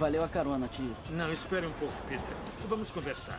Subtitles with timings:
[0.00, 0.96] Valeu a carona, tio.
[1.10, 2.34] Não, espere um pouco, Peter.
[2.66, 3.38] Vamos conversar.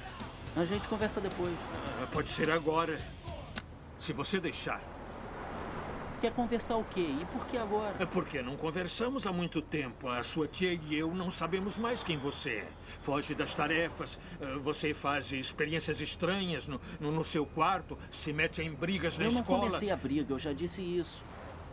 [0.55, 1.57] A gente conversa depois.
[1.99, 3.01] Ah, pode ser agora.
[3.97, 4.79] Se você deixar.
[6.21, 7.15] Quer conversar o quê?
[7.19, 7.95] E por que agora?
[7.97, 10.07] É porque não conversamos há muito tempo.
[10.07, 12.67] A sua tia e eu não sabemos mais quem você é.
[13.01, 18.61] Foge das tarefas, ah, você faz experiências estranhas no, no, no seu quarto, se mete
[18.61, 19.45] em brigas na eu escola.
[19.47, 21.25] Eu não comecei a briga, eu já disse isso.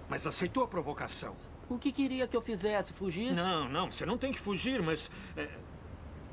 [0.08, 1.36] Mas aceitou a provocação.
[1.68, 2.92] O que queria que eu fizesse?
[2.92, 3.34] Fugisse?
[3.34, 5.10] Não, não, você não tem que fugir, mas.
[5.36, 5.48] É...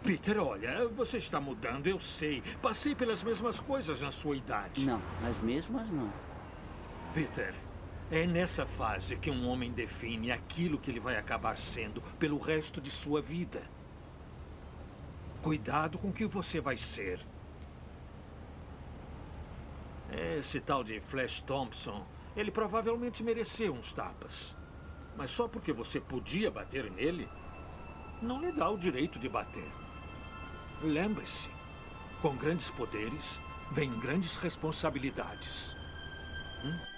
[0.04, 2.42] Peter, olha, você está mudando, eu sei.
[2.62, 4.86] Passei pelas mesmas coisas na sua idade.
[4.86, 6.14] Não, as mesmas não.
[7.14, 7.54] Peter,
[8.12, 12.80] é nessa fase que um homem define aquilo que ele vai acabar sendo pelo resto
[12.80, 13.64] de sua vida.
[15.42, 17.20] Cuidado com o que você vai ser.
[20.38, 22.06] Esse tal de Flash Thompson,
[22.38, 24.56] ele provavelmente mereceu uns tapas.
[25.18, 27.28] Mas só porque você podia bater nele,
[28.22, 29.68] não lhe dá o direito de bater.
[30.82, 31.50] Lembre-se,
[32.22, 33.40] com grandes poderes,
[33.72, 35.76] vem grandes responsabilidades.
[36.64, 36.95] Hum?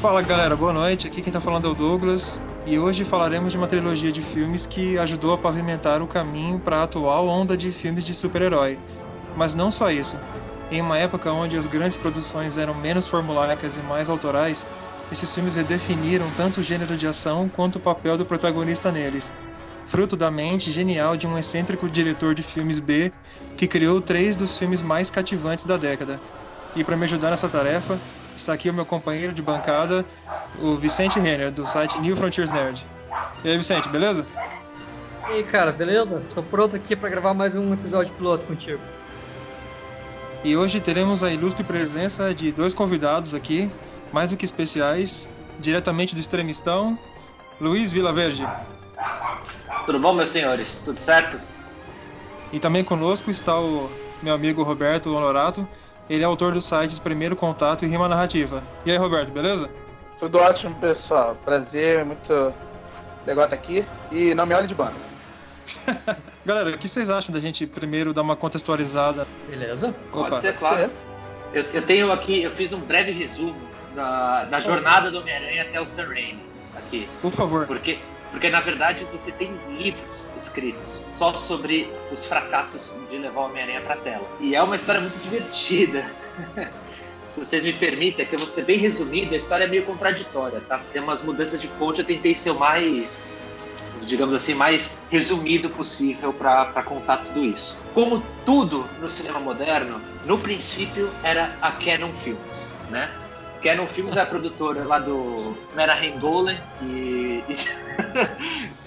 [0.00, 1.08] Fala galera, boa noite.
[1.08, 4.64] Aqui quem tá falando é o Douglas e hoje falaremos de uma trilogia de filmes
[4.64, 8.78] que ajudou a pavimentar o caminho para a atual onda de filmes de super-herói.
[9.36, 10.16] Mas não só isso.
[10.70, 14.64] Em uma época onde as grandes produções eram menos formulaicas e mais autorais,
[15.10, 19.32] esses filmes redefiniram tanto o gênero de ação quanto o papel do protagonista neles,
[19.84, 23.10] fruto da mente genial de um excêntrico diretor de filmes B
[23.56, 26.20] que criou três dos filmes mais cativantes da década.
[26.76, 27.98] E para me ajudar nessa tarefa,
[28.38, 30.06] Está aqui o meu companheiro de bancada,
[30.60, 32.86] o Vicente Renner, do site New Frontiers Nerd.
[33.42, 34.24] E aí, Vicente, beleza?
[35.28, 36.24] E aí, cara, beleza?
[36.32, 38.80] Tô pronto aqui para gravar mais um episódio piloto contigo.
[40.44, 43.68] E hoje teremos a ilustre presença de dois convidados aqui,
[44.12, 45.28] mais do que especiais,
[45.58, 46.96] diretamente do Extremistão,
[47.60, 48.48] Luiz Vilaverde.
[49.84, 50.82] Tudo bom, meus senhores?
[50.84, 51.40] Tudo certo?
[52.52, 53.90] E também conosco está o
[54.22, 55.66] meu amigo Roberto Honorato,
[56.08, 58.62] ele é autor dos sites Primeiro Contato e Rima Narrativa.
[58.84, 59.68] E aí, Roberto, beleza?
[60.18, 61.36] Tudo ótimo, pessoal.
[61.44, 62.52] Prazer, muito
[63.26, 63.86] legal estar aqui.
[64.10, 64.94] E não me olhe de banda.
[66.44, 69.26] Galera, o que vocês acham da gente primeiro dar uma contextualizada?
[69.48, 69.94] Beleza?
[70.12, 70.30] Opa.
[70.30, 70.90] Pode ser, claro.
[71.52, 73.56] Eu, eu, tenho aqui, eu fiz um breve resumo
[73.94, 76.42] da, da jornada do Homem-Aranha até o Sam Raimi
[76.76, 77.08] aqui.
[77.20, 77.66] Por favor.
[77.66, 77.98] Porque
[78.30, 83.80] porque, na verdade, você tem livros escritos só sobre os fracassos de levar o Homem-Aranha
[83.80, 84.28] para a tela.
[84.40, 86.10] E é uma história muito divertida.
[87.30, 90.60] Se vocês me permitem, que eu vou ser bem resumido, a história é meio contraditória,
[90.66, 90.78] tá?
[90.78, 93.40] Se tem umas mudanças de fonte, eu tentei ser o mais,
[94.02, 97.78] digamos assim, mais resumido possível para contar tudo isso.
[97.92, 103.10] Como tudo no cinema moderno, no princípio era a Canon Films, né?
[103.62, 107.56] Canon Films é a produtora lá do Mera Golan e, e,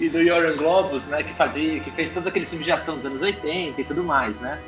[0.04, 1.22] e, do Yoran Globus, né?
[1.22, 4.40] Que fazia, que fez todos aqueles filmes de ação dos anos 80 e tudo mais,
[4.40, 4.60] né?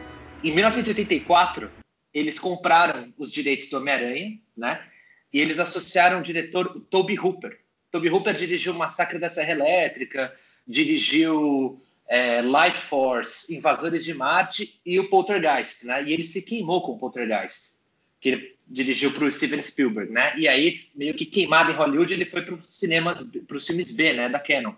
[0.43, 1.71] Em 1984,
[2.13, 4.85] eles compraram os direitos do Homem-Aranha, né?
[5.33, 7.59] E eles associaram o diretor Toby Hooper.
[7.91, 10.35] Toby Hooper dirigiu Massacre da Serra Elétrica,
[10.69, 16.05] dirigiu é, Life Force, Invasores de Marte e o Poltergeist, né?
[16.05, 17.79] E ele se queimou com o Poltergeist,
[18.21, 20.35] que ele dirigiu para o Steven Spielberg, né?
[20.39, 23.95] E aí, meio que queimado em Hollywood, ele foi para os cinemas, para os filmes
[23.95, 24.75] B, né, da Canon.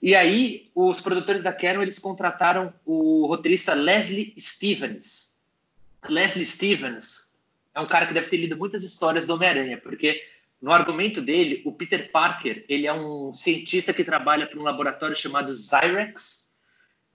[0.00, 5.36] E aí, os produtores da Canon, eles contrataram o roteirista Leslie Stevens.
[6.08, 7.34] Leslie Stevens
[7.74, 10.22] é um cara que deve ter lido muitas histórias do Homem-Aranha, porque
[10.60, 15.16] no argumento dele, o Peter Parker, ele é um cientista que trabalha para um laboratório
[15.16, 16.47] chamado Zyrex,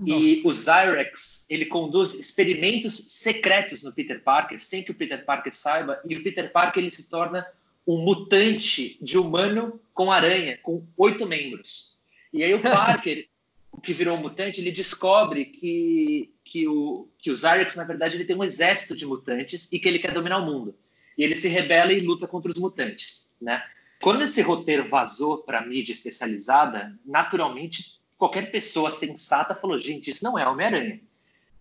[0.05, 5.53] e o Zyrex, ele conduz experimentos secretos no Peter Parker, sem que o Peter Parker
[5.53, 7.45] saiba, e o Peter Parker ele se torna
[7.85, 11.97] um mutante de humano com aranha, com oito membros.
[12.31, 13.27] E aí o Parker,
[13.71, 18.15] o que virou um mutante, ele descobre que, que, o, que o Zyrex, na verdade,
[18.15, 20.75] ele tem um exército de mutantes e que ele quer dominar o mundo.
[21.17, 23.63] E ele se rebela e luta contra os mutantes, né?
[24.01, 30.23] Quando esse roteiro vazou para a mídia especializada, naturalmente qualquer pessoa sensata falou: gente, isso
[30.23, 30.99] não é Homem-Aranha.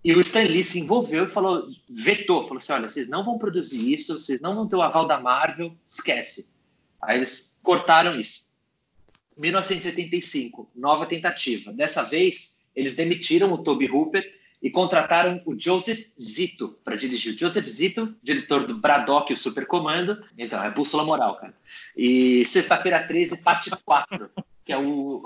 [0.04, 3.38] E o Stan Lee se envolveu e falou, vetou, falou assim: olha, vocês não vão
[3.38, 6.52] produzir isso, vocês não vão ter o aval da Marvel, esquece.
[7.00, 8.50] Aí eles cortaram isso.
[9.36, 11.72] 1985, nova tentativa.
[11.72, 17.34] Dessa vez, eles demitiram o Toby Hooper e contrataram o Joseph Zito para dirigir.
[17.34, 20.22] O Joseph Zito, diretor do Braddock e o Supercomando.
[20.38, 21.54] Então, é bússola moral, cara.
[21.96, 24.30] E Sexta-feira 13, parte 4,
[24.64, 25.22] que é o.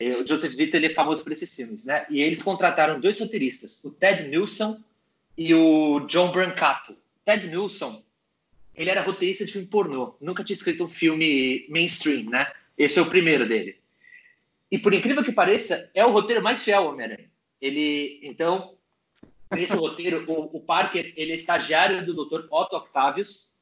[0.00, 2.06] o Joseph Zito ele é famoso por esses filmes, né?
[2.08, 4.82] E eles contrataram dois roteiristas, o Ted Nilsson
[5.36, 6.96] e o John Brancato.
[7.24, 8.02] Ted Nilsson,
[8.74, 12.50] ele era roteirista de filme pornô, nunca tinha escrito um filme mainstream, né?
[12.76, 13.76] Esse é o primeiro dele.
[14.70, 17.30] E por incrível que pareça, é o roteiro mais fiel ao Homem-Aranha.
[17.60, 18.74] Ele, então,
[19.54, 22.46] nesse roteiro, o, o, Parker ele é estagiário do Dr.
[22.50, 23.54] Otto Octavius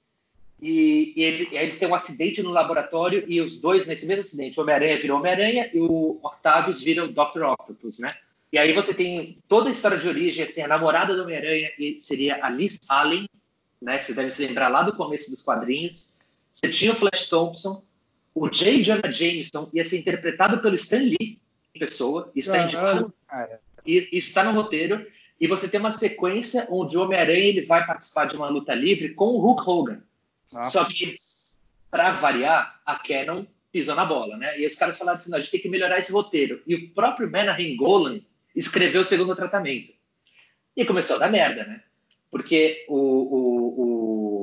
[0.62, 4.59] e, e ele, eles têm um acidente no laboratório e os dois nesse mesmo acidente,
[4.59, 7.45] o Homem-Aranha vira o Homem-Aranha e o Octavius vira o Dr.
[7.45, 8.15] Octopus, né?
[8.53, 12.45] E aí você tem toda a história de origem, assim, a namorada do Homem-Aranha seria
[12.45, 13.29] a Liz Allen,
[13.81, 13.99] né?
[13.99, 16.12] Que você deve se lembrar lá do começo dos quadrinhos.
[16.53, 17.83] Você tinha o Flash Thompson,
[18.35, 18.83] o J.
[18.83, 21.39] Jonah Jameson ia ser interpretado pelo Stan Lee,
[21.79, 23.15] pessoa, isso está indicado.
[23.87, 25.06] Isso está no roteiro.
[25.41, 29.15] E você tem uma sequência onde o Homem-Aranha ele vai participar de uma luta livre
[29.15, 30.03] com o Hulk Hogan.
[30.70, 31.14] Só que,
[31.91, 34.58] para variar, a Canon pisou na bola, né?
[34.58, 36.62] E os caras falaram assim: a gente tem que melhorar esse roteiro.
[36.67, 38.20] E o próprio Menahem Golan
[38.55, 39.93] escreveu o segundo tratamento.
[40.76, 41.82] E começou a dar merda, né?
[42.31, 43.81] Porque o, o,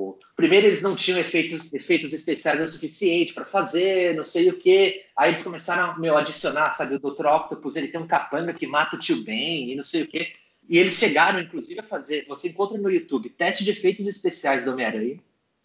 [0.10, 0.20] o...
[0.36, 5.06] primeiro eles não tinham efeitos, efeitos especiais o suficiente para fazer, não sei o quê.
[5.16, 7.26] Aí eles começaram a adicionar, sabe, o Dr.
[7.26, 10.34] Octopus, ele tem um capanga que mata o tio Ben e não sei o quê.
[10.70, 12.26] E eles chegaram, inclusive, a fazer.
[12.28, 15.18] Você encontra no YouTube teste de efeitos especiais do Homem-Aranha,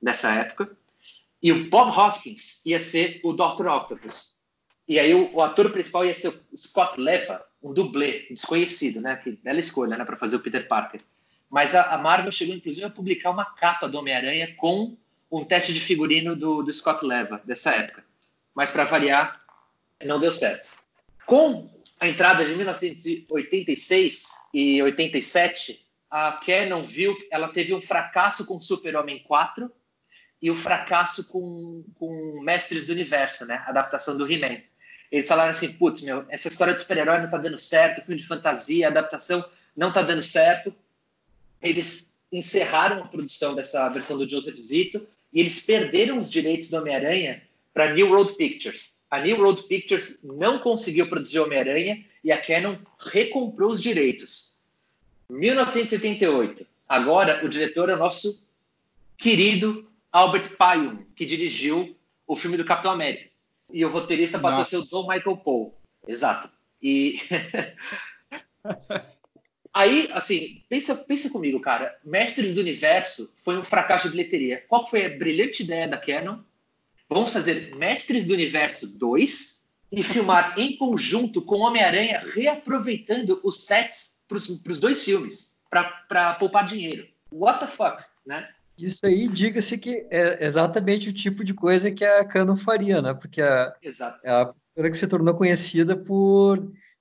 [0.02, 0.76] nessa época.
[1.42, 3.66] E o Bob Hoskins ia ser o Dr.
[3.66, 4.36] Octopus.
[4.88, 9.16] E aí o, o ator principal ia ser o Scott Leva, um dublê, desconhecido, né?
[9.16, 10.04] Que bela escolha, né?
[10.04, 11.00] Para fazer o Peter Parker.
[11.48, 14.96] Mas a, a, Marvel chegou, inclusive, a publicar uma capa do Homem-Aranha com
[15.30, 18.04] um teste de figurino do, do Scott Leva, dessa época.
[18.54, 19.38] Mas, para variar,
[20.04, 20.70] não deu certo.
[21.26, 21.70] Com
[22.00, 29.22] a entrada de 1986 e 87, a Canon viu ela teve um fracasso com Super-Homem
[29.22, 29.70] 4
[30.42, 33.62] e o fracasso com, com Mestres do Universo, né?
[33.64, 34.60] A adaptação do He-Man.
[35.10, 38.26] Eles falaram assim, putz, meu, essa história de super-herói não tá dando certo, filme de
[38.26, 39.44] fantasia, adaptação
[39.76, 40.74] não tá dando certo
[41.62, 46.76] eles encerraram a produção dessa versão do Joseph Zito e eles perderam os direitos do
[46.76, 47.42] Homem-Aranha
[47.72, 48.98] para New Road Pictures.
[49.10, 54.56] A New Road Pictures não conseguiu produzir Homem-Aranha e a Canon recomprou os direitos.
[55.30, 56.66] 1978.
[56.88, 58.46] Agora o diretor é o nosso
[59.16, 63.30] querido Albert Pyun, que dirigiu o filme do Capitão América.
[63.70, 64.78] E o roteirista passou Nossa.
[64.78, 65.74] a ser o Michael Paul.
[66.06, 66.50] Exato.
[66.82, 67.18] E
[69.74, 71.98] Aí, assim, pensa, pensa comigo, cara.
[72.04, 74.62] Mestres do Universo foi um fracasso de bilheteria.
[74.68, 76.40] Qual foi a brilhante ideia da Canon?
[77.08, 84.22] Vamos fazer Mestres do Universo 2 e filmar em conjunto com Homem-Aranha, reaproveitando os sets
[84.28, 87.08] para os dois filmes, para poupar dinheiro.
[87.30, 88.48] What the fuck, né?
[88.86, 93.14] Isso aí, diga-se que é exatamente o tipo de coisa que a Canon faria, né?
[93.14, 94.20] Porque a, Exato.
[94.24, 94.54] é a
[94.90, 96.58] que se tornou conhecida por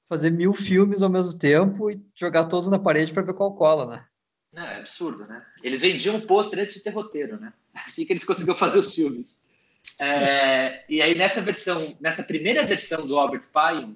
[0.07, 3.87] fazer mil filmes ao mesmo tempo e jogar todos na parede para ver qual cola,
[3.87, 4.05] né?
[4.53, 5.41] Não, é absurdo, né?
[5.63, 7.53] Eles vendiam pôster antes de ter roteiro, né?
[7.85, 9.43] Assim que eles conseguiram fazer os filmes.
[9.97, 13.95] É, e aí nessa versão, nessa primeira versão do Albert Pyun,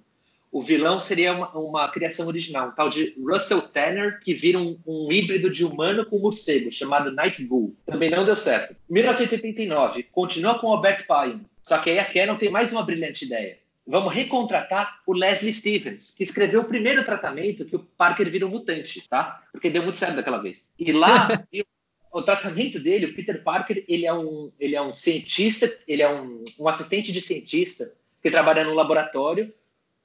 [0.55, 4.79] o vilão seria uma, uma, criação original, um tal de Russell Tanner, que vira um,
[4.87, 7.75] um, híbrido de humano com morcego, chamado Night Bull.
[7.85, 8.73] Também não deu certo.
[8.89, 13.57] 1989, continua com Albert Pyun, só que aí a Canon tem mais uma brilhante ideia
[13.87, 18.49] vamos recontratar o Leslie Stevens, que escreveu o primeiro tratamento que o Parker vira um
[18.49, 19.43] mutante, tá?
[19.51, 20.71] Porque deu muito certo daquela vez.
[20.79, 21.27] E lá,
[22.11, 26.09] o tratamento dele, o Peter Parker, ele é um, ele é um cientista, ele é
[26.09, 27.93] um, um assistente de cientista
[28.23, 29.53] que trabalha no laboratório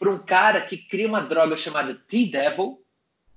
[0.00, 2.83] para um cara que cria uma droga chamada T-Devil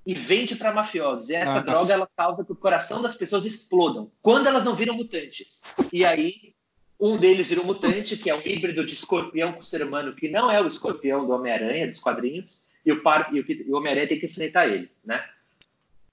[0.07, 1.29] e vende para mafiosos.
[1.29, 1.93] E essa ah, droga nossa.
[1.93, 5.61] ela causa que o coração das pessoas explodam quando elas não viram mutantes.
[5.91, 6.55] E aí
[6.97, 10.29] um deles vira um mutante, que é um híbrido de escorpião com ser humano, que
[10.29, 13.01] não é o escorpião do Homem-Aranha, dos quadrinhos, e o,
[13.33, 15.21] e o, o Homem-Aranha tem que enfrentar ele, né?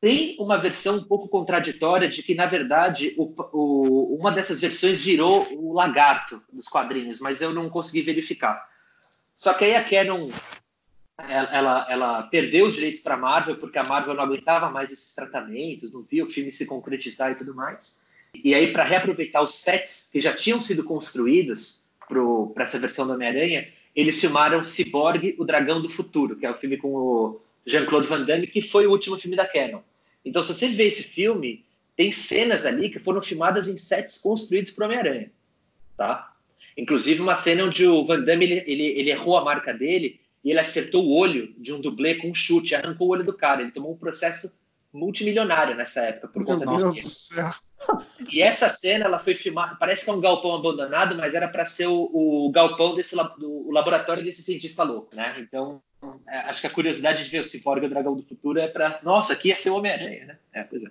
[0.01, 5.01] Tem uma versão um pouco contraditória de que, na verdade, o, o, uma dessas versões
[5.03, 8.70] virou o lagarto dos quadrinhos, mas eu não consegui verificar.
[9.41, 10.29] Só que aí a Canon
[11.17, 14.93] ela, ela, ela perdeu os direitos para a Marvel, porque a Marvel não aguentava mais
[14.93, 18.05] esses tratamentos, não via o filme se concretizar e tudo mais.
[18.35, 23.15] E aí, para reaproveitar os sets que já tinham sido construídos para essa versão do
[23.15, 23.67] Homem-Aranha,
[23.97, 28.27] eles filmaram Cyborg, o Dragão do Futuro, que é o filme com o Jean-Claude Van
[28.27, 29.81] Damme, que foi o último filme da Canon.
[30.23, 31.65] Então, se você vê esse filme,
[31.97, 35.31] tem cenas ali que foram filmadas em sets construídos para Homem-Aranha,
[35.97, 36.30] tá?
[36.81, 40.51] Inclusive uma cena onde o Van Damme ele, ele, ele, errou a marca dele e
[40.51, 43.61] ele acertou o olho de um dublê com um chute, arrancou o olho do cara.
[43.61, 44.59] Ele tomou um processo
[44.91, 47.51] multimilionário nessa época por Meu conta Deus do céu.
[48.33, 51.65] E essa cena ela foi filmada, parece que é um galpão abandonado, mas era para
[51.65, 55.35] ser o, o galpão desse o laboratório desse cientista louco, né?
[55.39, 55.83] Então,
[56.27, 58.69] é, acho que a curiosidade de ver o Cyborg e o Dragão do Futuro é
[58.69, 60.39] para, nossa, aqui ia ser o Homem-Aranha, né?
[60.53, 60.89] É, pois é.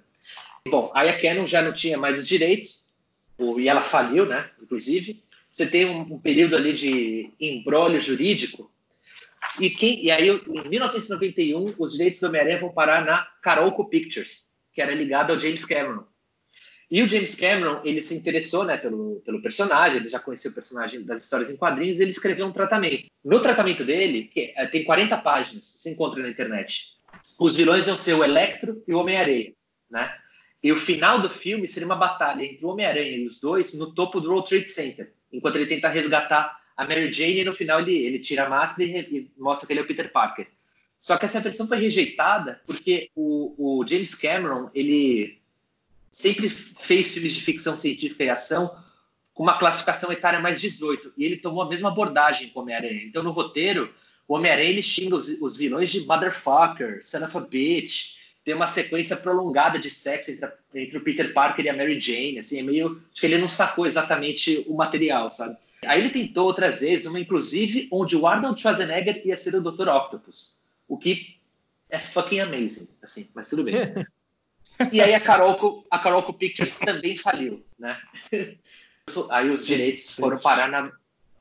[0.67, 2.85] Bom, aí a Canon já não tinha mais os direitos,
[3.39, 4.49] e ela faliu, né?
[4.61, 8.71] Inclusive, você tem um, um período ali de embrólio jurídico.
[9.59, 14.51] E, quem, e aí, em 1991, os direitos do Homem-Aranha vão parar na Carolco Pictures,
[14.73, 16.05] que era ligada ao James Cameron.
[16.91, 20.53] E o James Cameron, ele se interessou né, pelo, pelo personagem, ele já conhecia o
[20.53, 23.07] personagem das histórias em quadrinhos, ele escreveu um tratamento.
[23.23, 26.95] No tratamento dele, que eh, tem 40 páginas, se encontra na internet,
[27.39, 29.53] os vilões iam ser o Electro e o Homem-Aranha,
[29.89, 30.15] né?
[30.61, 33.93] E o final do filme seria uma batalha entre o Homem-Aranha e os dois no
[33.93, 37.79] topo do World Trade Center, enquanto ele tenta resgatar a Mary Jane e no final
[37.79, 40.47] ele, ele tira a máscara e, e mostra que ele é o Peter Parker.
[40.99, 45.39] Só que essa versão foi rejeitada porque o, o James Cameron, ele
[46.11, 48.75] sempre fez filmes de ficção científica e ação
[49.33, 53.03] com uma classificação etária mais 18, e ele tomou a mesma abordagem com Homem-Aranha.
[53.05, 53.93] Então, no roteiro,
[54.27, 58.15] o Homem-Aranha xinga os, os vilões de motherfucker, son of a bitch,
[58.49, 62.01] tem uma sequência prolongada de sexo entre, a- entre o Peter Parker e a Mary
[62.01, 62.99] Jane, assim, é meio...
[63.11, 65.55] Acho que ele não sacou exatamente o material, sabe?
[65.85, 69.87] Aí ele tentou outras vezes, uma inclusive onde o Arnold Schwarzenegger ia ser o Dr.
[69.87, 71.37] Octopus, o que
[71.91, 73.75] é fucking amazing, assim, mas tudo bem.
[74.91, 77.99] E aí a Carolco, a Carolco Pictures também faliu, né?
[79.31, 80.91] Aí os direitos foram parar na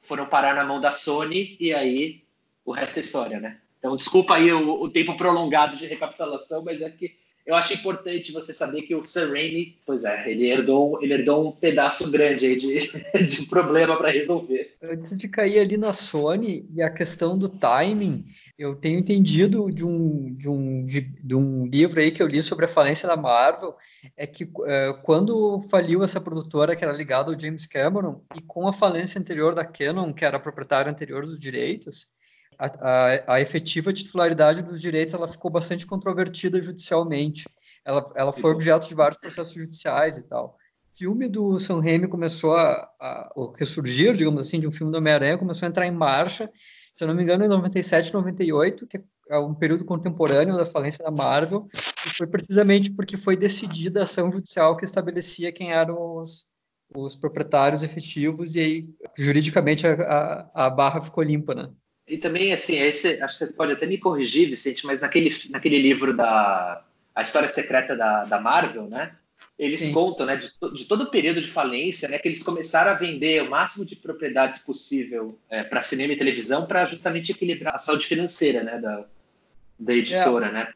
[0.01, 2.25] foram parar na mão da Sony e aí
[2.65, 3.59] o resto é história, né?
[3.79, 7.15] Então desculpa aí o, o tempo prolongado de recapitulação, mas é que
[7.49, 11.49] eu acho importante você saber que o Sam Raimi, pois é, ele herdou, ele herdou
[11.49, 12.79] um pedaço grande aí de,
[13.25, 14.77] de problema para resolver.
[14.83, 18.23] Antes de cair ali na Sony e a questão do timing,
[18.59, 22.43] eu tenho entendido de um, de um, de, de um livro aí que eu li
[22.43, 23.75] sobre a falência da Marvel,
[24.15, 28.69] é que eh, quando faliu essa produtora que era ligada ao James Cameron, e com
[28.69, 32.09] a falência anterior da Canon, que era a proprietária anterior dos direitos,
[32.59, 37.45] a, a, a efetiva titularidade dos direitos ela ficou bastante controvertida judicialmente.
[37.85, 40.57] Ela, ela foi objeto de vários processos judiciais e tal.
[40.93, 44.91] O filme do Sam Raimi começou a, a, a ressurgir, digamos assim, de um filme
[44.91, 46.51] do Homem-Aranha, começou a entrar em marcha,
[46.93, 49.01] se eu não me engano, em 97, 98, que
[49.31, 54.03] é um período contemporâneo da falência da Marvel, e foi precisamente porque foi decidida a
[54.03, 56.47] ação judicial que estabelecia quem eram os,
[56.97, 61.71] os proprietários efetivos, e aí, juridicamente, a, a, a barra ficou limpa, né?
[62.09, 65.79] E também, assim, esse, acho que você pode até me corrigir, Vicente, mas naquele, naquele
[65.79, 66.83] livro da
[67.15, 69.15] A História Secreta da, da Marvel, né?
[69.59, 69.93] Eles Sim.
[69.93, 72.95] contam, né, de, to- de todo o período de falência, né, que eles começaram a
[72.95, 75.37] vender o máximo de propriedades possível
[75.69, 79.05] para cinema e televisão para justamente equilibrar a saúde financeira, né, da,
[79.79, 80.73] da editora, né?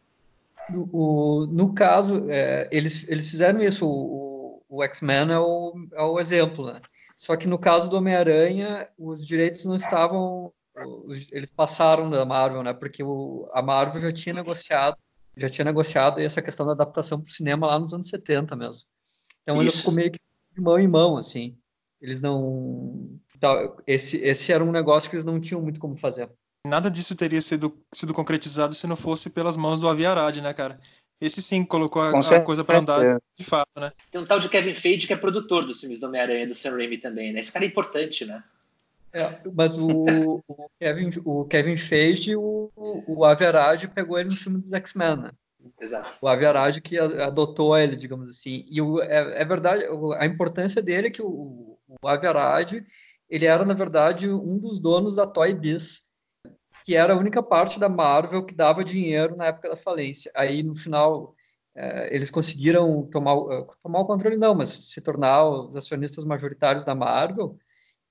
[0.68, 6.02] No, o, no caso, é, eles, eles fizeram isso, o, o, X-Men é o, é
[6.02, 6.80] o exemplo, né?
[7.16, 10.52] Só que no caso do Homem-Aranha, os direitos não estavam,
[11.30, 12.72] eles passaram da Marvel, né?
[12.72, 14.96] Porque o, a Marvel já tinha negociado,
[15.36, 18.88] já tinha negociado essa questão da adaptação para o cinema lá nos anos 70 mesmo.
[19.42, 19.78] Então ele Isso.
[19.78, 20.18] ficou meio que
[20.54, 21.56] de mão em mão, assim.
[22.00, 26.30] Eles não, então, esse, esse era um negócio que eles não tinham muito como fazer.
[26.64, 30.54] Nada disso teria sido, sido concretizado se não fosse pelas mãos do Avi Arad, né,
[30.54, 30.78] cara?
[31.20, 33.90] Esse sim colocou a, a coisa pra andar de fato, né?
[34.12, 36.54] Tem um tal de Kevin Feige que é produtor dos filmes do Homem-Aranha e do
[36.54, 37.40] Sam Raimi também, né?
[37.40, 38.44] Esse cara é importante, né?
[39.12, 42.70] É, mas o, o Kevin, o Kevin Feige, o,
[43.06, 45.30] o Arad pegou ele no filme dos X-Men, né?
[45.80, 46.18] Exato.
[46.20, 48.64] O Arad que adotou ele, digamos assim.
[48.70, 49.84] E o, é, é verdade,
[50.18, 52.84] a importância dele é que o, o Arad,
[53.28, 56.02] ele era, na verdade, um dos donos da Toy Biz,
[56.84, 60.32] que era a única parte da Marvel que dava dinheiro na época da falência.
[60.34, 61.34] Aí, no final,
[61.74, 66.84] eh, eles conseguiram tomar, eh, tomar o controle, não, mas se tornar os acionistas majoritários
[66.84, 67.56] da Marvel.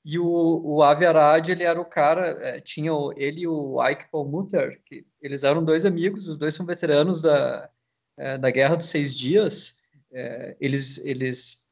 [0.04, 0.26] E o,
[0.64, 4.82] o Avi Arad, ele era o cara, eh, tinha o- ele e o Ike Perlmutter,
[4.86, 7.70] que eles eram dois amigos, os dois são veteranos da,
[8.18, 9.78] eh, da Guerra dos Seis Dias.
[10.12, 11.68] Eh, eles, eles,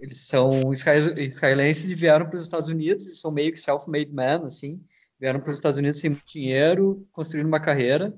[0.00, 4.10] eles são israel- israelenses e vieram para os Estados Unidos, e são meio que self-made
[4.12, 4.82] men, assim,
[5.20, 8.14] vieram para os Estados Unidos sem muito dinheiro, construindo uma carreira.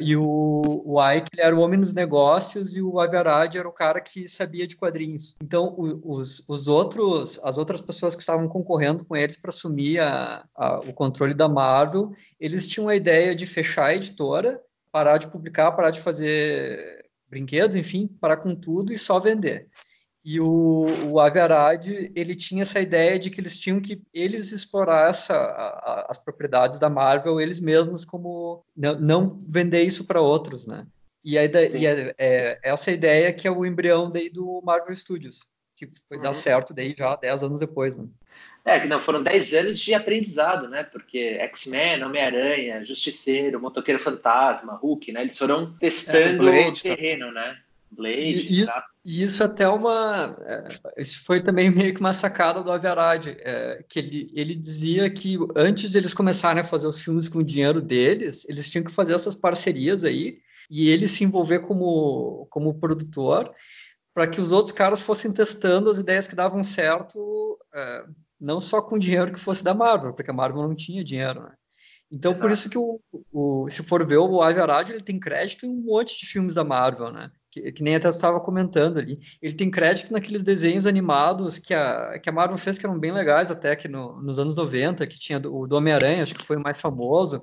[0.00, 3.68] E o, o Ike ele era o homem dos negócios e o Avi Arad era
[3.68, 5.36] o cara que sabia de quadrinhos.
[5.42, 10.44] Então, os, os outros, as outras pessoas que estavam concorrendo com eles para assumir a-
[10.56, 12.10] a- o controle da Marvel,
[12.40, 14.60] eles tinham a ideia de fechar a editora,
[14.90, 19.68] parar de publicar, parar de fazer brinquedos, enfim, parar com tudo e só vender.
[20.24, 24.52] E o, o Avi Arad, ele tinha essa ideia de que eles tinham que eles
[24.52, 30.22] explorar essa, a, as propriedades da Marvel eles mesmos como não, não vender isso para
[30.22, 30.86] outros, né?
[31.22, 35.40] E, aí, e é, é, essa ideia que é o embrião daí do Marvel Studios,
[35.76, 36.22] que foi uhum.
[36.22, 38.06] dar certo daí já 10 anos depois, né?
[38.64, 40.84] É, que não, foram 10 anos de aprendizado, né?
[40.84, 45.20] Porque X-Men, Homem-Aranha, Justiceiro, Motoqueiro Fantasma, Hulk, né?
[45.20, 46.80] Eles foram testando é, o tá.
[46.80, 47.58] terreno, né?
[47.90, 48.72] Blade, e, isso,
[49.04, 50.36] e isso até uma.
[50.46, 55.10] É, isso foi também meio que uma sacada do Aviarad, é, que ele, ele dizia
[55.10, 58.84] que antes de eles começarem a fazer os filmes com o dinheiro deles, eles tinham
[58.84, 60.38] que fazer essas parcerias aí
[60.70, 63.52] e ele se envolver como, como produtor
[64.14, 67.58] para que os outros caras fossem testando as ideias que davam certo.
[67.74, 68.04] É,
[68.40, 71.52] não só com dinheiro que fosse da Marvel, porque a Marvel não tinha dinheiro, né?
[72.10, 72.46] Então, Exato.
[72.46, 73.00] por isso que o,
[73.32, 76.54] o, se for ver, o Avi Arad, ele tem crédito em um monte de filmes
[76.54, 77.30] da Marvel, né?
[77.54, 79.16] Que, que nem até estava comentando ali.
[79.40, 83.12] Ele tem crédito naqueles desenhos animados que a, que a Marvel fez, que eram bem
[83.12, 86.56] legais até, que no, nos anos 90, que tinha o do Homem-Aranha, acho que foi
[86.56, 87.40] o mais famoso.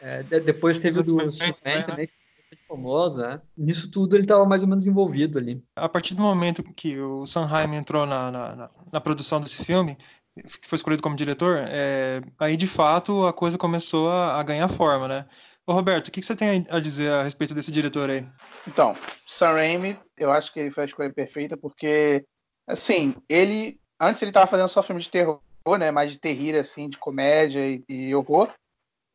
[0.00, 3.40] É, depois teve o do Superman também, que famoso, né?
[3.56, 5.62] Nisso tudo ele estava mais ou menos envolvido ali.
[5.76, 9.96] A partir do momento que o Sanheim entrou na, na, na, produção desse filme,
[10.36, 14.66] que foi escolhido como diretor, é, aí de fato a coisa começou a, a ganhar
[14.66, 15.26] forma, né?
[15.66, 18.28] Ô Roberto, o que, você tem a dizer a respeito desse diretor aí?
[18.68, 18.94] Então,
[19.26, 22.24] Sam Raimi, eu acho que ele foi a escolha perfeita porque,
[22.66, 25.40] assim, ele antes ele estava fazendo só filme de terror,
[25.78, 28.52] né, mais de terrir assim, de comédia e, e horror.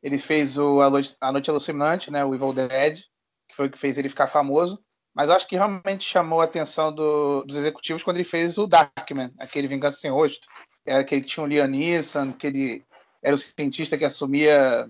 [0.01, 2.99] Ele fez o A Noite, Noite Alucinante, né, o Evil Dead,
[3.47, 4.81] que foi o que fez ele ficar famoso.
[5.13, 9.31] Mas acho que realmente chamou a atenção do, dos executivos quando ele fez o Darkman,
[9.37, 10.47] aquele Vingança Sem Rosto,
[10.85, 12.85] era aquele que tinha o Liam Neeson, que ele
[13.21, 14.89] era o cientista que assumia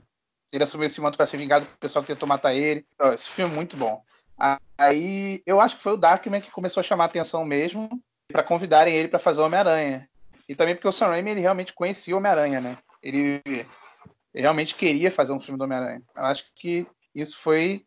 [0.51, 2.85] ele assumiu esse manto para ser vingado do pessoal que tentou matar ele.
[3.13, 4.03] Esse filme é muito bom.
[4.77, 7.89] Aí eu acho que foi o Darkman que começou a chamar a atenção mesmo
[8.31, 10.07] para convidarem ele para fazer o Homem-Aranha.
[10.47, 12.77] E também porque o Sam Raimi ele realmente conhecia o Homem-Aranha, né?
[13.03, 13.65] Ele, ele,
[14.33, 16.01] realmente queria fazer um filme do Homem-Aranha.
[16.15, 17.85] Eu acho que isso foi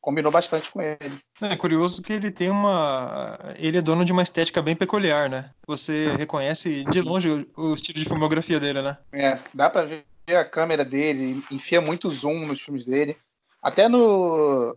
[0.00, 0.98] combinou bastante com ele.
[1.40, 3.38] É curioso que ele tem uma.
[3.56, 5.50] Ele é dono de uma estética bem peculiar, né?
[5.66, 8.98] Você reconhece de longe o, o estilo de filmografia dele, né?
[9.12, 13.16] É, dá pra ver a câmera dele, enfia muito zoom nos filmes dele.
[13.62, 14.76] Até no.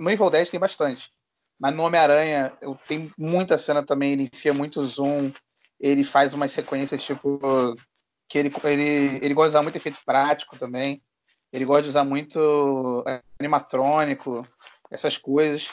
[0.00, 1.10] No Evil Dead tem bastante.
[1.58, 2.52] Mas no Homem-Aranha
[2.86, 5.32] tem muita cena também, ele enfia muito zoom,
[5.80, 7.40] ele faz umas sequências tipo.
[8.28, 11.02] que ele, ele, ele gosta de usar muito efeito prático também.
[11.52, 13.04] Ele gosta de usar muito
[13.40, 14.46] animatrônico,
[14.90, 15.68] essas coisas.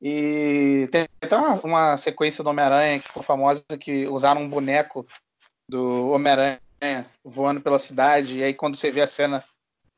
[0.00, 5.06] E tem até uma, uma sequência do Homem-Aranha que ficou famosa que usaram um boneco
[5.68, 6.60] do Homem-Aranha
[7.24, 8.38] voando pela cidade.
[8.38, 9.42] E aí, quando você vê a cena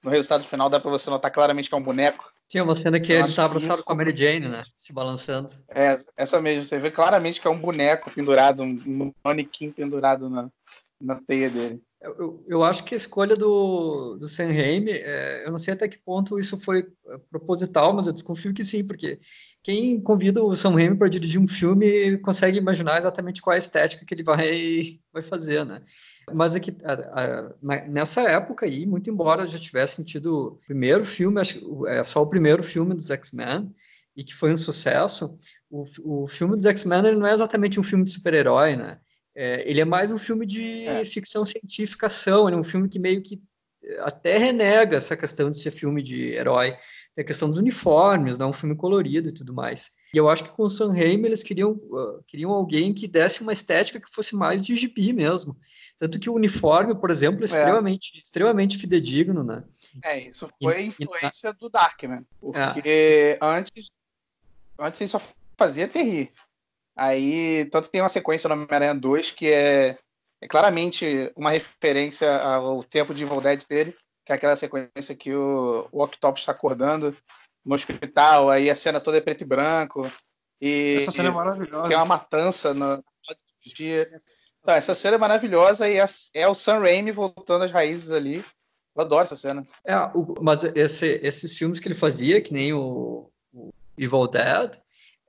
[0.02, 2.32] no resultado final, dá para você notar claramente que é um boneco.
[2.48, 4.62] Tinha uma cena que ele está abraçado com a Mary Jane, né?
[4.76, 5.50] Se balançando.
[5.68, 6.64] É, essa mesmo.
[6.64, 10.48] Você vê claramente que é um boneco pendurado, um manequim pendurado na,
[11.00, 11.80] na teia dele.
[12.02, 15.86] Eu, eu acho que a escolha do, do Sam Raimi, é, eu não sei até
[15.86, 19.18] que ponto isso foi é, proposital, mas eu desconfio que sim, porque
[19.62, 23.58] quem convida o Sam Raimi para dirigir um filme consegue imaginar exatamente qual é a
[23.58, 25.82] estética que ele vai, vai fazer, né?
[26.32, 31.04] Mas é que a, a, nessa época aí, muito embora já tivesse sentido o primeiro
[31.04, 33.70] filme, acho é só o primeiro filme dos X-Men,
[34.16, 35.36] e que foi um sucesso,
[35.70, 38.98] o, o filme dos X-Men não é exatamente um filme de super-herói, né?
[39.34, 41.04] É, ele é mais um filme de é.
[41.04, 43.40] ficção científica ação, é um filme que meio que
[44.00, 46.76] até renega essa questão de ser filme de herói.
[47.14, 49.90] Tem a questão dos uniformes, não é um filme colorido e tudo mais.
[50.14, 53.42] E eu acho que com o Sam Raimi eles queriam, uh, queriam alguém que desse
[53.42, 55.56] uma estética que fosse mais de gibi mesmo.
[55.98, 57.46] Tanto que o uniforme, por exemplo, é, é.
[57.46, 58.20] extremamente, é.
[58.20, 59.64] extremamente fidedigno, né?
[60.04, 61.52] É, isso foi e, influência e...
[61.54, 62.24] do Darkman.
[62.40, 63.38] Porque é.
[63.40, 63.88] antes,
[64.78, 65.20] antes ele só
[65.56, 66.32] fazia terrir.
[67.00, 69.96] Aí, tanto que tem uma sequência no Homem-Aranha 2 que é,
[70.38, 75.34] é, claramente uma referência ao tempo de Evil Dead dele, que é aquela sequência que
[75.34, 77.16] o, o Octopus está acordando
[77.64, 80.12] no hospital, aí a cena toda é preto e branco.
[80.60, 81.88] E, essa cena é maravilhosa.
[81.88, 83.02] Tem uma matança no
[83.64, 84.10] dia.
[84.60, 88.44] Então, essa cena é maravilhosa e é, é o Sam Raimi voltando às raízes ali.
[88.94, 89.66] Eu adoro essa cena.
[89.86, 94.76] É, o, mas esse, esses filmes que ele fazia, que nem o, o Evil Dead,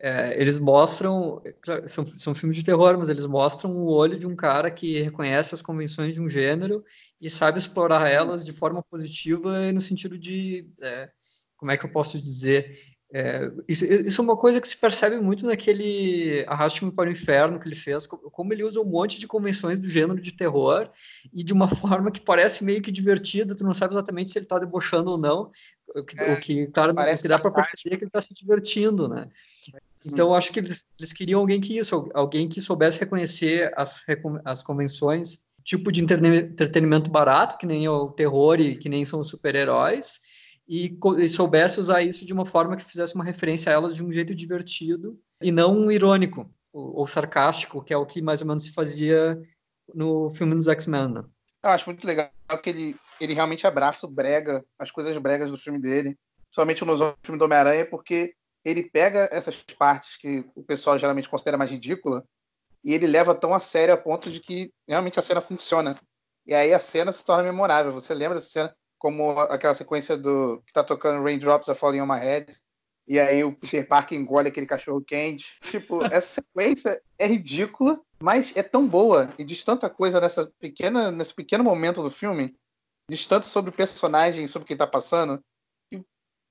[0.04, 1.40] é, eles mostram,
[1.86, 5.54] são, são filmes de terror, mas eles mostram o olho de um cara que reconhece
[5.54, 6.84] as convenções de um gênero
[7.22, 11.10] e sabe explorar elas de forma positiva e no sentido de, é,
[11.56, 12.76] como é que eu posso dizer,
[13.14, 17.60] é, isso, isso, é uma coisa que se percebe muito naquele Arraste-me para o Inferno
[17.60, 20.90] que ele fez, como ele usa um monte de convenções do gênero de terror
[21.34, 24.46] e de uma forma que parece meio que divertida, tu não sabe exatamente se ele
[24.46, 25.52] está debochando ou não,
[25.96, 28.22] O que, é, o que claro, o que dá para perceber é que ele está
[28.22, 29.28] se divertindo, né?
[30.06, 34.04] Então, acho que eles queriam alguém que isso, alguém que soubesse reconhecer as,
[34.46, 39.28] as convenções, tipo de entretenimento barato, que nem o terror e que nem são os
[39.28, 40.20] super-heróis,
[40.68, 44.04] e, e, soubesse usar isso de uma forma que fizesse uma referência a elas de
[44.04, 48.48] um jeito divertido e não irônico ou, ou sarcástico, que é o que mais ou
[48.48, 49.40] menos se fazia
[49.94, 51.10] no filme dos X-Men.
[51.10, 51.24] Né?
[51.64, 52.32] Eu acho muito legal
[52.64, 56.18] que ele, ele realmente abraça o brega, as coisas bregas do filme dele,
[56.52, 61.58] somente no filme do Homem-Aranha, porque ele pega essas partes que o pessoal geralmente considera
[61.58, 62.24] mais ridícula
[62.84, 65.98] e ele leva tão a sério a ponto de que realmente a cena funciona.
[66.46, 67.92] E aí a cena se torna memorável.
[67.92, 72.08] Você lembra dessa cena como aquela sequência do que tá tocando Raindrops Are Falling on
[72.08, 72.54] My Head
[73.08, 75.58] e aí o Peter Parker engole aquele cachorro quente.
[75.62, 81.12] Tipo, essa sequência é ridícula, mas é tão boa e diz tanta coisa nessa pequena,
[81.12, 82.56] nesse pequeno momento do filme,
[83.10, 85.44] diz tanto sobre o personagem, sobre o que tá passando,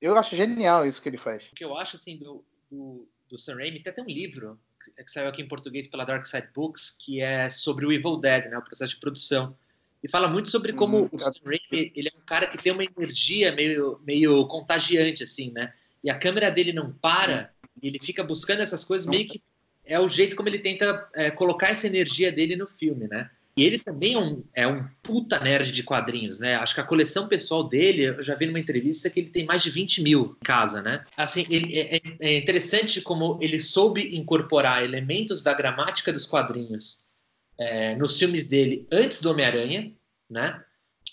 [0.00, 1.50] eu acho genial isso que ele faz.
[1.52, 4.58] O que eu acho, assim, do, do, do Sam Raimi, tem até um livro
[4.96, 8.46] que saiu aqui em português pela Dark Side Books, que é sobre o Evil Dead,
[8.46, 9.54] né, o processo de produção.
[10.02, 12.72] E fala muito sobre como hum, o Sam Raimi, ele é um cara que tem
[12.72, 15.74] uma energia meio, meio contagiante, assim, né?
[16.02, 19.42] E a câmera dele não para, ele fica buscando essas coisas, meio que
[19.84, 23.30] é o jeito como ele tenta é, colocar essa energia dele no filme, né?
[23.60, 26.54] E ele também é um, é um puta nerd de quadrinhos, né?
[26.54, 29.62] Acho que a coleção pessoal dele, eu já vi numa entrevista que ele tem mais
[29.62, 31.04] de 20 mil em casa, né?
[31.14, 37.02] Assim, ele, é, é, é interessante como ele soube incorporar elementos da gramática dos quadrinhos
[37.58, 39.92] é, nos filmes dele antes do Homem-Aranha,
[40.30, 40.64] né?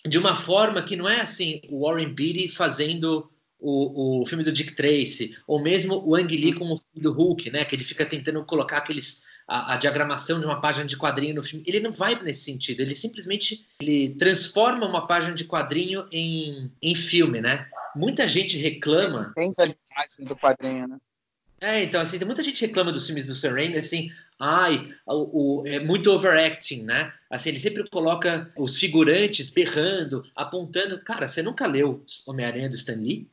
[0.05, 3.29] De uma forma que não é assim, o Warren Beatty fazendo
[3.59, 7.11] o, o filme do Dick Tracy, ou mesmo o Ang Lee com o filme do
[7.11, 7.65] Hulk, né?
[7.65, 11.43] Que ele fica tentando colocar aqueles a, a, diagramação de uma página de quadrinho no
[11.43, 11.63] filme.
[11.65, 12.81] Ele não vai nesse sentido.
[12.81, 17.67] Ele simplesmente ele transforma uma página de quadrinho em, em filme, né?
[17.95, 19.31] Muita gente reclama.
[19.35, 20.97] Tem a imagem do quadrinho, né?
[21.59, 25.67] É, então, assim, muita gente reclama dos filmes do Sam Raimi, assim, ai, o, o,
[25.67, 27.11] é muito overacting, né?
[27.31, 31.01] Assim, ele sempre coloca os figurantes berrando, apontando.
[31.03, 33.27] Cara, você nunca leu Homem-Aranha do Stan Lee?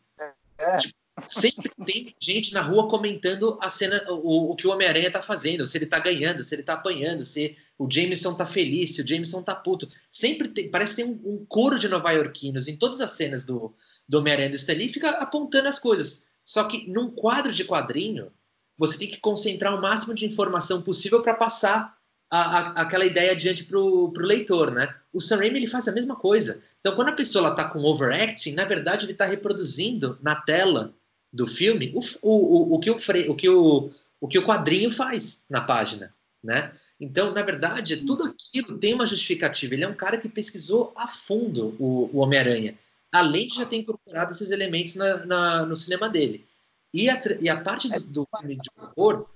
[0.59, 0.79] É.
[0.79, 0.95] Tipo,
[1.29, 5.67] Sempre tem gente na rua comentando a cena, o, o que o Homem-Aranha tá fazendo,
[5.67, 9.07] se ele tá ganhando, se ele tá apanhando, se o Jameson tá feliz, se o
[9.07, 9.89] Jameson tá puto.
[10.11, 13.73] Sempre tem, parece ter um, um coro de nova-iorquinos em todas as cenas do,
[14.09, 16.27] do Homem-Aranha do Stanley fica apontando as coisas.
[16.45, 18.33] Só que num quadro de quadrinho,
[18.77, 21.97] você tem que concentrar o máximo de informação possível para passar
[22.29, 24.93] a, a, aquela ideia adiante pro, pro leitor, né?
[25.13, 26.63] O Sam Raimi ele faz a mesma coisa.
[26.81, 30.93] Então, quando a pessoa está com overacting, na verdade ele está reproduzindo na tela
[31.35, 32.97] do filme o, o, o, que o,
[33.29, 36.15] o, que o, o que o quadrinho faz na página.
[36.43, 36.73] Né?
[37.01, 39.75] Então, na verdade, tudo aquilo tem uma justificativa.
[39.75, 42.79] Ele é um cara que pesquisou a fundo o, o Homem-Aranha,
[43.11, 46.47] além de já ter incorporado esses elementos na, na, no cinema dele.
[46.93, 49.27] E a, e a parte do, do filme de horror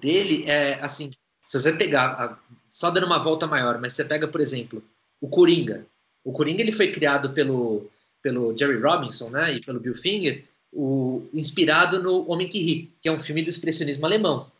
[0.00, 1.12] dele é assim:
[1.46, 4.82] se você pegar, só dando uma volta maior, mas você pega, por exemplo,
[5.20, 5.86] o Coringa.
[6.24, 7.90] O Coringa ele foi criado pelo,
[8.22, 13.08] pelo Jerry Robinson né, e pelo Bill Finger, o, inspirado no Homem que Ri, que
[13.08, 14.50] é um filme do expressionismo alemão.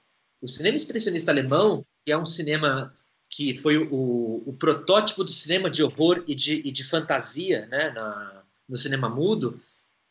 [0.40, 2.94] O cinema expressionista alemão, que é um cinema
[3.30, 7.90] que foi o, o protótipo do cinema de horror e de, e de fantasia né,
[7.90, 9.60] na, no cinema mudo,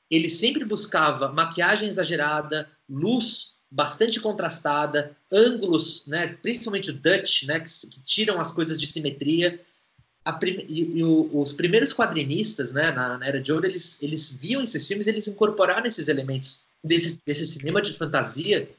[0.10, 7.70] ele sempre buscava maquiagem exagerada, luz bastante contrastada, ângulos, né, principalmente o Dutch, né, que,
[7.88, 9.60] que tiram as coisas de simetria,
[10.34, 10.66] prim...
[10.68, 14.88] e, e os primeiros quadrinistas, né, na, na, Era de Ouro, eles, eles viam esses
[14.88, 18.70] filmes, eles incorporaram esses elementos desse, desse cinema de fantasia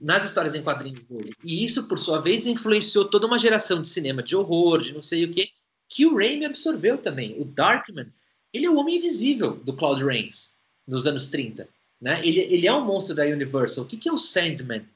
[0.00, 1.32] nas histórias em quadrinhos dele.
[1.42, 5.02] E isso, por sua vez, influenciou toda uma geração de cinema de horror, de não
[5.02, 5.50] sei o quê,
[5.88, 7.34] que o Raimi absorveu também.
[7.40, 8.06] O Darkman,
[8.52, 10.54] ele é o homem invisível do Claude Rains,
[10.86, 11.68] nos anos 30.
[12.00, 12.20] Né?
[12.24, 13.84] Ele, ele é um monstro da Universal.
[13.84, 14.86] O que, que é o Sandman?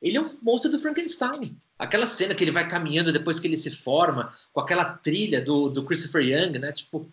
[0.00, 1.56] Ele é um monstro do Frankenstein.
[1.82, 5.68] Aquela cena que ele vai caminhando depois que ele se forma, com aquela trilha do,
[5.68, 6.70] do Christopher Young, né?
[6.70, 7.04] Tipo,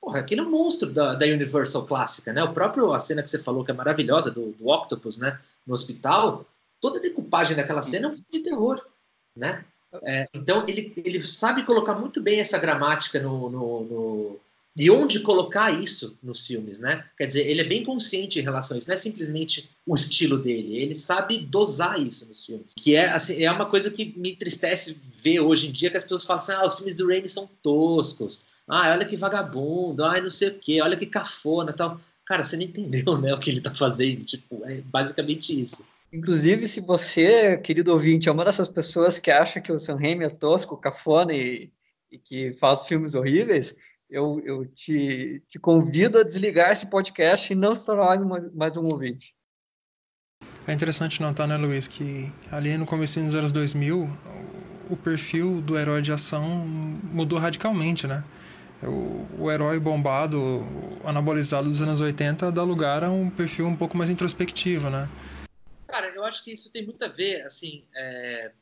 [0.00, 2.42] porra, aquele é um monstro da, da Universal clássica, né?
[2.42, 5.38] O próprio, a cena que você falou que é maravilhosa, do, do Octopus, né?
[5.66, 6.46] No hospital,
[6.80, 8.82] toda a decupagem daquela cena é um filme de terror,
[9.36, 9.62] né?
[10.02, 14.40] É, então, ele, ele sabe colocar muito bem essa gramática no, no, no
[14.76, 17.04] de onde colocar isso nos filmes, né?
[17.16, 20.36] Quer dizer, ele é bem consciente em relação a isso, não é simplesmente o estilo
[20.36, 22.72] dele, ele sabe dosar isso nos filmes.
[22.76, 26.02] Que é, assim, é uma coisa que me entristece ver hoje em dia, que as
[26.02, 30.20] pessoas falam assim, ah, os filmes do Raimi são toscos, ah, olha que vagabundo, ah,
[30.20, 32.00] não sei o quê, olha que cafona tal.
[32.26, 35.84] Cara, você não entendeu, né, o que ele tá fazendo, tipo, é basicamente isso.
[36.12, 40.24] Inclusive, se você, querido ouvinte, é uma dessas pessoas que acha que o Sam Raimi
[40.24, 41.70] é tosco, cafona e,
[42.10, 43.74] e que faz filmes horríveis,
[44.14, 48.16] eu, eu te, te convido a desligar esse podcast e não se tornar
[48.54, 49.34] mais um ouvinte.
[50.68, 54.08] É interessante notar, né, Luiz, que ali no começo dos anos 2000,
[54.88, 56.64] o perfil do herói de ação
[57.12, 58.22] mudou radicalmente, né?
[58.84, 60.60] O, o herói bombado,
[61.04, 65.08] anabolizado dos anos 80 dá lugar a um perfil um pouco mais introspectivo, né?
[65.88, 68.52] Cara, eu acho que isso tem muito a ver, assim, é...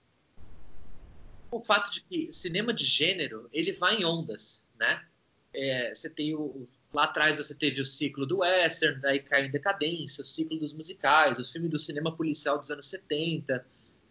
[1.50, 5.02] o fato de que cinema de gênero, ele vai em ondas, né?
[5.54, 9.50] É, você tem o, lá atrás você teve o ciclo do western, daí caiu em
[9.50, 13.64] decadência, o ciclo dos musicais, os filmes do cinema policial dos anos 70,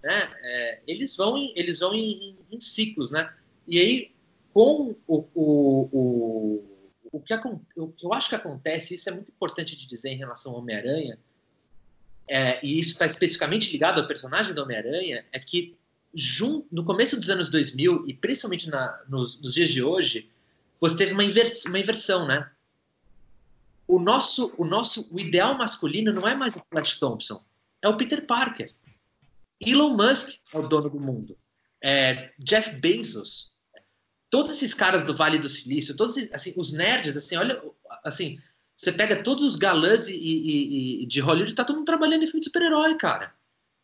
[0.04, 0.34] né?
[0.42, 3.32] É, eles vão em, eles vão em, em, em, ciclos, né?
[3.68, 4.12] E aí
[4.54, 6.64] com o, o, o,
[7.12, 7.34] o que
[7.76, 10.60] o que eu acho que acontece, isso é muito importante de dizer em relação ao
[10.60, 11.18] Homem-Aranha,
[12.28, 15.76] é, e isso está especificamente ligado ao personagem do Homem-Aranha, é que
[16.14, 20.31] junto, no começo dos anos 2000 e principalmente na, nos, nos dias de hoje,
[20.82, 22.50] você teve uma, uma inversão, né?
[23.88, 27.44] O nosso, o nosso o ideal masculino não é mais o Flash Thompson,
[27.82, 28.74] é o Peter Parker.
[29.60, 31.38] Elon Musk é o dono do mundo.
[31.84, 33.52] É, Jeff Bezos.
[34.30, 37.62] Todos esses caras do Vale do Silício, todos assim, os nerds, assim, olha,
[38.04, 38.40] assim,
[38.76, 42.28] você pega todos os galãs e, e, e de Hollywood, tá todo mundo trabalhando em
[42.28, 43.36] filme de super-herói, cara.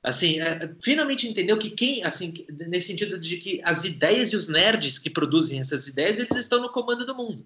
[0.08, 2.34] Assim, é, finalmente entendeu que quem, assim,
[2.70, 6.62] nesse sentido de que as ideias e os nerds que produzem essas ideias, eles estão
[6.62, 7.46] no comando do mundo.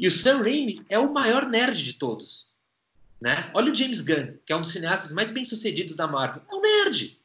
[0.00, 2.48] E o Sam Raimi é o maior nerd de todos.
[3.20, 3.50] Né?
[3.52, 6.40] Olha o James Gunn, que é um dos cineastas mais bem-sucedidos da Marvel.
[6.50, 7.20] É um nerd.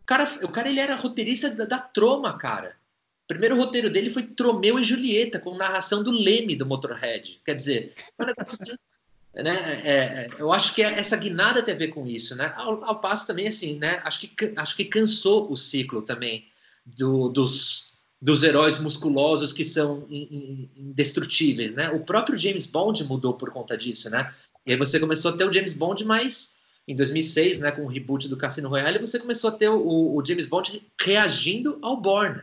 [0.00, 2.78] O cara, o cara ele era roteirista da, da Troma, cara.
[3.24, 7.38] O primeiro roteiro dele foi Tromeu e Julieta, com narração do Leme do Motorhead.
[7.44, 7.94] Quer dizer,
[9.34, 9.82] né?
[9.84, 12.52] É, é, eu acho que essa guinada tem a ver com isso, né?
[12.56, 14.00] Ao, ao, passo também, assim, né?
[14.04, 16.44] Acho que, acho que cansou o ciclo também
[16.84, 21.90] do, dos, dos heróis musculosos que são indestrutíveis, né?
[21.90, 24.30] O próprio James Bond mudou por conta disso, né?
[24.66, 27.88] E aí você começou a ter o James Bond mais em 2006, né, com o
[27.88, 32.42] reboot do Cassino Royale, você começou a ter o, o James Bond reagindo ao Bourne,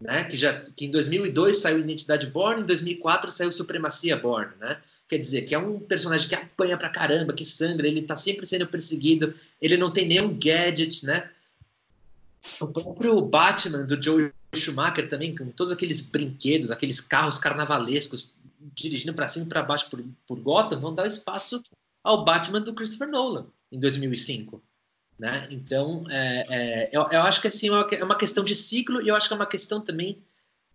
[0.00, 0.24] né?
[0.24, 4.80] Que já que em 2002 saiu Identidade Born, em 2004 saiu Supremacia Born, né?
[5.08, 8.46] Quer dizer, que é um personagem que apanha pra caramba, que sangra, ele tá sempre
[8.46, 11.30] sendo perseguido, ele não tem nenhum gadget, né?
[12.60, 18.30] O próprio Batman do Joe Schumacher também, com todos aqueles brinquedos, aqueles carros carnavalescos
[18.74, 21.62] dirigindo para cima e para baixo por, por Gotham, vão dar espaço
[22.04, 24.62] ao Batman do Christopher Nolan em 2005.
[25.18, 25.48] Né?
[25.50, 29.16] Então, é, é, eu, eu, acho que assim, é uma questão de ciclo e eu
[29.16, 30.22] acho que é uma questão também.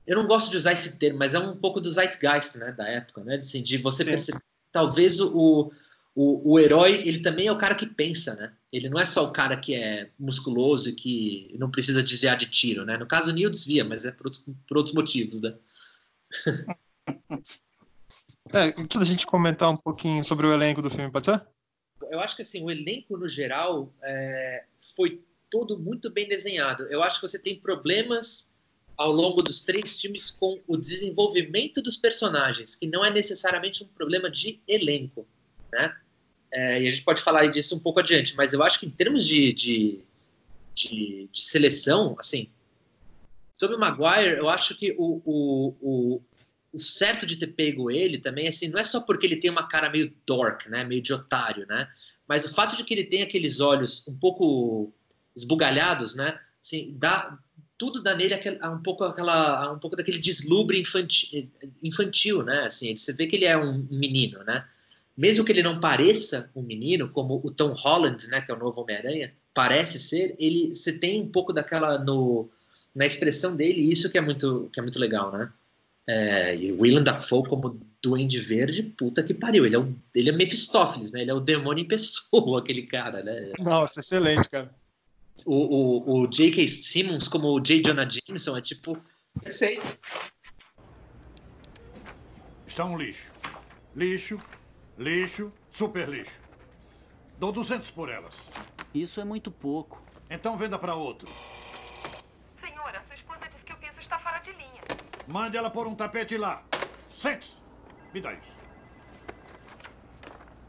[0.06, 2.88] Eu não gosto de usar esse termo, mas é um pouco do zeitgeist né, da
[2.88, 3.36] época, né?
[3.36, 4.10] Assim, de você Sim.
[4.10, 4.42] perceber.
[4.72, 5.72] Talvez o,
[6.16, 8.52] o, o herói, ele também é o cara que pensa, né?
[8.72, 12.50] Ele não é só o cara que é musculoso e que não precisa desviar de
[12.50, 12.98] tiro, né?
[12.98, 15.54] No caso, o Neil desvia, mas é por outros, por outros motivos, né?
[18.54, 21.46] é, antes da gente comentar um pouquinho sobre o elenco do filme, pode ser?
[22.10, 24.64] Eu acho que assim, o elenco no geral é,
[24.96, 26.84] foi todo muito bem desenhado.
[26.84, 28.54] Eu acho que você tem problemas
[28.98, 33.88] ao longo dos três filmes com o desenvolvimento dos personagens, que não é necessariamente um
[33.88, 35.28] problema de elenco,
[35.72, 35.96] né?
[36.52, 38.90] É, e a gente pode falar disso um pouco adiante, mas eu acho que em
[38.90, 40.00] termos de, de,
[40.76, 42.50] de, de seleção, assim,
[43.58, 46.22] sobre o Maguire, eu acho que o, o, o,
[46.74, 49.68] o certo de ter pego ele também, assim, não é só porque ele tem uma
[49.68, 51.88] cara meio dork, né, meio de otário, né,
[52.28, 54.92] mas o fato de que ele tem aqueles olhos um pouco
[55.36, 57.38] esbugalhados, né, assim, dá,
[57.78, 61.50] tudo dá nele um pouco aquela, um pouco daquele deslumbre infantil,
[61.84, 64.66] infantil, né, assim, você vê que ele é um menino, né,
[65.18, 68.60] mesmo que ele não pareça um menino, como o Tom Holland, né, que é o
[68.60, 72.50] novo Homem-Aranha, parece ser, ele, você tem um pouco daquela no,
[72.96, 75.52] na expressão dele, isso que é muito, que é muito legal, né.
[76.08, 79.66] É, e o Willem Dafoe como Duende Verde, puta que pariu.
[79.66, 81.22] Ele é, o, ele é Mephistófeles, né?
[81.22, 83.52] Ele é o demônio em pessoa, aquele cara, né?
[83.60, 84.74] Nossa, excelente, cara.
[85.46, 86.68] O, o, o J.K.
[86.68, 87.82] Simmons como o J.
[87.82, 89.02] Jonah Jameson é tipo
[89.42, 89.86] perfeito.
[92.66, 93.32] Está um lixo.
[93.96, 94.40] Lixo,
[94.98, 96.40] lixo, super lixo.
[97.40, 98.36] Dou 200 por elas.
[98.94, 100.02] Isso é muito pouco.
[100.30, 101.28] Então venda para outro.
[105.32, 106.62] Mande ela por um tapete lá.
[107.16, 107.56] Sente-se.
[108.14, 108.52] Me dá isso.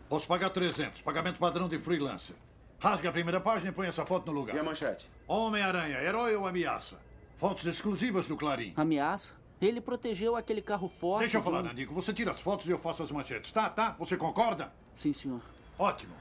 [0.08, 1.02] Posso pagar 300.
[1.02, 2.36] Pagamento padrão de freelancer.
[2.78, 4.54] Rasgue a primeira página e põe essa foto no lugar.
[4.54, 5.10] E a manchete?
[5.26, 7.00] Homem-Aranha, herói ou ameaça?
[7.36, 8.72] Fotos exclusivas do Clarim.
[8.76, 9.34] Ameaça?
[9.60, 11.20] Ele protegeu aquele carro forte.
[11.20, 11.92] Deixa eu falar, Nandico.
[11.94, 13.50] Você tira as fotos e eu faço as manchetes.
[13.50, 13.96] Tá, tá?
[13.98, 14.72] Você concorda?
[14.94, 15.40] Sim, senhor.
[15.78, 16.14] Ótimo.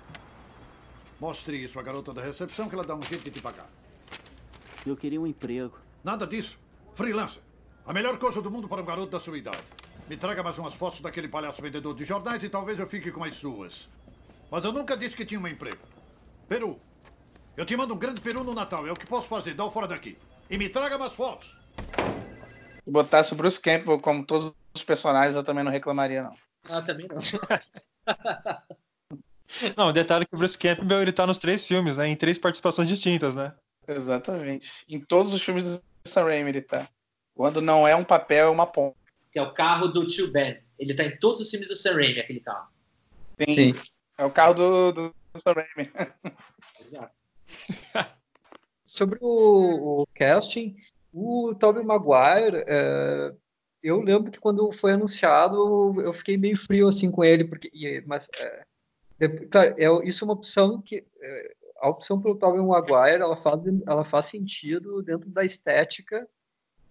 [1.20, 3.70] Mostre isso à garota da recepção que ela dá um jeito de te pagar.
[4.86, 5.78] Eu queria um emprego.
[6.04, 6.58] Nada disso.
[6.96, 7.42] Freelancer.
[7.92, 9.66] A melhor coisa do mundo para um garoto da sua idade.
[10.08, 13.22] Me traga mais umas fotos daquele palhaço vendedor de jornais e talvez eu fique com
[13.22, 13.90] as suas.
[14.50, 15.76] Mas eu nunca disse que tinha um emprego.
[16.48, 16.80] Peru.
[17.58, 18.88] Eu te mando um grande peru no Natal.
[18.88, 19.56] É o que posso fazer.
[19.56, 20.18] Dá o fora daqui.
[20.50, 21.54] E me traga mais fotos.
[22.82, 26.34] Se botasse o Bruce Campbell como todos os personagens, eu também não reclamaria, não.
[26.70, 27.18] Ah, também não.
[29.76, 32.08] Não, o detalhe é que o Bruce Campbell ele tá nos três filmes, né?
[32.08, 33.54] Em três participações distintas, né?
[33.86, 34.86] Exatamente.
[34.88, 36.88] Em todos os filmes do Sam Raimi ele tá.
[37.42, 38.96] Quando não é um papel, é uma ponta.
[39.32, 40.62] Que é o carro do tio Ben.
[40.78, 42.70] Ele tá em todos os filmes do Sam Raimi, aquele carro.
[43.50, 43.74] Sim.
[44.16, 45.92] É o carro do, do Sam Raimi.
[46.80, 47.12] Exato.
[48.86, 50.76] Sobre o, o casting,
[51.12, 53.34] o Tobey Maguire, é,
[53.82, 58.28] eu lembro que quando foi anunciado, eu fiquei meio frio assim com ele, porque, mas,
[58.38, 58.66] é,
[59.18, 63.42] de- claro, é, isso é uma opção que, é, a opção pelo Tobey Maguire, ela
[63.42, 66.30] faz, ela faz sentido dentro da estética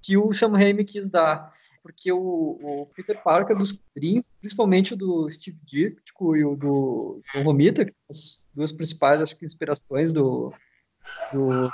[0.03, 4.97] que o Sam Raimi quis dar, porque o, o Peter Parker dos quadrinhos, principalmente o
[4.97, 10.13] do Steve Ditko e o do, Romita, que são as duas principais acho que, inspirações
[10.13, 10.53] do,
[11.33, 11.71] do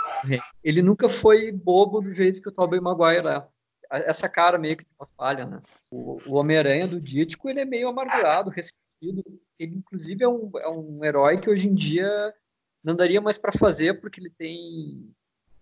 [0.62, 3.46] ele nunca foi bobo do jeito que o Tobey Maguire é.
[3.88, 5.60] Essa cara meio que uma falha, né?
[5.92, 9.22] O, o Homem-Aranha do Dítico, ele é meio amargurado, ressentido.
[9.56, 12.34] Ele, inclusive, é um, é um herói que hoje em dia
[12.82, 15.08] não daria mais para fazer, porque ele tem...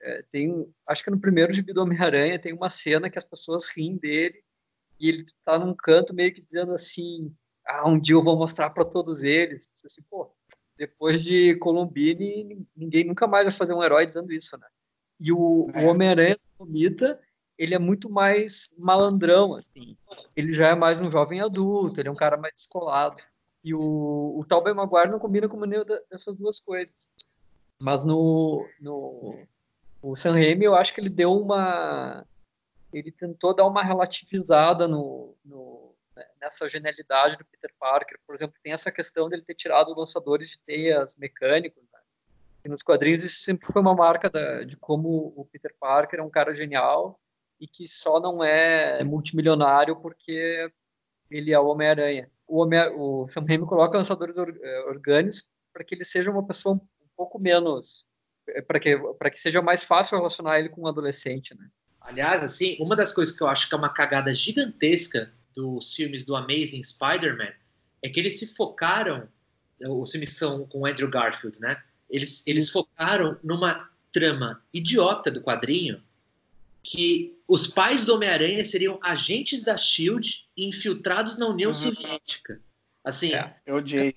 [0.05, 3.67] é, tem acho que no primeiro gibi do Homem-Aranha tem uma cena que as pessoas
[3.67, 4.43] riem dele
[5.01, 7.35] e ele tá num canto meio que dizendo assim
[7.67, 9.67] ah, um dia eu vou mostrar para todos eles.
[9.85, 10.31] Assim, pô,
[10.77, 14.67] depois de Columbine, ninguém nunca mais vai fazer um herói dizendo isso, né?
[15.19, 15.85] E o, É.
[15.85, 17.19] o Homem-Aranha do Mita,
[17.57, 19.97] ele é muito mais malandrão, assim.
[20.37, 23.23] Ele já é mais um jovem adulto, ele é um cara mais descolado.
[23.63, 27.09] E o, o Tobey Maguire não combina com nenhuma dessas duas coisas.
[27.81, 29.39] Mas no, no
[30.05, 32.27] o Sam Raimi, eu acho que ele deu uma...
[32.93, 38.21] Ele tentou dar uma relativizada no, no, né, nessa genialidade do Peter Parker.
[38.27, 41.99] Por exemplo, tem essa questão dele ter tirado lançadores de teias mecânicos, né?
[42.65, 46.23] E nos quadrinhos isso sempre foi uma marca da, de como o Peter Parker é
[46.23, 47.19] um cara genial
[47.59, 50.71] e que só não é multimilionário porque
[51.31, 52.31] ele é o Homem-Aranha.
[52.47, 56.47] O, Homem o Sam Raimi coloca lançadores or, eh, orgânicos para que ele seja uma
[56.47, 56.81] pessoa um
[57.17, 58.05] pouco menos
[58.67, 61.69] para que para que seja mais fácil relacionar ele com um adolescente, né?
[62.01, 66.27] Aliás, assim, uma das coisas que eu acho que é uma cagada gigantesca dos filmes
[66.27, 67.53] do Amazing Spider-Man
[68.03, 69.27] é que eles se focaram,
[69.81, 71.83] os filmes são com o Andrew Garfield, né?
[72.11, 76.03] Eles, eles focaram numa trama idiota do quadrinho
[76.83, 81.75] que os pais do Homem-Aranha seriam agentes da SHIELD infiltrados na União Uhum.
[81.75, 82.61] Soviética.
[83.03, 83.57] Assim, É.
[83.65, 84.15] Eu odiei.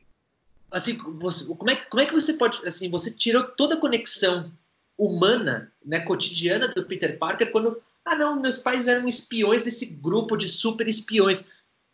[0.71, 4.51] Assim, você- como, é, como é que você pode, assim, você tirou toda a conexão
[4.97, 10.35] humana, né, cotidiana do Peter Parker quando, ah não, meus pais eram espiões desse grupo
[10.35, 11.49] de super espiões.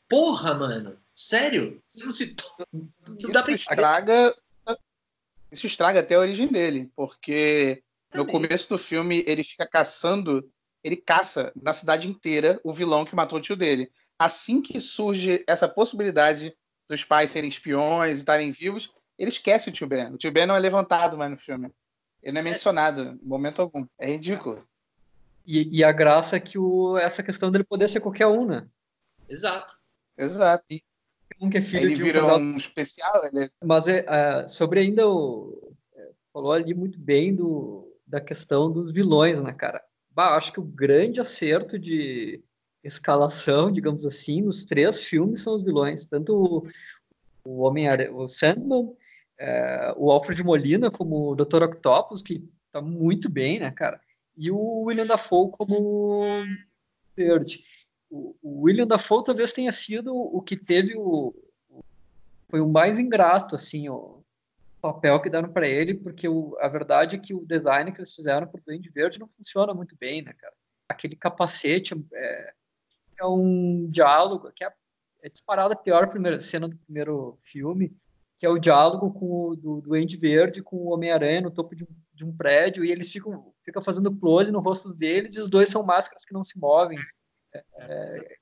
[0.10, 1.82] Porra, mano, sério?
[1.94, 2.36] Isso se-
[2.72, 4.36] Não dá pra Isso estraga,
[5.52, 7.84] isso estraga até a origem dele, porque
[8.14, 8.32] no Também.
[8.48, 10.50] começo do filme ele fica caçando,
[10.84, 13.92] ele caça na cidade inteira o vilão que matou o tio dele.
[14.18, 16.56] Assim que surge essa possibilidade
[16.88, 20.14] dos pais serem espiões e estarem vivos, ele esquece o tio Ben.
[20.14, 21.72] O tio Ben não é levantado mais no filme.
[22.22, 23.86] Ele não é mencionado em momento algum.
[24.00, 24.66] É ridículo.
[25.46, 28.66] E, e a graça é que o, essa questão dele poder ser qualquer um, né?
[29.28, 29.78] Exato.
[30.18, 30.64] Exato.
[31.42, 34.48] Um que é filho ele de um casal um especial, ele é Mas é, é,
[34.48, 35.74] sobre ainda o.
[35.96, 39.84] é, falou ali muito bem do, da questão dos vilões, né, cara?
[40.12, 42.42] Bah, acho que o grande acerto de
[42.84, 46.06] escalação, digamos assim, nos três filmes são os vilões.
[46.06, 46.68] Tanto o,
[47.46, 48.94] o homem o Sandman,
[49.40, 51.64] é, o Alfred Molina como o Dr.
[51.64, 54.00] Octopus, que tá muito bem, né, cara?
[54.36, 56.24] E o William Dafoe como
[57.16, 57.64] Verde.
[58.10, 61.34] O, o William Dafoe talvez tenha sido o que teve o,
[62.50, 64.24] foi o mais ingrato, assim, o
[64.80, 68.14] papel que deram para ele, porque o, a verdade é que o design que eles
[68.14, 70.54] fizeram para o Duende Verde não funciona muito bem, né, cara?
[70.88, 72.54] Aquele capacete é,
[73.24, 74.72] é um diálogo que é,
[75.22, 77.96] é disparado a pior primeira cena do primeiro filme,
[78.38, 81.84] que é o diálogo com o, do Duende Verde com o Homem-Aranha no topo de
[81.84, 85.50] um, de um prédio, e eles ficam, ficam fazendo close no rosto deles, e os
[85.50, 86.98] dois são máscaras que não se movem.
[87.54, 88.38] É, é,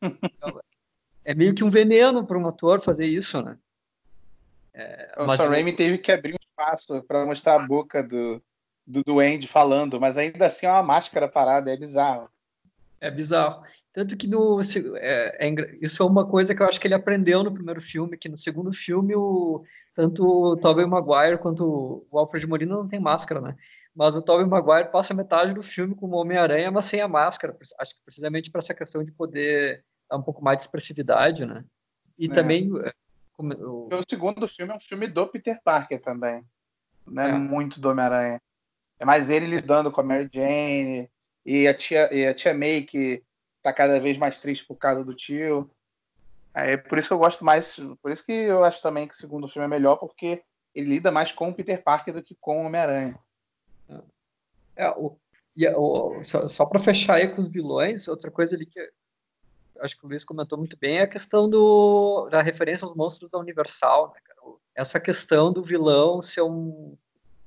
[1.26, 3.58] é meio que um veneno para um ator fazer isso, né?
[5.18, 8.42] O mas Sam eu- Raimi teve que abrir um espaço para mostrar a boca do,
[8.88, 12.30] do Duende falando, mas ainda assim é uma máscara parada, é bizarro.
[13.00, 13.64] É bizarro.
[13.94, 14.60] Tanto que no,
[14.98, 18.18] é, é isso é uma coisa que eu acho que ele aprendeu no primeiro filme,
[18.18, 19.64] que no segundo filme, o,
[19.94, 23.56] tanto o Tobey Maguire quanto o Alfred Molina não tem máscara, né?
[23.94, 27.58] Mas o Tobey Maguire passa metade do filme como Homem-Aranha, mas sem a máscara.
[27.80, 31.66] Acho que precisamente para essa questão de poder dá um pouco mais de expressividade, né?
[32.18, 32.30] E É.
[32.30, 32.94] também é,
[33.34, 36.42] como- o- O segundo filme é um filme do Peter Parker também.
[37.06, 37.34] Não é, É.
[37.34, 38.40] muito do Homem-Aranha.
[38.98, 41.10] É mais ele lidando com a Mary Jane
[41.46, 43.22] e a tia, e a tia May, que
[43.62, 45.70] tá cada vez mais triste por causa do tio.
[46.54, 47.78] É por isso que eu gosto mais.
[48.02, 50.44] Por isso que eu acho também que o segundo filme é melhor, porque
[50.76, 53.18] ele lida mais com o Peter Parker do que com o Homem-Aranha.
[54.76, 55.18] É, o,
[55.56, 58.80] e a- o- só só para fechar aí com os vilões, outra coisa ali que
[59.80, 63.30] acho que o Luiz comentou muito bem é a questão do, da referência aos monstros
[63.32, 64.12] da Universal.
[64.14, 64.40] Né, cara?
[64.76, 66.96] Essa questão do vilão ser um.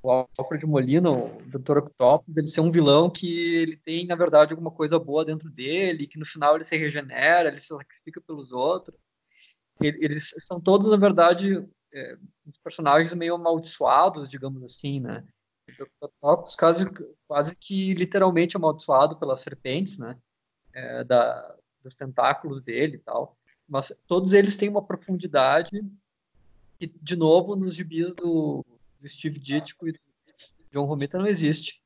[0.05, 1.79] O Alfred Molina, o Dr.
[1.79, 6.05] Octopus, ele ser um vilão que ele tem, na verdade, alguma coisa boa dentro dele,
[6.05, 8.95] que no final ele se regenera, ele se sacrifica pelos outros.
[9.81, 12.17] Ele- Eles são todos, na verdade, é,
[12.63, 15.23] personagens meio amaldiçoados, digamos assim, né?
[15.67, 15.87] O Dr.
[16.01, 16.85] Octopus quase,
[17.27, 20.15] quase que literalmente amaldiçoado pelas serpentes, né?
[20.71, 23.35] É, da, dos tentáculos dele e tal.
[23.67, 25.83] Mas todos eles têm uma profundidade
[26.77, 28.63] que, de novo, nos gibis do,
[28.99, 29.99] do Steve Ditko e do
[30.71, 31.79] John Romita não existe.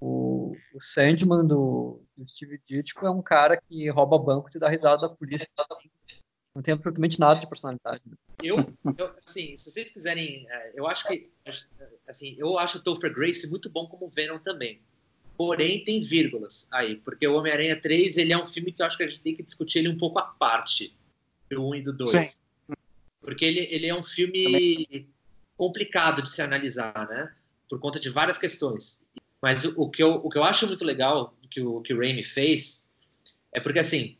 [0.00, 4.68] O, o Sandman do, do Steve Ditko é um cara que rouba bancos e dá
[4.68, 5.48] risada da polícia.
[6.54, 8.02] Não tem absolutamente nada de personalidade.
[8.06, 8.16] né?
[8.42, 8.56] Eu,
[8.96, 11.30] eu, assim, se vocês quiserem, é, eu acho que,
[12.08, 14.80] assim, eu acho o Topher Grace muito bom como Venom também.
[15.36, 18.96] Porém, tem vírgulas aí, porque o Homem-Aranha 3, ele é um filme que eu acho
[18.96, 20.94] que a gente tem que discutir ele um pouco à parte,
[21.50, 22.10] do 1 e do 2.
[22.10, 22.38] Sim.
[23.20, 25.08] Porque ele, ele é um filme
[25.60, 27.30] complicado de se analisar, né?
[27.68, 29.04] Por conta de várias questões.
[29.42, 31.98] Mas o, o que, eu, o que eu acho muito legal que o, que o
[31.98, 32.90] Raimi fez
[33.52, 34.16] é porque, assim,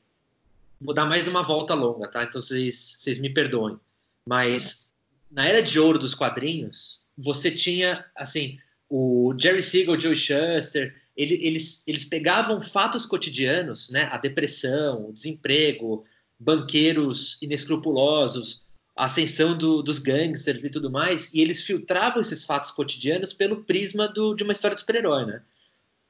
[0.78, 2.24] vou dar mais uma volta longa, tá?
[2.24, 3.80] Então vocês, vocês me perdoem.
[4.26, 4.92] Mas
[5.30, 11.38] na era de ouro dos quadrinhos, você tinha, assim, o Jerry Siegel, Joe Shuster, ele,
[11.42, 14.10] eles, eles pegavam fatos cotidianos, né?
[14.12, 16.04] A depressão, o desemprego,
[16.38, 18.68] banqueiros inescrupulosos,
[19.00, 23.64] a ascensão do, dos gangsters e tudo mais, e eles filtravam esses fatos cotidianos pelo
[23.64, 25.42] prisma do, de uma história de super-herói, né?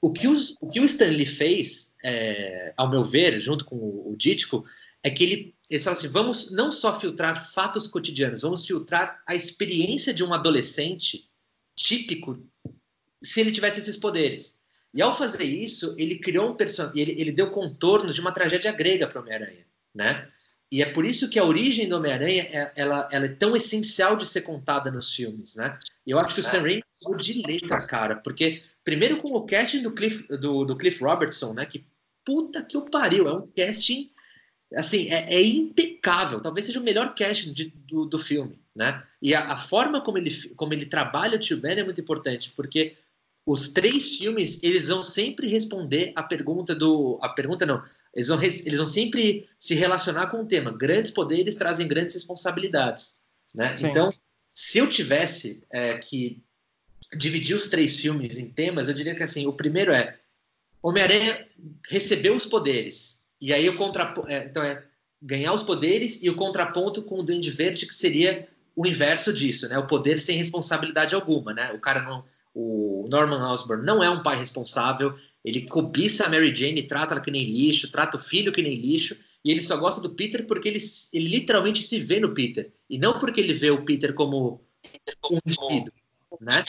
[0.02, 4.12] O que, os, o que o Stanley fez, é, ao meu ver, junto com o,
[4.12, 4.18] o
[5.04, 9.36] é que ele, ele fala assim, vamos não só filtrar fatos cotidianos, vamos filtrar a
[9.36, 11.30] experiência de um adolescente
[11.76, 12.44] típico
[13.22, 14.58] se ele tivesse esses poderes.
[14.92, 18.72] E ao fazer isso, ele criou um personagem, ele, ele deu contornos de uma tragédia
[18.72, 19.64] grega para Homem-Aranha,
[19.94, 20.28] né?
[20.72, 24.16] E é por isso que a origem do Homem-Aranha é, ela, ela é tão essencial
[24.16, 25.76] de ser contada nos filmes, né?
[26.06, 29.82] Eu acho que o Sam Raimi pegou de letra, cara, porque primeiro com o casting
[29.82, 31.66] do Cliff, do, do Cliff Robertson, né?
[31.66, 31.84] Que
[32.24, 34.10] puta que o pariu, é um casting
[34.76, 36.40] assim, é, é impecável.
[36.40, 39.02] Talvez seja o melhor casting de, do, do filme, né?
[39.20, 42.52] E a, a, forma como ele, como ele trabalha o Tio Ben é muito importante,
[42.54, 42.96] porque
[43.44, 47.82] os três filmes eles vão sempre responder a pergunta do, a pergunta não,
[48.14, 50.76] eles vão, eles vão sempre se relacionar com o tema.
[50.76, 53.22] Grandes poderes trazem grandes responsabilidades,
[53.54, 53.76] né?
[53.76, 53.86] Sim.
[53.86, 54.12] Então,
[54.54, 56.42] se eu tivesse é, que
[57.16, 60.18] dividir os três filmes em temas, eu diria que assim, o primeiro é
[60.82, 61.46] Homem-Aranha
[61.88, 64.84] recebeu os poderes e aí o contraponto, é, então é
[65.22, 69.68] ganhar os poderes e o contraponto com o Duende Verde que seria o inverso disso,
[69.68, 69.78] né?
[69.78, 71.72] O poder sem responsabilidade alguma, né?
[71.72, 72.24] O cara não,
[72.54, 77.22] o Norman Osborn não é um pai responsável, ele cobiça a Mary Jane, trata ela
[77.22, 80.46] que nem lixo, trata o filho que nem lixo, e ele só gosta do Peter
[80.46, 80.80] porque ele,
[81.12, 84.64] ele literalmente se vê no Peter, e não porque ele vê o Peter como
[85.30, 85.92] um indivíduo,
[86.40, 86.64] né?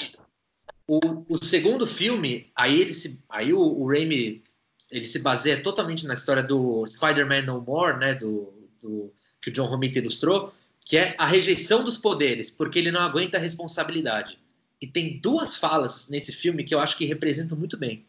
[0.87, 4.43] O, o segundo filme, aí ele se, aí o, o Raimi
[4.91, 9.53] ele se baseia totalmente na história do Spider-Man No More, né, do, do que o
[9.53, 10.53] John Romita ilustrou,
[10.85, 14.40] que é a rejeição dos poderes, porque ele não aguenta a responsabilidade.
[14.81, 18.05] E tem duas falas nesse filme que eu acho que representam muito bem.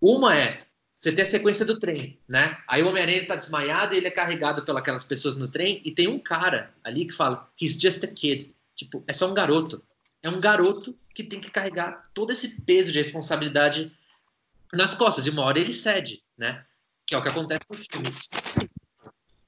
[0.00, 0.66] Uma é,
[0.98, 2.58] você tem a sequência do trem, né?
[2.66, 6.08] Aí o Homem-Aranha tá desmaiado e ele é carregado pelas pessoas no trem e tem
[6.08, 8.52] um cara ali que fala, he's just a kid.
[8.74, 9.82] Tipo, é só um garoto.
[10.22, 13.92] É um garoto que tem que carregar todo esse peso de responsabilidade
[14.72, 15.26] nas costas.
[15.26, 16.64] E uma hora ele cede, né?
[17.06, 18.12] Que é o que acontece no filme.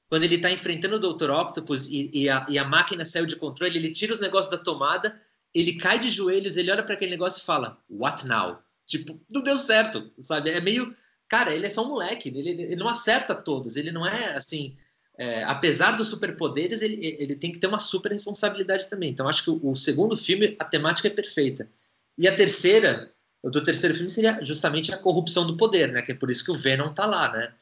[0.07, 1.29] Quando ele tá enfrentando o Dr.
[1.29, 4.57] Octopus e, e, a, e a máquina saiu de controle, ele tira os negócios da
[4.57, 5.19] tomada
[5.53, 8.59] ele cai de joelhos, ele olha para aquele negócio e fala, what now?
[8.85, 10.51] Tipo, não deu certo, sabe?
[10.51, 10.95] É meio.
[11.27, 14.75] Cara, ele é só um moleque, ele, ele não acerta todos, ele não é assim.
[15.15, 19.09] É, apesar dos superpoderes, ele, ele tem que ter uma super responsabilidade também.
[19.09, 21.69] Então, acho que o, o, segundo filme, a temática é perfeita.
[22.17, 23.11] E a terceira,
[23.43, 26.01] do terceiro filme seria justamente a corrupção do poder, né?
[26.01, 27.53] Que é por isso que o Venom tá lá, né?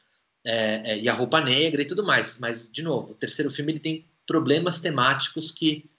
[0.44, 2.38] É, é, e a roupa negra e tudo mais.
[2.38, 5.90] Mas, de novo, o terceiro filme ele tem problemas temáticos que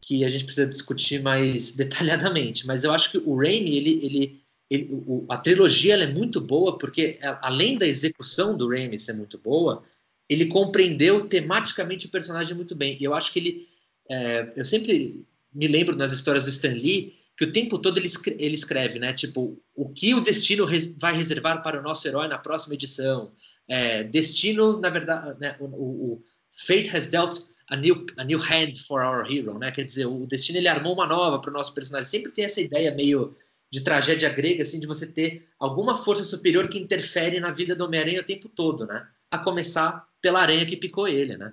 [0.00, 2.66] que a gente precisa discutir mais detalhadamente.
[2.66, 6.78] Mas eu acho que o Raimi, ele, ele, ele o, a trilogia é muito boa
[6.78, 9.82] porque além da execução do Raimi ser muito boa,
[10.28, 12.96] ele compreendeu tematicamente o personagem muito bem.
[13.00, 13.68] E eu acho que ele.
[14.10, 18.06] É, eu sempre me lembro nas histórias do Stan Lee que o tempo todo ele,
[18.06, 19.12] escreve, ele escreve né?
[19.12, 23.30] Tipo, o que o destino res, vai reservar para o nosso herói na próxima edição.
[23.68, 25.56] É, destino, na verdade, né?
[25.60, 26.24] o, o,
[26.66, 27.38] Fate has dealt
[27.70, 29.70] a new, a new hand for our hero, né?
[29.70, 32.08] Quer dizer, o destino ele armou uma nova para o nosso personagem.
[32.08, 33.36] Sempre tem essa ideia meio
[33.70, 37.84] de tragédia grega, assim, de você ter alguma força superior que interfere na vida do
[37.84, 39.06] Homem-Aranha o tempo todo, né?
[39.30, 41.52] A começar pela aranha que picou ele, né?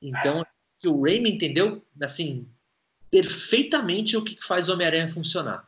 [0.00, 0.46] Então,
[0.84, 2.46] o Raimi entendeu, assim,
[3.10, 5.66] perfeitamente o que faz o Homem-Aranha funcionar.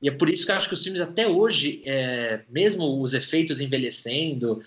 [0.00, 3.12] E é por isso que eu acho que os filmes até hoje, é, mesmo os
[3.12, 4.62] efeitos envelhecendo,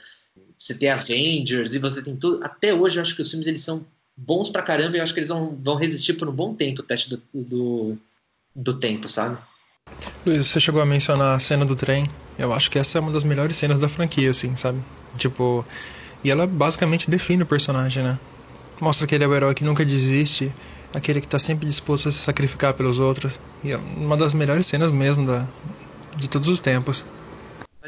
[0.57, 3.63] você tem Avengers e você tem tudo, até hoje eu acho que os filmes eles
[3.63, 3.87] são
[4.17, 6.81] bons pra caramba e eu acho que eles vão, vão resistir por um bom tempo
[6.81, 7.97] o teste do, do,
[8.55, 9.37] do tempo, sabe?
[10.25, 12.03] Luiz, você chegou a mencionar a cena do trem.
[12.37, 14.79] Eu acho que essa é uma das melhores cenas da franquia, assim, sabe?
[15.17, 15.65] Tipo,
[16.23, 18.17] e ela basicamente define o personagem, né?
[18.79, 20.51] Mostra que ele é o herói que nunca desiste,
[20.93, 23.39] aquele que tá sempre disposto a se sacrificar pelos outros.
[23.63, 25.47] E é uma das melhores cenas mesmo da,
[26.15, 27.05] de todos os tempos.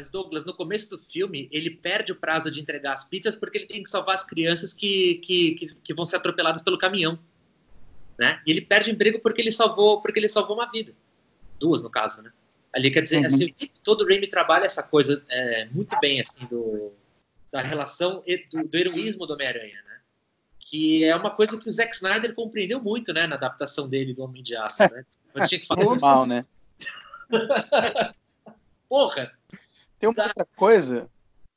[0.00, 3.58] Mas Douglas, no começo do filme, ele perde o prazo de entregar as pizzas porque
[3.58, 7.18] ele tem que salvar as crianças que, que, que, que vão ser atropeladas pelo caminhão.
[8.18, 8.40] Né?
[8.46, 10.94] E ele perde o emprego porque ele salvou, porque ele salvou uma vida.
[11.58, 12.32] Duas, no caso, né?
[12.72, 13.26] Ali quer dizer, uhum.
[13.26, 16.94] assim, todo o Raimi trabalha essa coisa é, muito bem, assim, do,
[17.52, 20.00] da relação do, do heroísmo do Homem-Aranha, né?
[20.60, 24.22] Que é uma coisa que o Zack Snyder compreendeu muito, né, na adaptação dele do
[24.22, 25.04] Homem de Aço, né?
[25.34, 26.42] Eu tinha que falar Normal, né?
[28.88, 29.38] Porra!
[30.00, 31.10] Tem uma outra coisa,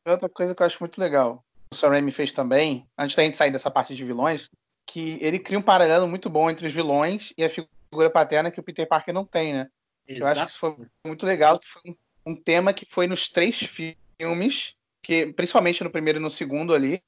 [0.06, 1.44] outra coisa que eu acho muito legal.
[1.72, 4.50] O Sam Raimi fez também, antes da gente sair dessa parte de vilões,
[4.86, 8.60] que ele cria um paralelo muito bom entre os vilões e a figura paterna que
[8.60, 9.70] o Peter Parker não tem, né?
[10.06, 10.26] Exato.
[10.26, 10.76] Eu acho que isso foi
[11.08, 13.58] muito legal, que foi um tema que foi nos três
[14.20, 17.04] filmes que principalmente no primeiro e no segundo ali,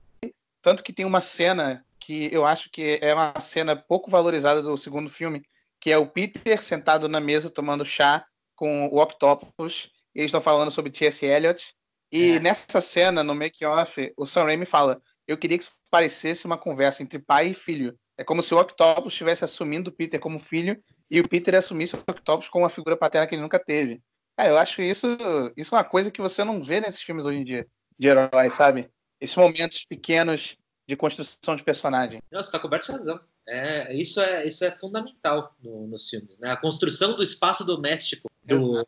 [0.61, 4.77] tanto que tem uma cena que eu acho que é uma cena pouco valorizada do
[4.77, 5.43] segundo filme,
[5.79, 8.25] que é o Peter sentado na mesa tomando chá
[8.55, 11.26] com o Octopus, eles estão falando sobre T.S.
[11.26, 11.74] Eliot,
[12.11, 12.39] e é.
[12.39, 17.03] nessa cena, no make-off, o Sam Raimi fala, eu queria que isso parecesse uma conversa
[17.03, 17.97] entre pai e filho.
[18.18, 21.95] É como se o Octopus estivesse assumindo o Peter como filho e o Peter assumisse
[21.95, 24.01] o Octopus como uma figura paterna que ele nunca teve.
[24.38, 25.07] Ah, eu acho isso,
[25.55, 28.49] isso é uma coisa que você não vê nesses filmes hoje em dia de herói,
[28.49, 28.89] sabe?
[29.20, 30.57] Esses momentos pequenos
[30.88, 32.22] de construção de personagem.
[32.32, 33.20] Nossa, está coberto de razão.
[33.47, 36.51] É, isso, é, isso é fundamental no, nos filmes, né?
[36.51, 38.86] A construção do espaço doméstico do,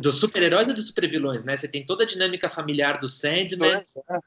[0.00, 1.56] do super-heróis e dos super-vilões, né?
[1.56, 4.18] Você tem toda a dinâmica familiar do Sandman, é.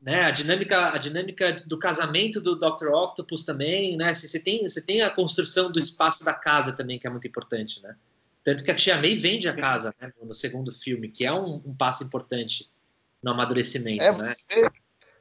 [0.00, 0.22] né?
[0.24, 2.88] A dinâmica, a dinâmica do casamento do Dr.
[2.88, 4.12] Octopus também, né?
[4.12, 7.82] Você tem, você tem a construção do espaço da casa também, que é muito importante,
[7.82, 7.96] né?
[8.44, 10.12] Tanto que a Tia May vende a casa né?
[10.22, 12.70] no segundo filme, que é um, um passo importante
[13.22, 14.34] no amadurecimento, é, né?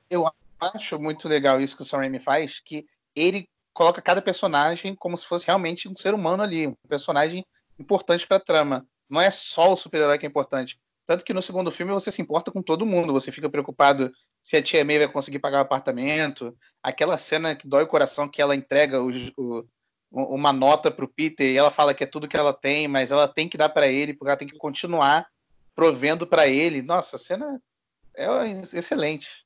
[0.10, 0.30] eu
[0.60, 2.86] acho muito legal isso que o Sam Raimi faz, que
[3.16, 7.46] ele coloca cada personagem como se fosse realmente um ser humano ali, um personagem
[7.80, 8.88] importante para a trama.
[9.10, 10.80] Não é só o super-herói que é importante.
[11.06, 14.12] Tanto que no segundo filme você se importa com todo mundo, você fica preocupado
[14.44, 16.56] se a tia May vai conseguir pagar o apartamento.
[16.84, 19.66] Aquela cena que dói o coração que ela entrega o, o,
[20.12, 23.12] uma nota para o Peter e ela fala que é tudo que ela tem, mas
[23.12, 25.26] ela tem que dar para ele, porque ela tem que continuar
[25.74, 26.82] provendo para ele.
[26.82, 27.62] Nossa, a cena
[28.18, 28.28] é
[28.74, 29.46] excelente.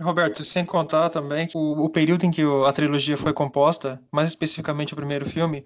[0.00, 4.92] Roberto, sem contar também o, o período em que a trilogia foi composta, mais especificamente
[4.92, 5.64] o primeiro filme,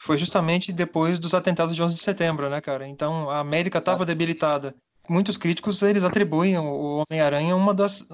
[0.00, 2.86] foi justamente depois dos atentados de 11 de setembro, né, cara?
[2.86, 4.74] Então a América estava debilitada.
[5.08, 8.06] Muitos críticos eles atribuem o Homem-Aranha uma das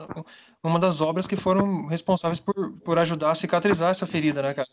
[0.62, 4.68] uma das obras que foram responsáveis por, por ajudar a cicatrizar essa ferida, né, cara?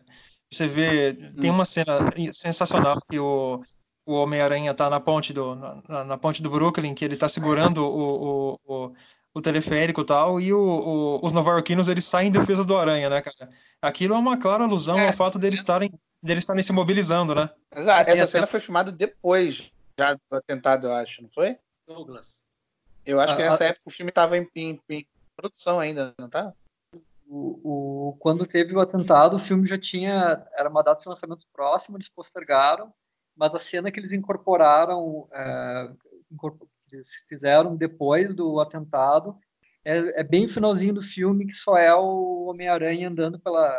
[0.51, 3.61] Você vê, tem uma cena sensacional que o
[4.05, 7.85] o Homem-Aranha tá na ponte do na, na, ponte do Brooklyn, que ele tá segurando
[7.85, 8.93] o, o, o,
[9.33, 13.09] o teleférico e tal, e o, o, os nova-iorquinos eles saem em defesa do Aranha,
[13.09, 13.49] né, cara?
[13.81, 17.49] Aquilo é uma clara alusão é, ao fato deles estarem deles estarem se mobilizando, né?
[17.75, 18.09] Exato.
[18.09, 21.57] Essa cena foi filmada depois já do atentado, eu acho, não foi?
[21.87, 22.45] Douglas.
[23.05, 26.53] Eu acho que nessa época o filme estava em, em, em, produção ainda, não tá?
[27.27, 30.45] O, o, quando teve o atentado, o filme já tinha.
[30.53, 32.93] Era uma data de lançamento próxima, eles postergaram
[33.35, 35.89] mas a cena que eles incorporaram, é,
[36.91, 39.37] eles fizeram depois do atentado,
[39.83, 43.73] é, é, bem finalzinho do filme que só é o Homem-Aranha andando pela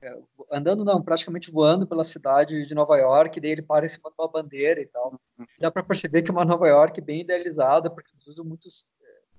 [0.00, 0.14] é,
[0.52, 4.10] andando não, praticamente voando pela cidade de Nova York, e daí ele para em cima
[4.10, 5.18] de uma bandeira e tal.
[5.58, 8.84] Dá para perceber que é uma Nova York bem idealizada, porque eles usam muitos,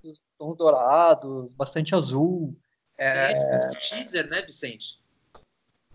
[0.03, 2.55] muitos tons dourados, bastante azul.
[2.97, 3.32] É...
[3.32, 4.99] é do teaser, né, Vicente?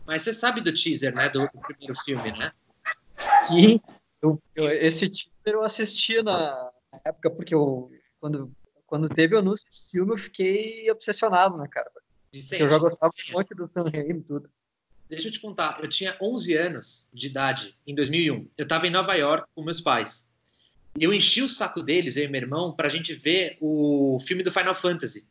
[0.06, 2.52] Mas você sabe do teaser, né, do, do primeiro filme, né?
[3.44, 3.80] Sim,
[4.20, 6.71] eu, eu, esse teaser eu assisti na
[7.04, 7.90] época, porque eu,
[8.20, 8.52] quando,
[8.86, 11.90] quando teve o anúncio desse filme, eu fiquei obsessionado, né, cara?
[12.32, 14.50] Vicente, eu já gostava um monte do Sam Raimi e tudo.
[15.08, 18.48] Deixa eu te contar, eu tinha 11 anos de idade em 2001.
[18.56, 20.32] Eu estava em Nova York com meus pais.
[20.98, 24.42] Eu enchi o saco deles, eu e meu irmão, para a gente ver o filme
[24.42, 25.28] do Final Fantasy.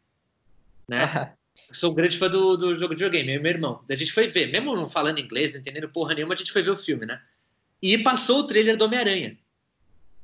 [0.87, 1.33] Né?
[1.71, 3.83] sou um grande fã do, do jogo de videogame, eu e meu irmão.
[3.89, 6.61] A gente foi ver, mesmo não falando inglês, não entendendo porra nenhuma, a gente foi
[6.61, 7.21] ver o filme, né?
[7.81, 9.37] E passou o trailer do Homem-Aranha.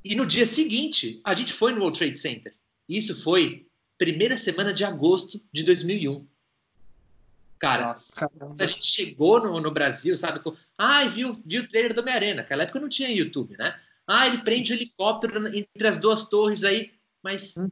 [0.03, 2.55] E no dia seguinte, a gente foi no World Trade Center.
[2.87, 3.67] Isso foi
[3.97, 6.27] primeira semana de agosto de 2001.
[7.59, 8.29] Cara, Nossa,
[8.59, 10.39] a gente chegou no, no Brasil, sabe?
[10.39, 12.35] Com, ah, viu, viu o trailer do Homem-Aranha.
[12.35, 13.79] Naquela época não tinha YouTube, né?
[14.05, 16.93] Ah, ele prende o helicóptero entre as duas torres aí.
[17.23, 17.67] Mas hum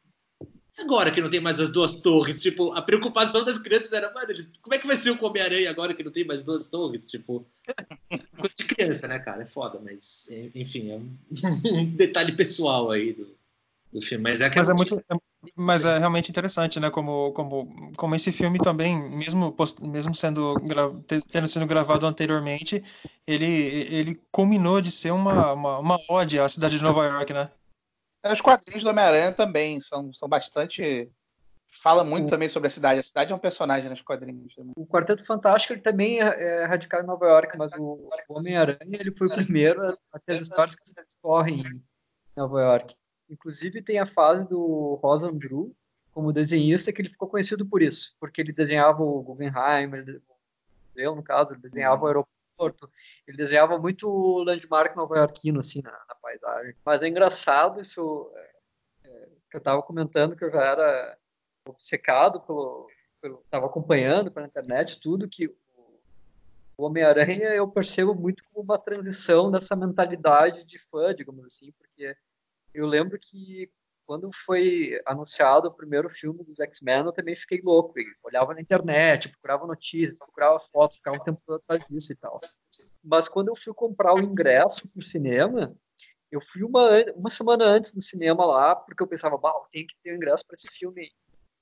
[0.78, 2.41] agora que não tem mais as duas torres?
[2.41, 5.93] Tipo, a preocupação das crianças era, mano, como é que vai ser o Homem-Aranha agora
[5.93, 7.07] que não tem mais duas torres?
[7.07, 7.45] Tipo,
[8.38, 9.43] coisa de criança, né, cara?
[9.43, 10.97] É foda, mas, enfim, é
[11.73, 13.36] um, detalhe pessoal aí do,
[13.91, 14.23] do filme.
[14.23, 14.97] Mas é, mas é muito.
[14.97, 15.15] É,
[15.55, 16.89] mas é realmente interessante, né?
[16.89, 20.55] Como, como, como esse filme também, mesmo, post, mesmo sendo
[21.32, 22.84] tendo sido gravado anteriormente,
[23.28, 27.49] ele, ele culminou de ser uma, uma, uma ode à cidade de Nova York, né?
[28.26, 31.07] É, os quadrinhos do Homem-Aranha também são, são bastante.
[31.69, 32.30] Fala muito o...
[32.30, 32.99] também sobre a cidade.
[32.99, 34.55] A cidade é um personagem nos quadrinhos.
[34.55, 34.73] Também.
[34.76, 39.15] O Quarteto Fantástico ele também é, é radicado em Nova York, mas o, Homem-Aranha ele
[39.15, 41.82] foi o primeiro a ter as histórias que se discorrem em
[42.36, 42.95] Nova York.
[43.30, 45.76] Inclusive tem a fase do Rosa Drew
[46.11, 49.91] como desenhista que ele ficou conhecido por isso, porque ele desenhava o Guggenheim,
[50.95, 52.89] eu no caso, ele desenhava o aeroporto Porto.
[53.28, 56.76] Ele desenhava muito o landmark nova-iorquino, assim, na, na, paisagem.
[56.86, 58.56] Mas é engraçado isso, é,
[59.06, 61.18] é, que eu estava comentando que eu já era
[61.68, 62.88] obcecado pelo...
[63.43, 65.47] Estava acompanhando pela internet tudo que
[66.78, 72.16] o Homem-Aranha eu percebo muito como uma transição dessa mentalidade de fã, digamos assim, porque
[72.74, 73.72] eu lembro que
[74.06, 77.93] quando foi anunciado o primeiro filme dos X-Men, eu também fiquei louco.
[78.24, 82.39] Olhava na internet, procurava notícias, procurava fotos, ficava um tempo todo atrás disso e tal.
[83.03, 85.76] Mas quando eu fui comprar o ingresso para o cinema,
[86.32, 89.95] eu fui uma, uma semana antes do cinema lá, porque eu pensava, bah, tem que
[90.03, 91.12] ter um ingresso para esse filme.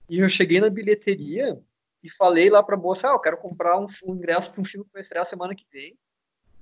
[0.10, 1.60] E eu cheguei na bilheteria
[2.04, 4.66] e falei lá para a moça, ah, eu quero comprar um, um ingresso para um
[4.66, 5.98] filme que vai estrear semana que vem.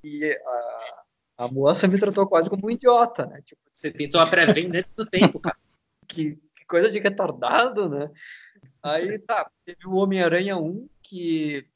[0.04, 3.42] E a, a moça me tratou quase como um idiota, né?
[3.42, 5.56] Tipo, você tentou a pré-venda antes do tempo, cara
[6.12, 8.10] que, que coisa de retardado, né?
[8.82, 11.66] Aí tá, teve o Homem-Aranha 1, que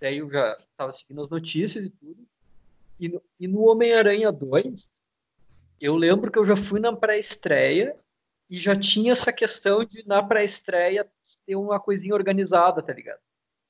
[0.00, 2.26] daí eu já estava seguindo as notícias e tudo.
[2.98, 4.90] E no, e no Homem-Aranha 2,
[5.80, 7.96] eu lembro que eu já fui na pré-estreia
[8.48, 11.08] e já tinha essa questão de na pré-estreia
[11.46, 13.20] ter uma coisinha organizada, tá ligado?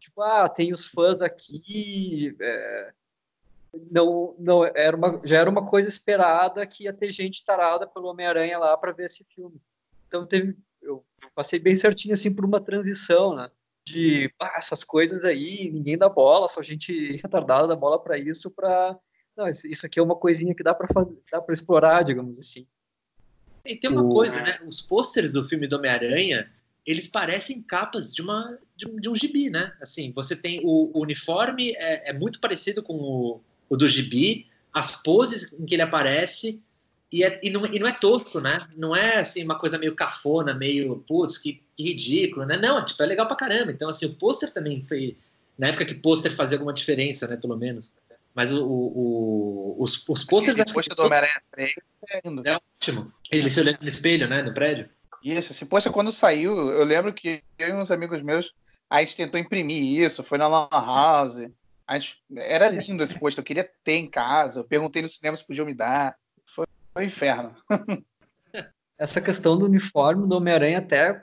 [0.01, 2.35] Tipo, ah, tem os fãs aqui.
[2.41, 2.93] É...
[3.91, 8.09] Não, não era uma, já era uma coisa esperada que ia ter gente tarada pelo
[8.09, 9.61] Homem-Aranha lá para ver esse filme.
[10.11, 11.05] Então teve, eu
[11.37, 13.49] passei bem certinho assim por uma transição, né?
[13.87, 18.51] De ah, essas coisas aí, ninguém dá bola, só gente retardada dá bola para isso,
[18.51, 18.99] para
[19.37, 20.89] não, isso aqui é uma coisinha que dá para
[21.31, 22.67] dá para explorar, digamos assim.
[23.65, 24.59] E tem uma coisa, né?
[24.67, 26.51] Os pôsteres do filme do Homem-Aranha,
[26.85, 29.73] eles parecem capas de uma de um, de um gibi, né?
[29.81, 34.49] Assim, você tem o, o uniforme é, é, muito parecido com o, o do gibi,
[34.73, 36.65] as poses em que ele aparece
[37.13, 38.69] e, é, e, não, e não é tosco, né?
[38.77, 42.57] Não é assim uma coisa meio cafona, meio putz, que, que ridículo, né?
[42.57, 43.73] Não, tipo, é legal pra caramba.
[43.73, 45.17] Então, assim, o pôster também foi.
[45.59, 47.37] Na época que pôster fazia alguma diferença, né?
[47.37, 47.93] Pelo menos.
[48.33, 50.61] Mas o, o, os, os pôsteres.
[50.71, 51.43] O pôster do Homem-Aranha
[52.45, 53.13] é ótimo.
[53.31, 54.43] Ele se olhando no espelho, né?
[54.43, 54.89] No prédio.
[55.23, 58.55] Isso, esse pôster quando saiu, eu lembro que eu e uns amigos meus,
[58.89, 61.43] a gente tentou imprimir isso, foi na Lan House.
[61.91, 64.61] Gente, era lindo esse pôster, eu queria ter em casa.
[64.61, 66.17] Eu perguntei no cinema se podia me dar
[66.95, 67.55] o inferno.
[68.99, 71.19] Essa questão do uniforme do Homem-Aranha até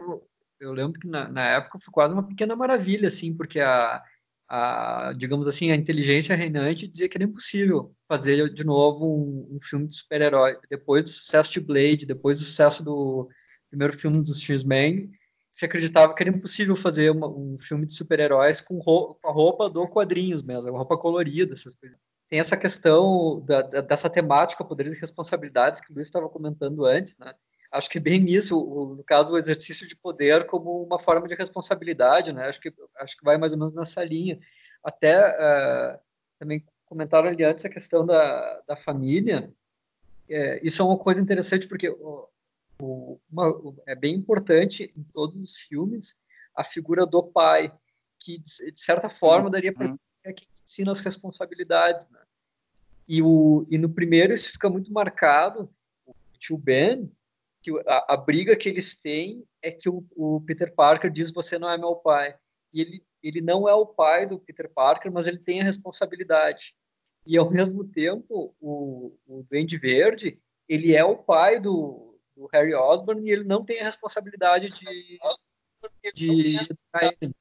[0.59, 4.01] eu lembro que na, na, época foi quase uma pequena maravilha, assim, porque a,
[4.49, 9.59] a, digamos assim, a inteligência reinante dizia que era impossível fazer de novo um, um
[9.69, 10.57] filme de super-herói.
[10.69, 13.29] Depois do sucesso de Blade, depois do sucesso do
[13.69, 15.11] primeiro filme dos X-Men,
[15.51, 19.69] se acreditava que era impossível fazer uma, um filme de super-heróis com, com, a roupa
[19.69, 21.97] do quadrinhos mesmo, a roupa colorida, essas coisas
[22.29, 26.85] tem essa questão da, da, dessa temática, poder de responsabilidades que o Luiz estava comentando
[26.85, 27.33] antes, né?
[27.71, 31.27] Acho que é bem isso, o, no caso, o exercício de poder como uma forma
[31.27, 32.47] de responsabilidade, né?
[32.47, 34.39] Acho que, acho que vai mais ou menos nessa linha.
[34.83, 35.99] Até uh,
[36.39, 39.51] também comentaram ali antes a questão da, da família.
[40.29, 42.29] É, isso é uma coisa interessante porque o,
[42.81, 43.53] o, uma,
[43.85, 46.13] é bem importante em todos os filmes
[46.55, 47.71] a figura do pai,
[48.19, 49.97] que de, de certa forma daria para uhum
[50.27, 52.07] é que ensina as responsabilidades.
[52.09, 52.19] Né?
[53.07, 55.69] E, o, e no primeiro isso fica muito marcado,
[56.05, 57.11] o tio Ben,
[57.61, 61.57] que a, a briga que eles têm é que o, o, Peter Parker diz você
[61.57, 62.35] não é meu pai.
[62.73, 66.75] e ele, ele não é o pai do Peter Parker, mas ele tem a responsabilidade.
[67.25, 72.73] E, ao mesmo tempo, o, o Duende Verde, ele é o pai do, do Harry
[72.73, 75.19] Osborn e ele não tem a responsabilidade de,
[76.13, 77.35] de ele.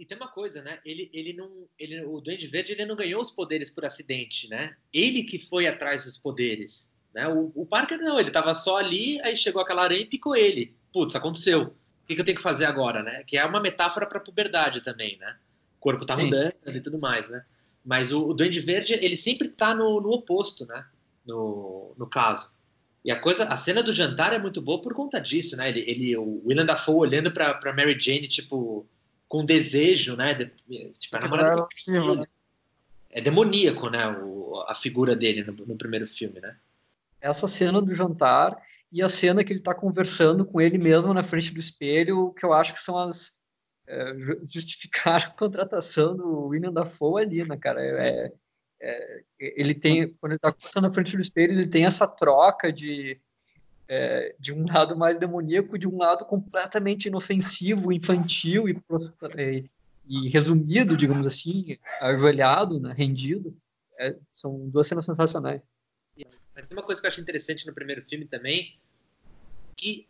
[0.00, 0.78] E, tem uma coisa, né?
[0.82, 4.74] Ele, ele não, ele, o Duende Verde ele não ganhou os poderes por acidente, né?
[4.90, 7.28] Ele que foi atrás dos poderes, né?
[7.28, 10.74] O, o Parker não, ele estava só ali, aí chegou aquela aranha e picou ele.
[10.90, 11.64] Putz, aconteceu.
[11.64, 13.22] O que, que eu tenho que fazer agora, né?
[13.24, 15.36] Que é uma metáfora para puberdade também, né?
[15.76, 16.24] O corpo tá Sim.
[16.24, 17.44] mudando e tudo mais, né?
[17.84, 20.86] Mas o, o Duende Verde, ele sempre tá no, no oposto, né?
[21.26, 22.50] No, no caso.
[23.04, 25.68] E a coisa, a cena do jantar é muito boa por conta disso, né?
[25.68, 28.86] Ele, ele o William Dafoe olhando para Mary Jane, tipo,
[29.30, 30.34] com desejo, né?
[30.34, 30.46] De,
[30.98, 32.14] tipo, a namorada do...
[32.16, 32.24] né?
[33.08, 34.08] É demoníaco, né?
[34.08, 36.56] O, a figura dele no, no, primeiro filme, né?
[37.20, 38.60] Essa cena do jantar
[38.90, 42.44] e a cena que ele está conversando com ele mesmo na frente do espelho, que
[42.44, 43.30] eu acho que são as
[43.86, 44.14] é,
[44.48, 47.80] justificar a contratação do William Dafoe ali, né, cara?
[47.80, 48.32] É,
[48.82, 52.72] é, ele tem, quando ele está conversando na frente do espelho, ele tem essa troca
[52.72, 53.20] de,
[53.92, 58.80] é, de um lado mais demoníaco, de um lado completamente inofensivo, infantil e,
[59.36, 59.68] e,
[60.06, 63.52] e resumido, digamos assim, ajoelhado, né, rendido.
[63.98, 65.60] É, são duas cenas sensacionais.
[66.54, 68.78] Mas tem uma coisa que eu acho interessante no primeiro filme também,
[69.76, 70.06] que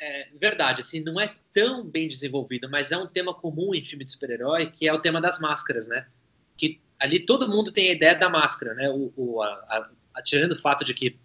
[0.00, 4.04] é verdade, assim, não é tão bem desenvolvido, mas é um tema comum em filme
[4.04, 6.08] de super-herói, que é o tema das máscaras, né?
[6.56, 8.90] Que ali todo mundo tem a ideia da máscara, né?
[8.90, 11.18] O, o a, a, tirando o fato de que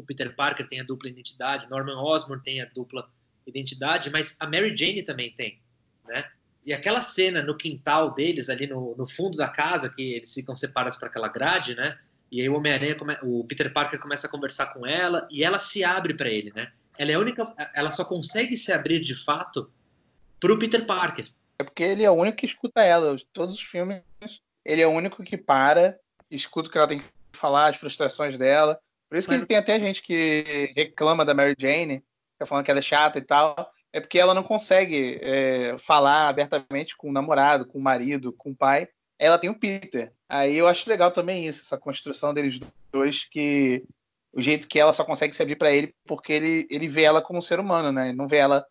[0.00, 3.10] o Peter Parker tem a dupla identidade, Norman Osborn tem a dupla
[3.46, 5.60] identidade, mas a Mary Jane também tem,
[6.06, 6.24] né?
[6.64, 10.54] E aquela cena no quintal deles, ali no, no fundo da casa, que eles ficam
[10.54, 11.98] separados para aquela grade, né?
[12.30, 15.82] E aí o Homem-Aranha, o Peter Parker começa a conversar com ela e ela se
[15.82, 16.70] abre para ele, né?
[16.98, 19.70] ela é a única, ela só consegue se abrir de fato
[20.40, 21.28] pro Peter Parker.
[21.60, 23.16] É porque ele é o único que escuta ela.
[23.32, 24.02] Todos os filmes,
[24.64, 28.36] ele é o único que para, escuta o que ela tem que falar, as frustrações
[28.36, 28.78] dela.
[29.08, 32.04] Por isso que tem até gente que reclama da Mary Jane,
[32.46, 33.72] falando que ela é chata e tal.
[33.92, 38.50] É porque ela não consegue é, falar abertamente com o namorado, com o marido, com
[38.50, 38.86] o pai.
[39.18, 40.12] Ela tem o Peter.
[40.28, 42.60] Aí eu acho legal também isso, essa construção deles
[42.92, 43.82] dois que
[44.30, 47.22] o jeito que ela só consegue se abrir para ele porque ele, ele vê ela
[47.22, 48.08] como um ser humano, né?
[48.08, 48.64] Ele não vê ela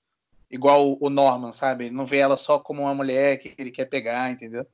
[0.52, 1.86] igual o Norman, sabe?
[1.86, 4.66] Ele não vê ela só como uma mulher que ele quer pegar, entendeu?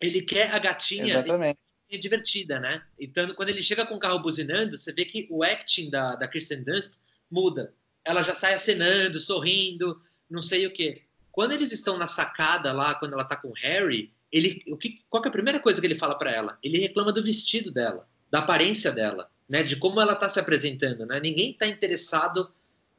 [0.00, 1.58] Ele quer a gatinha Exatamente.
[1.98, 2.82] Divertida, né?
[2.98, 6.28] Então, quando ele chega com o carro buzinando, você vê que o acting da, da
[6.28, 7.72] Kirsten Dunst muda.
[8.04, 11.02] Ela já sai acenando, sorrindo, não sei o quê.
[11.32, 15.00] Quando eles estão na sacada lá, quando ela tá com o Harry, ele, o que,
[15.08, 16.58] qual é a primeira coisa que ele fala para ela?
[16.62, 21.06] Ele reclama do vestido dela, da aparência dela né, de como ela está se apresentando.
[21.06, 21.20] Né?
[21.20, 22.50] Ninguém está interessado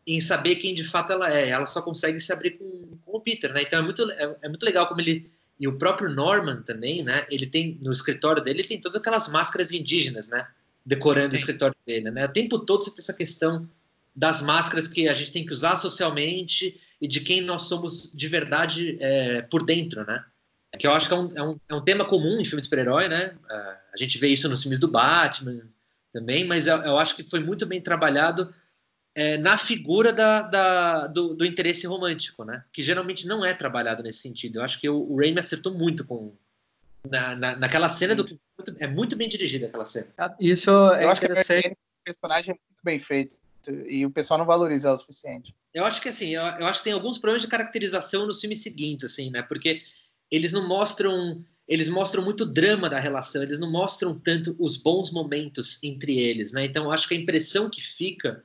[0.05, 1.49] em saber quem de fato ela é.
[1.49, 3.51] Ela só consegue se abrir com, com o Peter.
[3.53, 3.63] Né?
[3.63, 5.27] Então é muito, é, é, muito legal como ele.
[5.59, 7.25] E o próprio Norman também, né?
[7.29, 10.47] Ele tem no escritório dele, ele tem todas aquelas máscaras indígenas, né?
[10.85, 11.37] Decorando Sim.
[11.37, 12.25] o escritório dele, né?
[12.25, 13.67] O tempo todo você tem essa questão
[14.15, 18.27] das máscaras que a gente tem que usar socialmente e de quem nós somos de
[18.27, 20.23] verdade é, por dentro, né?
[20.77, 22.65] Que eu acho que é um, é um, é um tema comum em filme de
[22.65, 23.33] super-herói, né?
[23.49, 25.61] A gente vê isso nos filmes do Batman,
[26.15, 28.53] também, mas eu, eu acho que foi muito bem trabalhado
[29.15, 32.63] é, na figura da, da do, do, interesse romântico, né?
[32.71, 34.59] Que geralmente não é trabalhado nesse sentido.
[34.59, 36.35] Eu acho que o, o Raimi acertou muito com
[37.09, 38.25] na, na, naquela cena do
[38.79, 40.07] é muito bem dirigida aquela cena.
[40.17, 41.33] Ah, isso é eu acho que o
[42.03, 43.35] personagem é muito bem feito
[43.87, 45.55] e o pessoal não valoriza o suficiente.
[45.73, 48.61] Eu acho que assim, eu, eu acho que tem alguns problemas de caracterização nos filmes
[48.61, 49.41] seguintes, assim, né?
[49.41, 49.81] Porque
[50.29, 55.11] eles não mostram eles mostram muito drama da relação, eles não mostram tanto os bons
[55.11, 56.63] momentos entre eles, né?
[56.65, 58.43] Então, acho que a impressão que fica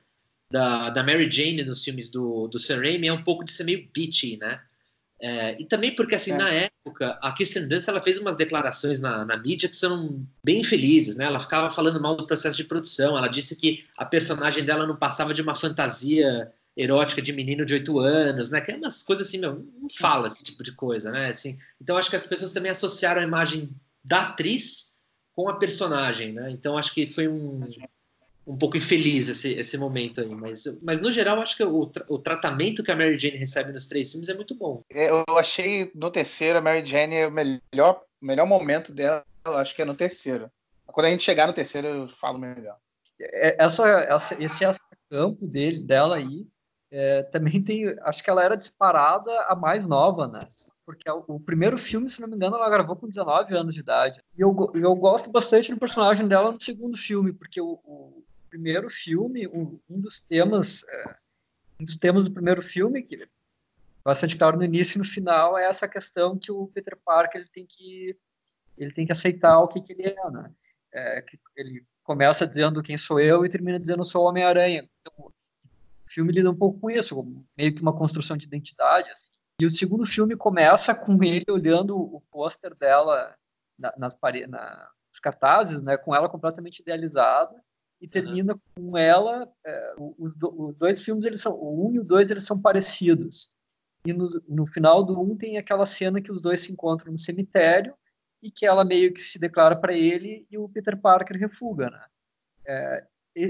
[0.51, 3.63] da, da Mary Jane nos filmes do, do Sam Raimi é um pouco de ser
[3.63, 4.59] meio bitchy, né?
[5.19, 6.37] É, e também porque, assim, é.
[6.37, 10.63] na época, a Kirsten Dunst, ela fez umas declarações na, na mídia que são bem
[10.63, 11.25] felizes, né?
[11.25, 14.95] Ela ficava falando mal do processo de produção, ela disse que a personagem dela não
[14.95, 18.59] passava de uma fantasia erótica de menino de 8 anos, né?
[18.61, 21.29] Que é umas coisas assim, meu, não fala esse tipo de coisa, né?
[21.29, 23.69] Assim, então acho que as pessoas também associaram a imagem
[24.03, 24.97] da atriz
[25.33, 26.49] com a personagem, né?
[26.49, 27.59] Então acho que foi um,
[28.45, 32.19] um pouco infeliz esse, esse momento aí, mas, mas no geral acho que o, o
[32.19, 34.83] tratamento que a Mary Jane recebe nos três filmes é muito bom.
[34.89, 39.75] É, eu achei no terceiro a Mary Jane é o melhor, melhor momento dela, acho
[39.75, 40.49] que é no terceiro.
[40.87, 42.77] Quando a gente chegar no terceiro eu falo melhor.
[43.19, 44.65] É, essa, essa esse
[45.09, 46.47] campo dele, dela aí
[46.91, 50.39] é, também tem, acho que ela era disparada a mais nova, né?
[50.85, 53.79] Porque o, o, primeiro filme, se não me engano, ela gravou com 19 anos de
[53.79, 54.19] idade.
[54.37, 58.89] E eu, eu gosto bastante do personagem dela no segundo filme, porque o, o primeiro
[58.89, 61.13] filme, um, dos temas, é,
[61.79, 63.25] um dos temas do primeiro filme, que
[64.03, 67.49] bastante claro no início e no final é essa questão que o Peter Parker ele
[67.49, 68.17] tem que
[68.77, 70.51] ele tem que aceitar o que, que ele é, né?
[70.93, 71.23] É,
[71.55, 74.89] ele começa dizendo quem sou eu e termina dizendo sou Homem-Aranha.
[74.99, 75.31] Então, o
[76.07, 79.09] filme lida um pouco com isso, meio que uma construção de identidade.
[79.11, 79.29] Assim.
[79.61, 83.35] E o segundo filme começa com ele olhando o pôster dela
[83.77, 87.55] na, nas paredes, na, nos cartazes, né, com ela completamente idealizada
[88.01, 88.91] e termina uhum.
[88.91, 89.47] com ela.
[89.65, 93.47] É, os, os, dois filmes eles são o um e o dois eles são parecidos.
[94.05, 97.19] E no, no final do um tem aquela cena que os dois se encontram no
[97.19, 97.93] cemitério
[98.41, 102.05] e que ela meio que se declara para ele e o Peter Parker refuga, né?
[102.65, 103.05] É,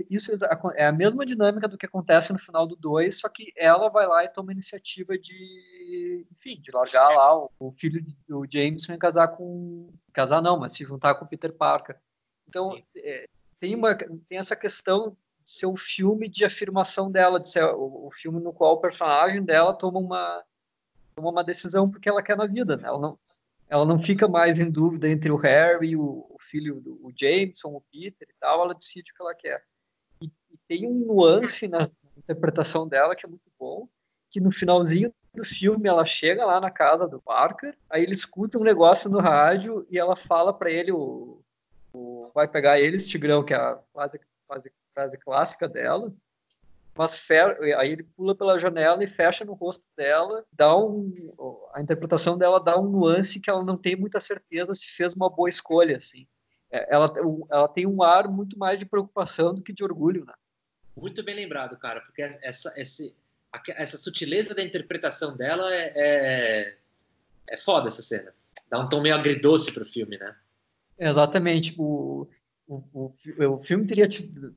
[0.09, 0.31] isso
[0.75, 4.05] é a mesma dinâmica do que acontece no final do 2, só que ela vai
[4.05, 8.93] lá e toma a iniciativa de, enfim, de largar lá o, o filho do Jameson
[8.93, 11.97] e casar com, casar não, mas se juntar com o Peter Parker.
[12.47, 13.27] Então, é,
[13.61, 18.07] tem uma tem essa questão de ser um filme de afirmação dela, de ser o,
[18.07, 20.43] o filme no qual o personagem dela toma uma
[21.15, 22.87] toma uma decisão porque ela quer na vida, né?
[22.87, 23.19] Ela não
[23.69, 27.69] ela não fica mais em dúvida entre o Harry, o, o filho do o Jameson,
[27.69, 29.63] o Peter e tal, ela decide o que ela quer.
[30.19, 33.87] E, e tem um nuance na interpretação dela que é muito bom,
[34.31, 38.57] que no finalzinho do filme ela chega lá na casa do Parker, aí ele escuta
[38.57, 41.41] um negócio no rádio e ela fala para ele o,
[42.33, 46.13] vai pegar eles Tigrão, que é a frase, clássica dela,
[46.95, 47.57] mas fer...
[47.77, 51.33] aí ele pula pela janela e fecha no rosto dela, dá um
[51.73, 55.29] a interpretação dela dá um nuance que ela não tem muita certeza se fez uma
[55.29, 56.27] boa escolha, assim.
[56.69, 57.11] É, ela,
[57.49, 60.33] ela tem um ar muito mais de preocupação do que de orgulho, né?
[60.95, 63.13] Muito bem lembrado, cara, porque essa, essa,
[63.69, 66.77] essa sutileza da interpretação dela é, é,
[67.49, 68.33] é foda essa cena.
[68.69, 70.35] Dá um tom meio agridoce pro filme, né?
[71.01, 71.73] Exatamente.
[71.79, 72.27] O,
[72.67, 73.13] o, o,
[73.55, 74.55] o filme teria tido,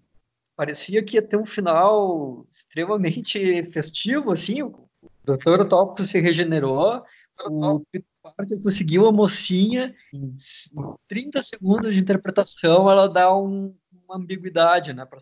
[0.54, 4.88] parecia que ia ter um final extremamente festivo, assim, o
[5.24, 5.62] Dr.
[5.62, 7.02] Octopus se regenerou,
[7.40, 10.34] o Peter Parker conseguiu a mocinha, em
[11.08, 13.74] 30 segundos de interpretação ela dá um,
[14.06, 15.18] uma ambiguidade, né, pra...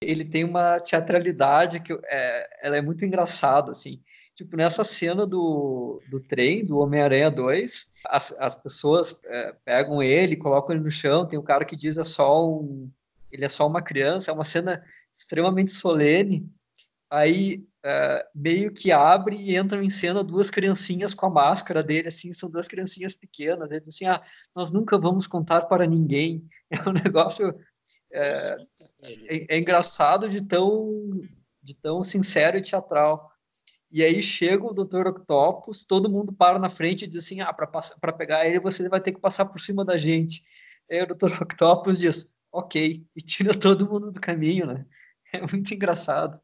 [0.00, 4.00] ele tem uma teatralidade que é, ela é muito engraçada, assim,
[4.36, 10.36] tipo, nessa cena do, do trem, do Homem-Aranha 2, as, as pessoas é, pegam ele,
[10.36, 12.90] colocam ele no chão, tem um cara que diz é só um
[13.32, 14.82] ele é só uma criança, é uma cena
[15.16, 16.48] extremamente solene.
[17.10, 22.08] Aí uh, meio que abre e entram em cena duas criancinhas com a máscara dele,
[22.08, 23.70] assim, são duas criancinhas pequenas.
[23.70, 24.22] Ele diz assim: ah,
[24.54, 26.46] nós nunca vamos contar para ninguém.
[26.68, 27.54] É um negócio
[28.10, 28.56] é,
[29.02, 31.20] é, é engraçado de tão
[31.62, 33.30] de tão sincero e teatral.
[33.96, 35.06] E aí chega o Dr.
[35.06, 39.00] Octopus, todo mundo para na frente e diz assim: ah, para pegar ele você vai
[39.00, 40.44] ter que passar por cima da gente.
[40.90, 41.32] Aí o Dr.
[41.40, 44.84] Octopus diz: ok, e tira todo mundo do caminho, né?
[45.32, 46.38] É muito engraçado.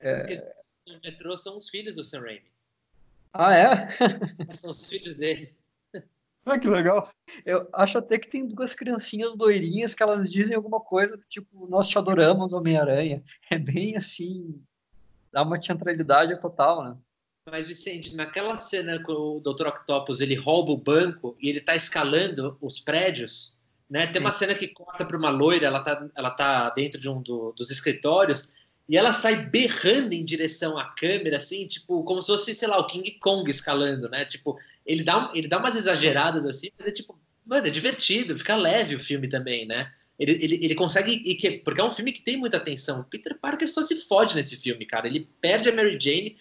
[0.00, 0.54] É...
[0.88, 2.50] O metrô são os filhos do Sam Raimi.
[3.34, 3.88] Ah, é?
[4.54, 5.54] são os filhos dele.
[6.46, 7.10] Ah, que legal.
[7.44, 11.86] Eu acho até que tem duas criancinhas loirinhas que elas dizem alguma coisa tipo, nós
[11.86, 13.22] te adoramos, Homem-Aranha.
[13.50, 14.58] É bem assim,
[15.34, 16.96] dá uma teatralidade total, né?
[17.50, 19.66] Mas, Vicente, naquela cena que o Dr.
[19.66, 23.58] Octopus ele rouba o banco e ele tá escalando os prédios,
[23.90, 24.06] né?
[24.06, 27.20] Tem uma cena que corta para uma loira, ela tá, ela tá dentro de um
[27.20, 28.54] do, dos escritórios
[28.88, 32.78] e ela sai berrando em direção à câmera, assim, tipo, como se fosse, sei lá,
[32.78, 34.24] o King Kong escalando, né?
[34.24, 34.56] Tipo,
[34.86, 38.94] ele dá, ele dá umas exageradas assim, mas é tipo, mano, é divertido, fica leve
[38.94, 39.90] o filme também, né?
[40.18, 41.38] Ele, ele, ele consegue.
[41.64, 43.04] Porque é um filme que tem muita atenção.
[43.04, 45.06] Peter Parker só se fode nesse filme, cara.
[45.06, 46.36] Ele perde a Mary Jane.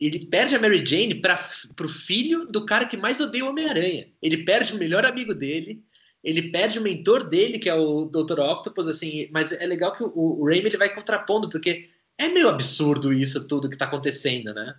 [0.00, 1.38] Ele perde a Mary Jane para
[1.76, 4.08] pro filho do cara que mais odeia o Homem-Aranha.
[4.22, 5.84] Ele perde o melhor amigo dele
[6.22, 8.40] ele perde o mentor dele, que é o Dr.
[8.40, 12.48] Octopus, assim, mas é legal que o, o Raimi ele vai contrapondo, porque é meio
[12.48, 14.74] absurdo isso tudo que está acontecendo, né?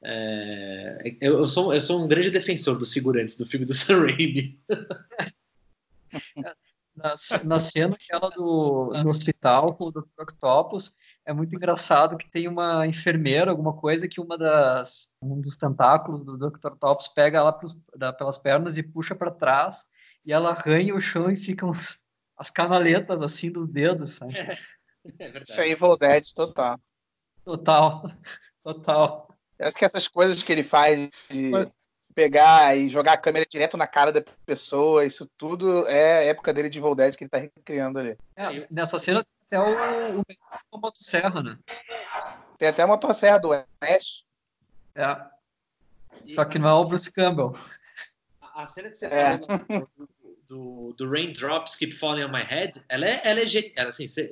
[0.00, 4.06] É, eu, eu, sou, eu sou um grande defensor dos figurantes do filme do Sam
[4.06, 4.58] Raimi.
[6.98, 10.02] na, na cena aquela do, no hospital com o Dr.
[10.20, 10.92] Octopus,
[11.24, 16.24] é muito engraçado que tem uma enfermeira, alguma coisa, que uma das, um dos tentáculos
[16.24, 16.68] do Dr.
[16.68, 17.52] Octopus pega ela
[18.12, 19.84] pelas pernas e puxa para trás,
[20.24, 21.72] e ela arranha o chão e ficam
[22.36, 24.38] as canaletas assim dos dedos, sabe?
[24.38, 24.58] É,
[25.18, 26.80] é Isso aí, Evil Dead, total.
[27.44, 28.10] Total,
[28.62, 29.38] total.
[29.58, 31.50] Eu acho que essas coisas que ele faz de
[32.18, 36.68] pegar e jogar a câmera direto na cara da pessoa, isso tudo é época dele
[36.68, 38.18] de Evil Dead que ele tá recriando ali.
[38.34, 40.24] É, nessa cena tem até o,
[40.72, 41.56] o motosserra, né?
[42.58, 44.24] Tem até a motosserra do Ash.
[44.96, 45.16] É.
[46.26, 47.56] Só que não é o Bruce Campbell.
[48.52, 49.38] A cena que você é.
[49.38, 49.88] falou
[50.48, 53.86] do, do Raindrops Keep Falling on My Head, ela é, ela é genial.
[53.86, 54.28] Assim, você,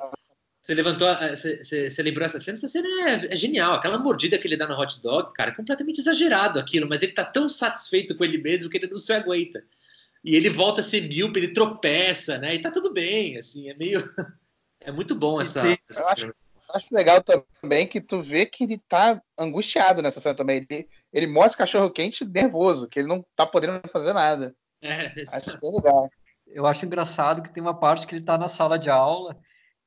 [0.66, 2.58] Você levantou, você, você, você, lembrou essa cena?
[2.58, 3.74] Essa cena é, é, genial.
[3.74, 7.12] Aquela mordida que ele dá no hot dog, cara, é completamente exagerado aquilo, mas ele
[7.12, 9.62] tá tão satisfeito com ele mesmo que ele não se aguenta.
[10.24, 12.56] E ele volta a ser míope, ele tropeça, né?
[12.56, 14.00] E tá tudo bem, assim, é meio.
[14.78, 16.34] É muito bom essa, essa eu acho,
[16.70, 20.64] acho, legal também que tu vê que ele tá angustiado nessa cena também.
[20.70, 24.54] Ele, ele mostra cachorro quente nervoso, que ele não tá podendo fazer nada.
[24.80, 26.08] É, acho bem legal.
[26.46, 29.36] Eu acho engraçado que tem uma parte que ele tá na sala de aula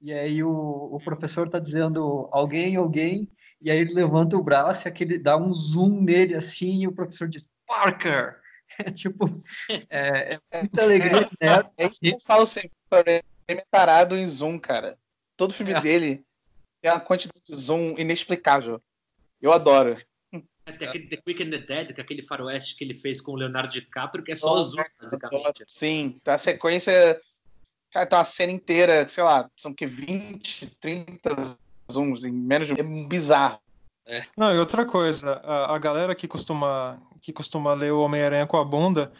[0.01, 3.27] e aí o, o professor tá dizendo alguém, alguém,
[3.61, 6.91] e aí ele levanta o braço e aquele dá um zoom nele assim, e o
[6.91, 8.37] professor diz Parker!
[8.81, 9.29] É tipo,
[9.89, 11.69] é, é muita alegria, né?
[11.75, 12.71] É isso que eu falo sempre,
[13.45, 14.97] é tarado em zoom, cara.
[15.35, 15.81] Todo filme é.
[15.81, 16.23] dele
[16.81, 18.81] tem uma quantidade de zoom inexplicável.
[19.41, 19.97] Eu adoro.
[20.31, 23.31] Tem aquele The Quick and the Dead, que é aquele faroeste que ele fez com
[23.31, 25.63] o Leonardo DiCaprio, que é só oh, zoom, basicamente.
[25.67, 27.19] Sim, tá a sequência.
[27.91, 31.57] Cara, tá uma cena inteira, sei lá, são que 20, 30
[31.91, 32.79] zooms em menos de.
[32.79, 33.59] É bizarro.
[34.05, 34.23] É.
[34.35, 38.57] Não, e outra coisa, a, a galera que costuma, que costuma ler o Homem-Aranha com
[38.57, 39.11] a bunda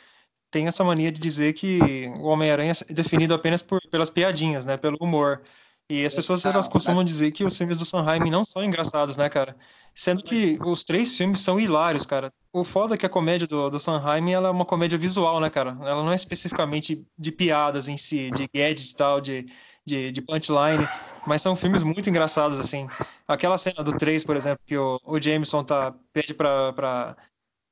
[0.51, 4.77] tem essa mania de dizer que o Homem-Aranha é definido apenas por, pelas piadinhas, né?
[4.77, 5.41] Pelo humor.
[5.89, 9.27] E as pessoas elas costumam dizer que os filmes do Sanheim não são engraçados, né,
[9.27, 9.57] cara?
[9.95, 12.31] Sendo que os três filmes são hilários, cara.
[12.53, 15.49] O foda é que a comédia do, do Sanheim ela é uma comédia visual, né,
[15.49, 15.71] cara?
[15.81, 19.47] Ela não é especificamente de piadas em si, de gadget e tal, de,
[19.83, 20.87] de, de punchline,
[21.25, 22.87] mas são filmes muito engraçados, assim.
[23.27, 27.17] Aquela cena do 3, por exemplo, que o, o Jameson tá, pede pra, pra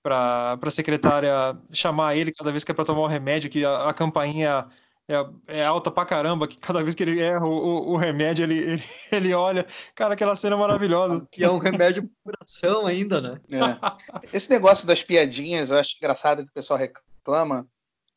[0.01, 1.29] para a secretária
[1.73, 4.65] chamar ele cada vez que é para tomar o remédio, que a, a campainha
[5.09, 8.43] é, é, alta pra caramba, que cada vez que ele erra o, o, o remédio,
[8.43, 9.65] ele, ele, ele, olha.
[9.95, 11.25] Cara, aquela cena é maravilhosa.
[11.37, 13.41] E é um remédio por coração ainda, né?
[13.49, 14.35] É.
[14.35, 17.67] Esse negócio das piadinhas, eu acho engraçado que o pessoal reclama.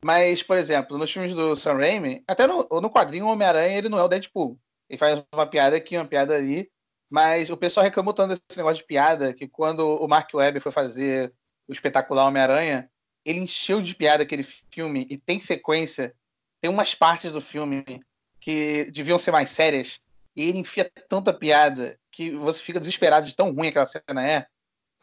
[0.05, 3.99] Mas, por exemplo, nos filmes do Sam Raimi, até no, no quadrinho Homem-Aranha, ele não
[3.99, 4.59] é o Deadpool.
[4.89, 6.71] Ele faz uma piada aqui, uma piada ali.
[7.09, 10.73] Mas o pessoal reclamou tanto desse negócio de piada que quando o Mark Webb foi
[10.73, 11.33] fazer
[11.69, 12.91] o espetacular Homem-Aranha,
[13.25, 16.15] ele encheu de piada aquele filme e tem sequência.
[16.61, 17.85] Tem umas partes do filme
[18.41, 20.01] que deviam ser mais sérias
[20.37, 24.47] e ele enfia tanta piada que você fica desesperado de tão ruim aquela cena é.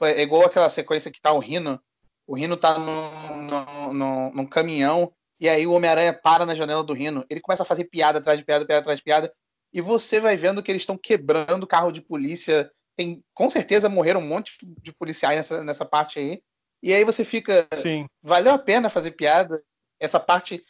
[0.01, 1.82] É igual aquela sequência que tá o Rino.
[2.28, 6.93] O Rino tá num, num, num caminhão e aí o Homem-Aranha para na janela do
[6.93, 7.26] Rino.
[7.30, 9.34] Ele começa a fazer piada atrás de piada, piada atrás de piada.
[9.74, 12.72] E você vai vendo que eles estão quebrando carro de polícia.
[12.95, 16.41] Tem, com certeza morreram um monte de policiais nessa, nessa parte aí.
[16.82, 17.68] E aí você fica.
[17.74, 18.08] Sim.
[18.22, 19.55] Valeu a pena fazer piada?
[19.99, 20.64] Essa parte.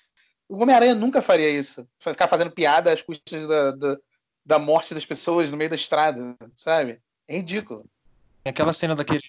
[0.49, 1.87] O Homem-Aranha nunca faria isso.
[1.99, 3.97] Ficar fazendo piada às custas da, da,
[4.45, 6.99] da, morte das pessoas no meio da estrada, sabe?
[7.27, 7.85] É ridículo.
[8.45, 9.21] Aquela cena daquele.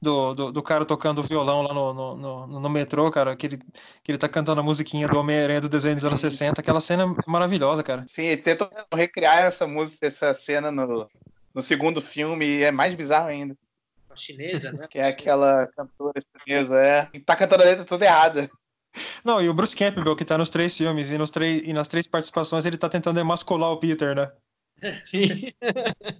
[0.00, 3.58] Do, do, do cara tocando violão lá no, no, no, no, metrô, cara, que ele,
[4.04, 6.60] que ele tá cantando a musiquinha do Homem-Aranha do desenho dos anos 60.
[6.60, 8.04] Aquela cena é maravilhosa, cara.
[8.06, 11.08] Sim, ele tenta recriar essa música, essa cena no,
[11.52, 13.56] no segundo filme e é mais bizarro ainda
[14.18, 14.86] chinesa, né?
[14.88, 17.08] Que é aquela cantora chinesa, é.
[17.14, 18.50] E tá cantando a letra toda errada.
[19.24, 21.88] Não, e o Bruce Campbell, que tá nos três filmes, e, nos três, e nas
[21.88, 24.32] três participações, ele tá tentando emascular o Peter, né?
[25.04, 25.52] Sim.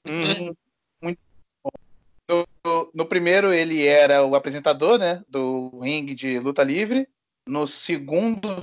[0.07, 0.55] hum,
[1.03, 1.19] muito
[1.63, 2.45] bom.
[2.65, 5.23] No, no, primeiro, ele era o apresentador, né?
[5.29, 7.09] Do ringue de luta livre.
[7.47, 8.57] No segundo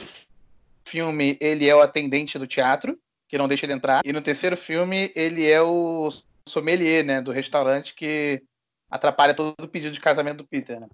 [0.87, 4.01] filme, ele é o atendente do teatro, que não deixa ele entrar.
[4.05, 6.09] E no terceiro filme, ele é o
[6.47, 7.21] sommelier, né?
[7.21, 8.43] Do restaurante que
[8.89, 10.87] atrapalha todo o pedido de casamento do Peter, né?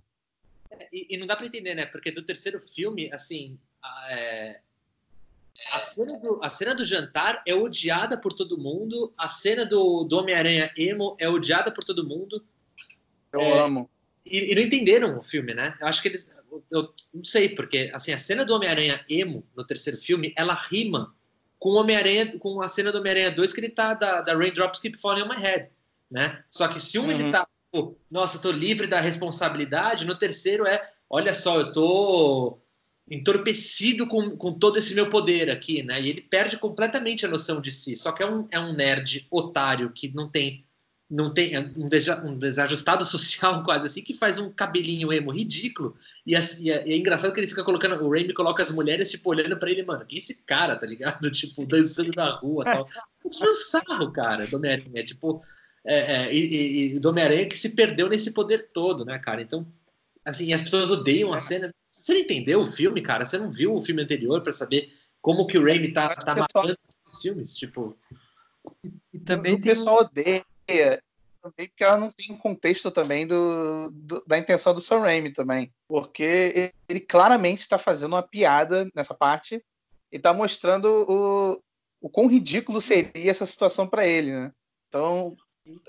[0.91, 1.85] E, e não dá para entender, né?
[1.85, 4.59] Porque do terceiro filme, assim, a, é,
[5.71, 10.03] a, cena do, a cena do jantar é odiada por todo mundo, a cena do,
[10.03, 12.43] do Homem-Aranha emo é odiada por todo mundo.
[13.31, 13.89] Eu é, amo.
[14.25, 15.75] E, e, não entenderam o filme, né?
[15.79, 16.29] Eu acho que eles.
[16.69, 21.15] Eu não sei, porque assim, a cena do Homem-Aranha emo no terceiro filme, ela rima
[21.57, 24.79] com o Homem-Aranha, com a cena do Homem-Aranha 2 que ele tá da, da Raindrops
[24.79, 25.69] Keep Falling on My Head,
[26.09, 26.43] né?
[26.49, 27.11] Só que se um uhum.
[27.11, 27.47] ele tá
[28.09, 30.05] nossa, eu tô livre da responsabilidade.
[30.05, 32.59] No terceiro é, olha só, eu tô
[33.09, 36.01] entorpecido com, com todo esse meu poder aqui, né?
[36.01, 37.95] E ele perde completamente a noção de si.
[37.95, 40.65] Só que é um, é um nerd otário que não tem
[41.11, 45.29] não tem é um, deja, um desajustado social quase assim que faz um cabelinho emo
[45.29, 45.93] ridículo
[46.25, 49.29] e, assim, é, é, engraçado que ele fica colocando o Raimi coloca as mulheres tipo
[49.29, 52.87] olhando para ele mano que esse cara tá ligado tipo dançando na rua tal
[53.25, 55.43] é um sarro cara do Homem-Aranha tipo
[55.85, 59.41] é, é, e, e, do Homem-Aranha que se perdeu nesse poder todo, né, cara?
[59.41, 59.65] Então,
[60.23, 61.73] assim, as pessoas odeiam a cena.
[61.89, 63.25] Você não entendeu o filme, cara?
[63.25, 64.89] Você não viu o filme anterior para saber
[65.21, 66.77] como que o Raimi tá, tá matando
[67.11, 67.55] os filmes?
[67.55, 67.97] Tipo.
[69.13, 70.05] E também o pessoal um...
[70.05, 70.45] odeia
[71.41, 75.33] também porque ela não tem um contexto também do, do, da intenção do Sam Raimi
[75.33, 75.73] também.
[75.87, 79.55] Porque ele claramente está fazendo uma piada nessa parte
[80.11, 81.61] e está mostrando o,
[81.99, 84.51] o quão ridículo seria essa situação para ele, né?
[84.87, 85.35] Então,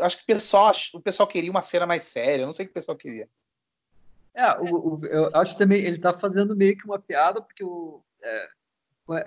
[0.01, 2.73] acho que o pessoal, o pessoal queria uma cena mais séria, não sei o que
[2.73, 3.29] o pessoal queria.
[4.35, 8.03] É, o, o, eu acho também ele está fazendo meio que uma piada porque o
[8.23, 8.49] é,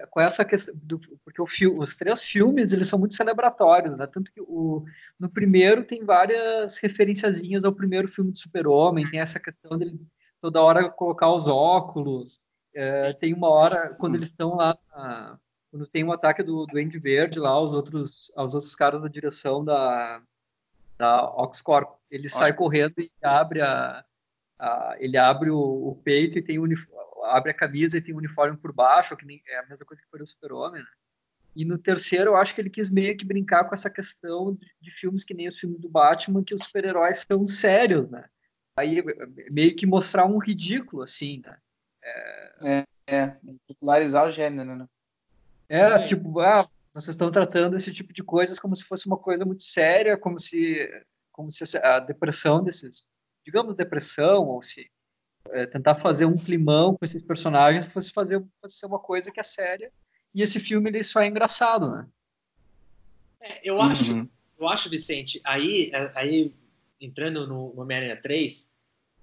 [0.09, 4.07] com essa questão do, porque o fio, os três filmes eles são muito celebratórios, né?
[4.07, 4.83] Tanto que o
[5.19, 9.99] no primeiro tem várias referenciazinhas ao primeiro filme de Super Homem, tem essa questão dele
[10.41, 12.39] toda hora colocar os óculos,
[12.73, 15.37] é, tem uma hora quando eles estão lá na,
[15.71, 19.63] quando tem um ataque do Duende Verde lá, os outros, os outros caras da direção
[19.63, 20.21] da,
[20.97, 24.03] da Oxcorp, ele sai correndo e abre a,
[24.59, 26.57] a ele abre o, o, peito e tem
[27.23, 30.01] abre a camisa e tem o uniforme por baixo, que nem, é a mesma coisa
[30.01, 30.89] que foi o Super-Homem, né?
[31.55, 34.67] E no terceiro, eu acho que ele quis meio que brincar com essa questão de,
[34.81, 38.25] de filmes que nem os filmes do Batman, que os super-heróis são sérios, né?
[38.77, 39.01] Aí
[39.49, 41.57] meio que mostrar um ridículo, assim, né?
[42.03, 43.35] É, é, é
[43.67, 44.85] popularizar o gênero, né?
[45.69, 49.43] É, tipo, ah, vocês estão tratando esse tipo de coisas como se fosse uma coisa
[49.43, 50.89] muito séria, como se,
[51.29, 53.03] como se a depressão desses,
[53.45, 54.89] digamos, depressão, ou se
[55.49, 59.41] é, tentar fazer um climão com esses personagens fosse fazer fosse ser uma coisa que
[59.41, 59.91] é séria.
[60.33, 62.07] E esse filme ele só é engraçado, né?
[63.41, 64.29] É, eu acho, uhum.
[64.57, 66.55] eu acho, Vicente, aí, é, aí
[66.99, 68.71] entrando no Homem-Aranha 3,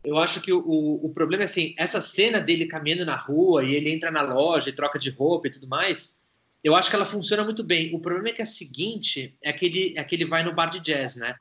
[0.04, 3.74] eu acho que o, o problema é assim, essa cena dele caminhando na rua e
[3.74, 6.21] ele entra na loja e troca de roupa e tudo mais,
[6.62, 7.94] eu acho que ela funciona muito bem.
[7.94, 10.66] O problema é que a seguinte é que ele, é que ele vai no bar
[10.66, 11.34] de jazz, né?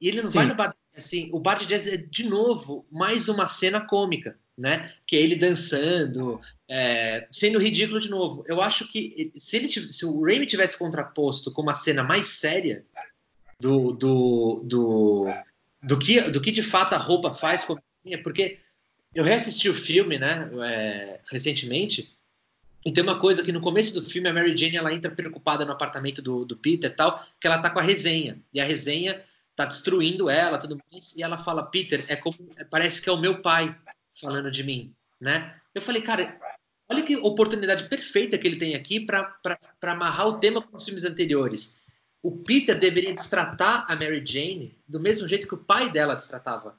[0.00, 0.38] E ele não Sim.
[0.38, 3.80] vai no bar de assim, o bar de jazz é de novo mais uma cena
[3.80, 4.90] cômica, né?
[5.06, 8.44] Que é ele dançando, é, sendo ridículo de novo.
[8.48, 12.84] Eu acho que se ele se o Raimi tivesse contraposto com uma cena mais séria
[13.60, 15.26] do do, do,
[15.82, 17.76] do que do que de fato a roupa faz com
[18.22, 18.58] porque
[19.14, 20.50] eu reassisti o filme, né?
[20.64, 22.13] É, recentemente
[22.84, 25.64] e tem uma coisa que no começo do filme a Mary Jane ela entra preocupada
[25.64, 28.38] no apartamento do, do Peter tal, que ela tá com a resenha.
[28.52, 29.24] E a resenha
[29.56, 31.16] tá destruindo ela, tudo mais.
[31.16, 32.36] E ela fala, Peter, é como
[32.70, 33.74] parece que é o meu pai
[34.20, 35.58] falando de mim, né?
[35.74, 36.38] Eu falei, cara,
[36.88, 39.34] olha que oportunidade perfeita que ele tem aqui para
[39.82, 41.82] amarrar o tema com os filmes anteriores.
[42.22, 46.78] O Peter deveria destratar a Mary Jane do mesmo jeito que o pai dela destratava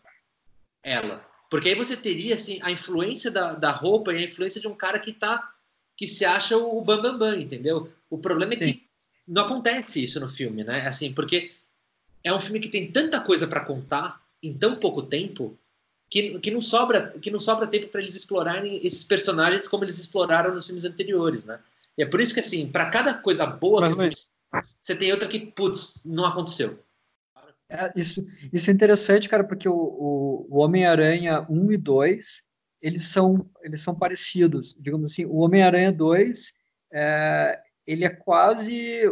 [0.84, 1.26] ela.
[1.50, 4.76] Porque aí você teria assim a influência da, da roupa e a influência de um
[4.76, 5.55] cara que tá
[5.98, 7.92] que se acha o bambambam, bam, bam, entendeu?
[8.10, 8.82] O problema é que Sim.
[9.28, 10.86] não acontece isso no filme, né?
[10.88, 11.52] Assim, porque
[12.24, 15.58] é um filme que tem tanta coisa para contar em tão pouco tempo
[16.10, 20.00] que, que não sobra que não sobra tempo para eles explorarem esses personagens como eles
[20.00, 21.60] exploraram nos filmes anteriores, né?
[21.98, 25.28] E é por isso que assim, para cada coisa boa Mas, que você tem outra
[25.28, 26.80] que putz, não aconteceu.
[27.68, 28.22] É, isso,
[28.54, 32.44] isso é interessante, cara, porque o, o, o Homem-Aranha 1 e 2
[32.86, 34.72] eles são, eles são parecidos.
[34.78, 36.54] Digamos assim, o Homem-Aranha 2,
[36.94, 39.12] é, ele é quase,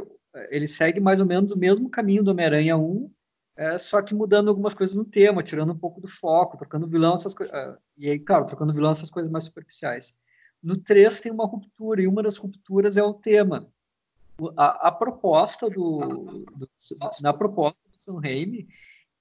[0.52, 3.12] ele segue mais ou menos o mesmo caminho do Homem-Aranha 1,
[3.58, 7.16] é, só que mudando algumas coisas no tema, tirando um pouco do foco, trocando vilão,
[7.16, 10.14] essas coisas, é, e aí, claro, trocando vilão, essas coisas mais superficiais.
[10.62, 13.68] No 3 tem uma ruptura, e uma das rupturas é o tema.
[14.56, 16.70] A, a proposta do, do,
[17.24, 18.68] na proposta do Sam Raimi,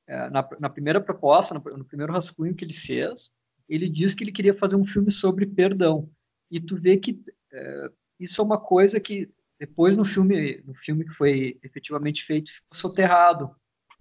[0.06, 3.32] é, na, na, primeira proposta, no, no primeiro rascunho que ele fez,
[3.68, 6.08] ele diz que ele queria fazer um filme sobre perdão.
[6.50, 7.20] E tu vê que
[7.52, 12.50] é, isso é uma coisa que depois no filme, no filme que foi efetivamente feito,
[12.52, 13.54] ficou soterrado.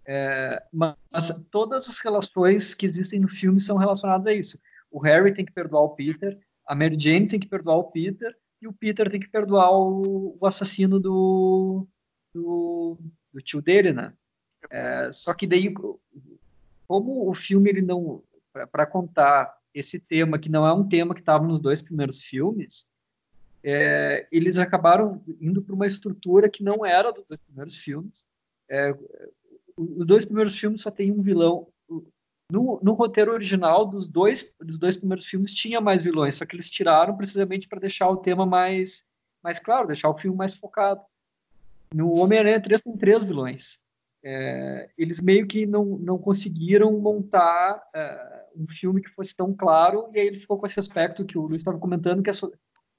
[0.06, 0.98] É, mas
[1.52, 4.58] todas as relações que existem no filme são relacionadas a isso.
[4.90, 6.38] O Harry tem que perdoar o Peter,
[6.68, 10.38] a Mary Jane tem que perdoar o Peter e o Peter tem que perdoar o,
[10.40, 11.88] o assassino do,
[12.34, 12.98] do,
[13.34, 14.14] do, tio dele, né?
[14.70, 15.74] É, só que daí,
[16.88, 18.24] como o filme ele não
[18.72, 22.86] para contar esse tema, que não é um tema que estava nos dois primeiros filmes,
[23.64, 28.26] é, eles acabaram indo para uma estrutura que não era dos dois primeiros filmes.
[28.70, 28.92] É,
[29.78, 31.68] os dois primeiros filmes só tem um vilão.
[32.52, 36.54] No, no, roteiro original dos dois, dos dois primeiros filmes tinha mais vilões, só que
[36.54, 39.02] eles tiraram precisamente para deixar o tema mais,
[39.42, 41.02] mais claro, deixar o filme mais focado.
[41.94, 43.78] No Homem-Aranha 3 tem três vilões.
[44.24, 50.10] É, eles meio que não, não conseguiram montar é, um filme que fosse tão claro,
[50.14, 52.54] e aí ele ficou com esse aspecto que o Luiz estava comentando, que é, so,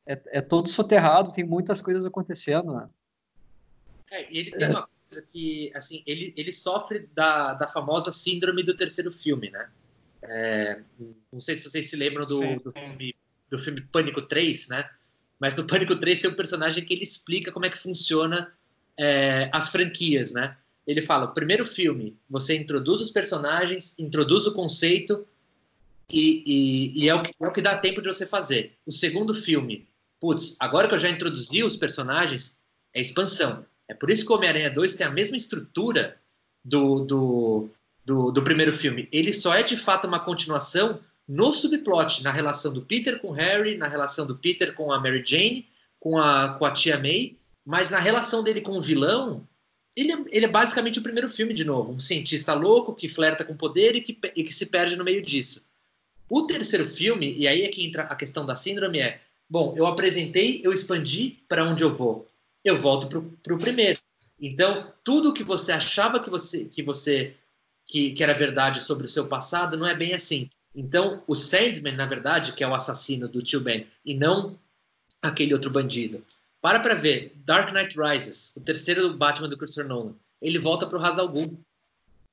[0.07, 2.89] é, é, todo soterrado, tem muitas coisas acontecendo, né?
[4.11, 8.63] É, e ele tem uma coisa que, assim, ele, ele sofre da, da famosa síndrome
[8.63, 9.71] do terceiro filme, né?
[10.23, 10.81] É,
[11.33, 13.15] não sei se vocês se lembram do, do, filme,
[13.51, 14.89] do filme Pânico 3, né?
[15.39, 18.53] Mas no Pânico 3 tem um personagem que ele explica como é que funciona
[18.97, 20.57] é, as franquias, né?
[20.87, 25.27] Ele fala: primeiro filme, você introduz os personagens, introduz o conceito,
[26.11, 28.77] e, e, e é, o que, é o que dá tempo de você fazer.
[28.85, 29.89] O segundo filme,
[30.21, 32.59] putz, agora que eu já introduzi os personagens,
[32.95, 33.65] é expansão.
[33.89, 36.17] É por isso que o Homem-Aranha 2 tem a mesma estrutura
[36.65, 37.69] do, do,
[38.05, 39.09] do, do, primeiro filme.
[39.11, 43.77] Ele só é de fato uma continuação no subplot, na relação do Peter com Harry,
[43.77, 45.67] na relação do Peter com a Mary Jane,
[45.99, 49.47] com a, com a tia May, mas na relação dele com o vilão,
[49.97, 51.93] ele é, ele é basicamente o primeiro filme de novo.
[51.93, 55.23] Um cientista louco que flerta com poder e que, e que se perde no meio
[55.23, 55.67] disso.
[56.29, 59.87] O terceiro filme, e aí é que entra a questão da síndrome, é: bom, eu
[59.87, 62.27] apresentei, eu expandi para onde eu vou.
[62.65, 63.07] Eu volto
[63.43, 63.99] para o primeiro.
[64.41, 67.37] Então, tudo que você achava que você que você
[67.85, 70.49] que, que era verdade sobre o seu passado não é bem assim.
[70.75, 74.59] Então, o Sandman, na verdade, que é o assassino do tio Ben, e não
[75.21, 76.25] aquele outro bandido.
[76.63, 80.87] Para para ver, Dark Knight Rises, o terceiro do Batman do Christopher Nolan, ele volta
[80.87, 81.59] para o Hazal Ghul,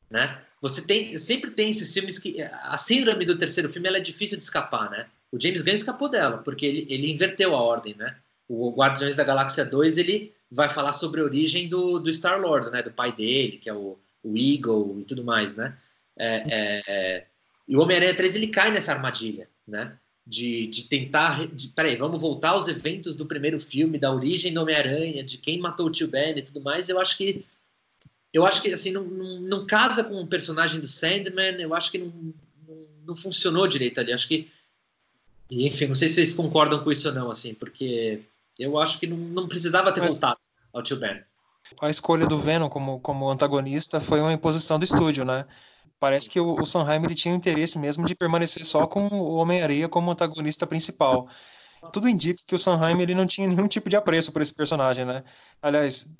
[0.07, 0.39] né?
[0.61, 4.43] Você tem, sempre tem esses filmes que a síndrome do terceiro filme é difícil de
[4.43, 5.07] escapar, né?
[5.31, 8.15] O James Gunn escapou dela, porque ele, ele inverteu a ordem, né?
[8.47, 12.83] O Guardiões da Galáxia 2, ele vai falar sobre a origem do, do Star-Lord, né?
[12.83, 15.75] Do pai dele, que é o, o Eagle e tudo mais, né?
[16.15, 17.25] É, é, é
[17.67, 19.97] e o Homem-Aranha 3 ele cai nessa armadilha, né?
[20.29, 21.47] De, de tentar.
[21.47, 25.59] De, peraí, vamos voltar aos eventos do primeiro filme, da origem do Homem-Aranha, de quem
[25.59, 26.87] matou o tio Ben e tudo mais.
[26.87, 27.45] Eu acho que.
[28.31, 31.89] Eu acho que assim, não, não, não casa com o personagem do Sandman, eu acho
[31.91, 32.13] que não,
[32.67, 32.77] não,
[33.07, 34.13] não funcionou direito ali.
[34.13, 34.47] Acho que.
[35.49, 38.21] Enfim, não sei se vocês concordam com isso ou não, assim, porque
[38.59, 40.11] eu acho que não, não precisava ter Mas...
[40.11, 40.39] voltado
[40.71, 41.23] ao tio Ben.
[41.81, 45.45] A escolha do Venom como, como antagonista foi uma imposição do estúdio, né?
[45.99, 49.89] Parece que o, o Sanheim ele tinha interesse mesmo de permanecer só com o Homem-Areia
[49.89, 51.27] como antagonista principal.
[51.93, 55.05] Tudo indica que o Sanheim ele não tinha nenhum tipo de apreço por esse personagem,
[55.05, 55.23] né?
[55.61, 56.13] Aliás,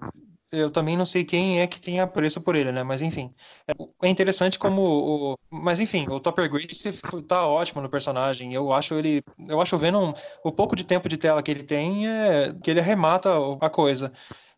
[0.52, 2.82] eu também não sei quem é que tem apreço por ele, né?
[2.84, 3.30] Mas enfim,
[3.68, 6.94] é, interessante como o, mas enfim, o Topper Grace
[7.28, 8.54] tá ótimo no personagem.
[8.54, 11.64] Eu acho ele, eu acho o Venom, o pouco de tempo de tela que ele
[11.64, 13.30] tem é que ele arremata
[13.62, 14.12] a coisa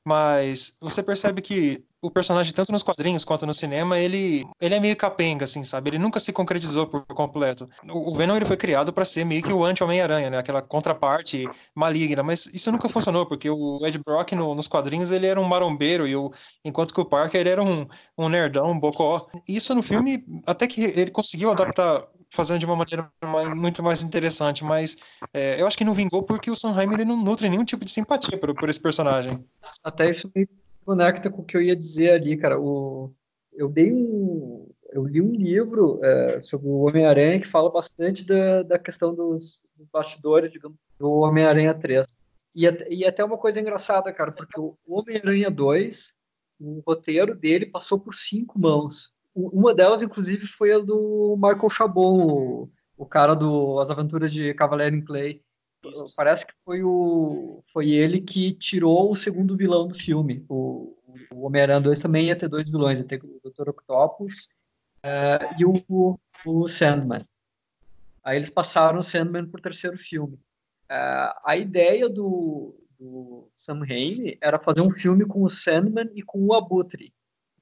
[0.04, 4.80] mas você percebe que o personagem, tanto nos quadrinhos quanto no cinema, ele, ele é
[4.80, 5.92] meio capenga, assim, sabe?
[5.92, 7.70] Ele nunca se concretizou por completo.
[7.88, 10.38] O, Venom ele foi criado para ser meio que o anti-Homem-Aranha, né?
[10.40, 15.28] Aquela contraparte maligna, mas isso nunca funcionou, porque o Ed Brock no, nos quadrinhos ele
[15.28, 16.32] era um marombeiro, e o,
[16.66, 17.88] enquanto que o Parker ele era um,
[18.18, 19.28] um nerdão, um bocó.
[19.48, 23.12] Isso no filme, até que ele conseguiu adaptar fazendo de uma maneira
[23.56, 24.98] muito mais interessante, mas
[25.34, 27.92] é, eu acho que não vingou porque o Sanheim ele não nutre nenhum tipo de
[27.92, 29.46] simpatia por, por esse personagem.
[29.84, 30.48] Até isso me
[30.86, 32.60] conecta com o que eu ia dizer ali, cara.
[32.60, 33.14] O,
[33.54, 38.64] eu dei um, eu li um livro é, sobre o Homem-Aranha que fala bastante da,
[38.64, 42.06] da questão dos, dos bastidores, digamos, do Homem-Aranha 3.
[42.56, 46.12] E, e até uma coisa engraçada, cara, porque o Homem-Aranha 2,
[46.60, 49.10] o roteiro dele passou por cinco mãos.
[49.34, 54.96] Uma delas, inclusive, foi a do Michael Chabon, o, cara do As Aventuras de Cavaleiro
[54.96, 55.42] em Clay.
[55.84, 56.16] Isso.
[56.16, 60.46] Parece que foi, o, foi ele que tirou o segundo vilão do filme.
[60.48, 60.96] O,
[61.32, 63.70] o Homem-Aranha 2 também ia ter dois vilões, ia ter o Dr.
[63.70, 64.48] Octopus
[65.06, 67.26] uh, e o, o Sandman.
[68.24, 70.36] Aí eles passaram o Sandman para o terceiro filme.
[70.92, 76.22] Uh, a ideia do, do Sam Raimi era fazer um filme com o Sandman e
[76.22, 77.12] com o Abutre.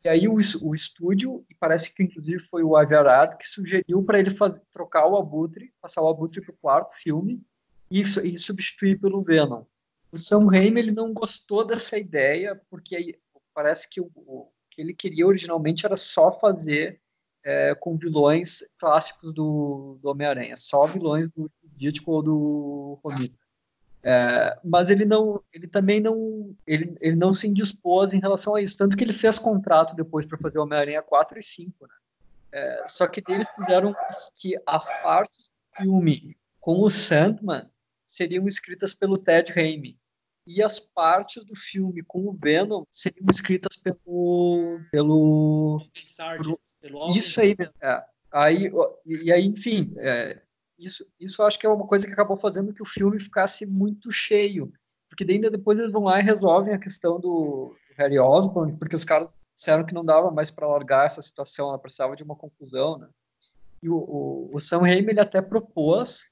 [0.03, 4.19] E aí o, o estúdio, e parece que inclusive foi o Aviarado, que sugeriu para
[4.19, 7.41] ele fazer, trocar o Abutre, passar o Abutre para o quarto filme
[7.89, 9.63] e, e substituir pelo Venom.
[10.11, 13.15] O Sam Raimi ele não gostou dessa ideia, porque aí,
[13.53, 16.99] parece que o, o, que ele queria originalmente era só fazer
[17.43, 23.37] é, com vilões clássicos do, do Homem-Aranha, só vilões do Dítico ou do Romita.
[24.01, 28.61] É, mas ele não, ele também não, ele, ele não se indispôs em relação a
[28.61, 31.93] isso, tanto que ele fez contrato depois para fazer Homem-Aranha 4 e 5, né?
[32.51, 33.93] É, só que eles fizeram
[34.35, 37.69] que as partes do filme com o Sandman
[38.09, 39.97] seriam escritas pelo Ted Raimi
[40.47, 47.39] e as partes do filme com o Venom seriam escritas pelo pelo, Sargent, pelo isso
[47.39, 48.03] aí, é.
[48.31, 48.71] aí
[49.05, 50.41] e aí enfim, é,
[50.79, 53.65] isso, isso eu acho que é uma coisa que acabou fazendo que o filme ficasse
[53.65, 54.71] muito cheio.
[55.09, 58.95] Porque daí ainda depois eles vão lá e resolvem a questão do Harry Osborn, porque
[58.95, 62.35] os caras disseram que não dava mais para largar essa situação, ela precisava de uma
[62.35, 63.09] conclusão, né?
[63.83, 66.23] E o, o, o Sam Raimi, ele até propôs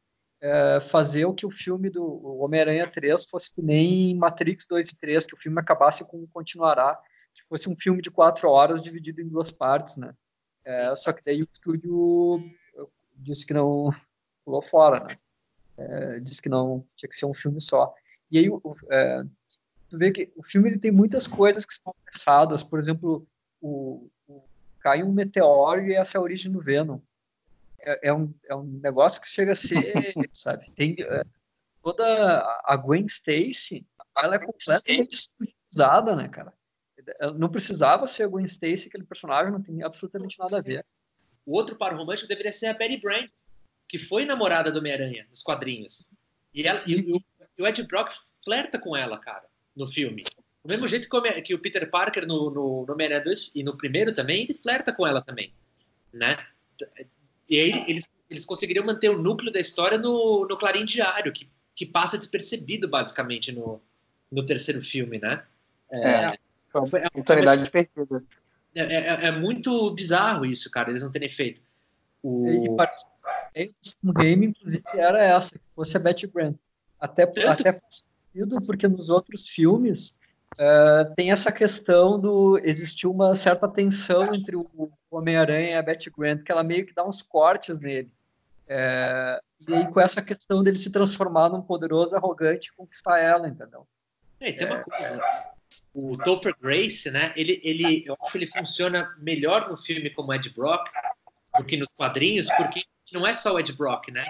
[0.41, 2.03] é, fazer o que o filme do
[2.39, 6.95] Homem-Aranha 3 fosse que nem Matrix 2 e 3, que o filme acabasse com Continuará,
[7.33, 10.13] que fosse um filme de quatro horas dividido em duas partes, né?
[10.63, 12.43] É, só que daí o estúdio
[13.15, 13.91] disse que não,
[14.43, 15.15] pulou fora, né?
[15.77, 17.93] É, disse que não tinha que ser um filme só.
[18.31, 18.49] E aí,
[18.89, 19.23] é,
[19.89, 23.27] tu vê que o filme ele tem muitas coisas que são pensadas, por exemplo,
[23.61, 24.43] o, o,
[24.79, 26.99] cai um meteoro e essa é a origem do Venom.
[27.79, 29.93] É, é, um, é um negócio que chega a ser,
[30.33, 30.65] sabe?
[30.73, 31.23] Tem, é,
[31.81, 33.85] toda a Gwen Stacy,
[34.17, 35.29] ela é completamente
[35.73, 36.53] usada, né, cara?
[37.37, 40.85] Não precisava ser a Gwen Stacy, aquele personagem não tem absolutamente nada a ver.
[41.45, 43.31] O outro par romântico deveria ser a Betty Brant,
[43.87, 46.09] que foi namorada do Homem-Aranha nos quadrinhos.
[46.53, 47.23] E, ela, e, o,
[47.57, 48.11] e, o Ed Brock
[48.43, 50.23] flerta com ela, cara, no filme.
[50.65, 53.77] Do mesmo jeito que, que o Peter Parker no, no, no Homem-Aranha 2 e no
[53.77, 55.53] primeiro também, ele flerta com ela também,
[56.11, 56.45] né?
[57.49, 61.49] E aí eles, eles conseguiriam manter o núcleo da história no, no Clarim Diário, que,
[61.75, 63.81] que passa despercebido, basicamente, no,
[64.31, 65.43] no terceiro filme, né?
[65.89, 66.37] É, é,
[66.87, 68.23] foi, é, oportunidade perdida.
[68.75, 71.61] É, é, é, muito bizarro isso, cara, eles não terem feito.
[72.21, 72.75] O...
[74.03, 76.55] O Raimi, inclusive, era essa, que fosse a Betty Grant.
[76.99, 77.49] Até, Tanto...
[77.49, 77.81] até
[78.65, 80.11] porque nos outros filmes
[80.55, 86.09] uh, tem essa questão do existiu uma certa tensão entre o Homem-Aranha e a Betty
[86.09, 88.11] Grant, que ela meio que dá uns cortes nele.
[88.67, 93.47] É, e aí com essa questão dele se transformar num poderoso arrogante e conquistar ela,
[93.47, 93.87] entendeu?
[94.39, 95.21] É, tem uma coisa.
[95.93, 97.33] O Topher Grace, né?
[97.35, 100.87] Ele, ele, eu acho que ele funciona melhor no filme como Ed Brock
[101.57, 104.25] do que nos quadrinhos, porque não é só o Ed Brock, né?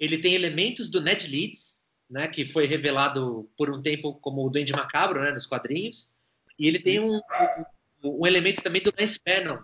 [0.00, 1.71] Ele tem elementos do Ned Leeds,
[2.12, 2.28] né?
[2.28, 5.32] Que foi revelado por um tempo como o Duende Macabro, né?
[5.32, 6.12] Nos quadrinhos.
[6.58, 7.16] E ele tem um,
[8.04, 9.58] um, um elemento também do Lance Bannon,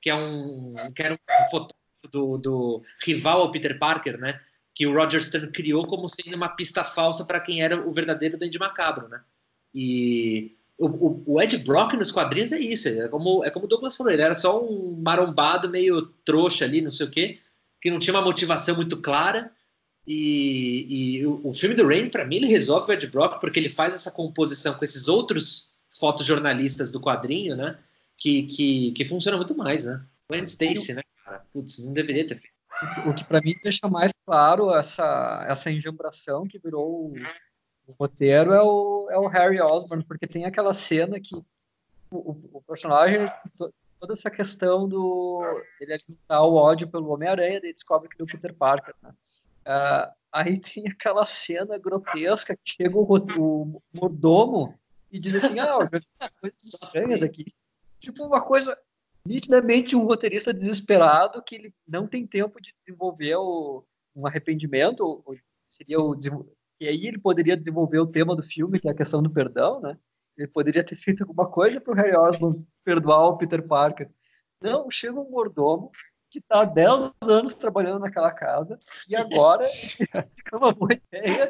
[0.00, 1.80] que é um, que era um fotógrafo
[2.12, 4.38] do, do rival ao Peter Parker, né?
[4.74, 8.38] Que o Roger Stern criou como sendo uma pista falsa para quem era o verdadeiro
[8.38, 9.22] Duende Macabro, né?
[9.74, 13.68] E o, o, o, Ed Brock nos quadrinhos é isso, é como, é como o
[13.68, 17.38] Douglas falou, ele era só um marombado meio trouxa ali, não sei o quê,
[17.80, 19.52] que não tinha uma motivação muito clara.
[20.12, 23.60] E, e o, o, filme do Rain, para mim, ele resolve o Ed Brock porque
[23.60, 27.78] ele faz essa composição com esses outros fotojornalistas do quadrinho, né?
[28.16, 30.04] Que, que, que funciona muito mais, né?
[30.28, 31.02] Gwen Stacy, né?
[31.52, 33.08] Putz, não deveria ter feito.
[33.08, 37.14] O que para mim deixa mais claro essa, essa enjambração que virou
[37.86, 41.44] o roteiro é o, é o Harry Osborn, porque tem aquela cena que o,
[42.52, 43.30] o personagem,
[44.00, 48.26] toda essa questão do ele alimentar o ódio pelo Homem-Aranha, e descobre que é o
[48.26, 49.12] Peter Parker, né?
[49.70, 53.04] Uh, aí tem aquela cena grotesca que chega o,
[53.38, 54.76] o mordomo
[55.12, 56.04] e diz assim, ah, eu vi
[56.40, 57.54] coisas estranhas aqui.
[58.00, 58.76] Tipo, uma coisa,
[59.24, 63.84] nitidamente um roteirista desesperado que ele não tem tempo de desenvolver o,
[64.16, 65.36] um arrependimento, ou
[65.68, 66.16] seria o
[66.80, 69.80] e aí ele poderia desenvolver o tema do filme, que é a questão do perdão,
[69.80, 69.98] né?
[70.36, 74.10] Ele poderia ter feito alguma coisa para o Harry Osborn perdoar o Peter Parker.
[74.62, 75.92] Não, chega um mordomo
[76.30, 78.78] que está há 10 anos trabalhando naquela casa
[79.08, 81.48] e agora fica uma boa ideia.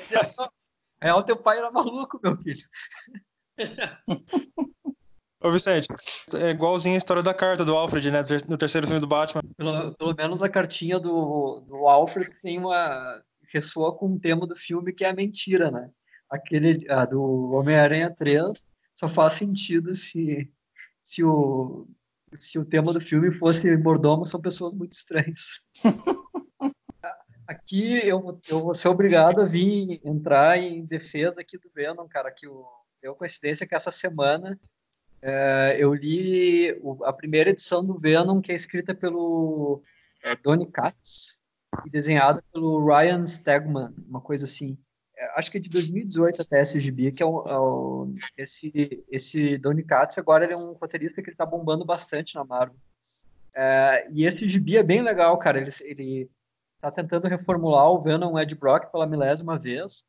[1.01, 2.67] É, o teu pai era maluco, meu filho.
[5.43, 5.89] Ô Vicente,
[6.35, 8.21] é igualzinho a história da carta do Alfred, né?
[8.47, 9.41] No terceiro filme do Batman.
[9.57, 14.57] Pelo, pelo menos a cartinha do, do Alfred tem uma, ressoa com o tema do
[14.57, 15.91] filme que é a mentira, né?
[16.29, 18.53] Aquele a do Homem-Aranha 3
[18.95, 20.51] só faz sentido se,
[21.03, 21.89] se, o,
[22.35, 25.59] se o tema do filme fosse mordomo são pessoas muito estranhas.
[27.47, 32.31] aqui eu, eu vou ser obrigado a vir entrar em defesa aqui do Venom, cara,
[32.31, 32.65] que o,
[33.03, 34.59] deu coincidência que essa semana
[35.23, 39.83] é, eu li o, a primeira edição do Venom, que é escrita pelo
[40.23, 41.41] é, Donny Katz,
[41.85, 44.79] e desenhada pelo Ryan Stegman, uma coisa assim.
[45.21, 49.05] É, acho que é de 2018 até esse gibi, que é, o, é o, esse,
[49.11, 52.77] esse Donny Katz, agora ele é um roteirista que ele tá bombando bastante na Marvel.
[53.55, 55.61] É, e esse gibi é bem legal, cara.
[55.61, 56.31] Ele, ele
[56.81, 60.03] tá tentando reformular o Venom Ed Brock pela milésima vez.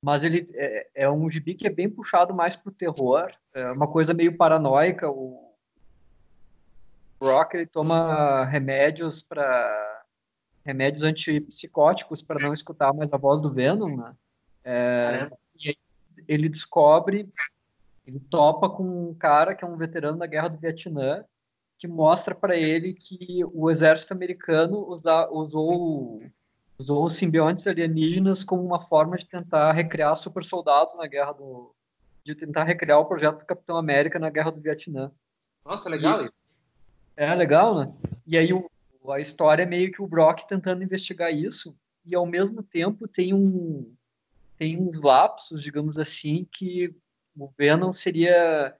[0.00, 3.88] Mas ele é, é um gibi que é bem puxado mais pro terror, é uma
[3.88, 5.10] coisa meio paranoica.
[5.10, 5.52] O
[7.18, 9.89] Brock ele toma remédios para
[10.64, 14.14] remédios antipsicóticos para não escutar mais a voz do Venom, né?
[14.64, 15.76] É, e
[16.28, 17.28] ele descobre,
[18.06, 21.24] ele topa com um cara que é um veterano da Guerra do Vietnã,
[21.78, 26.22] que mostra para ele que o exército americano usa, usou
[26.78, 31.74] usou os simbiontes alienígenas como uma forma de tentar recriar super soldados na guerra do
[32.24, 35.10] de tentar recriar o projeto do Capitão América na guerra do Vietnã.
[35.64, 36.34] Nossa, legal isso.
[37.16, 37.92] É legal, né?
[38.26, 38.70] E aí o,
[39.08, 41.74] a história é meio que o Brock tentando investigar isso
[42.04, 43.94] e ao mesmo tempo tem um
[44.58, 46.94] tem uns lapsos, digamos assim, que
[47.34, 48.76] o Venom seria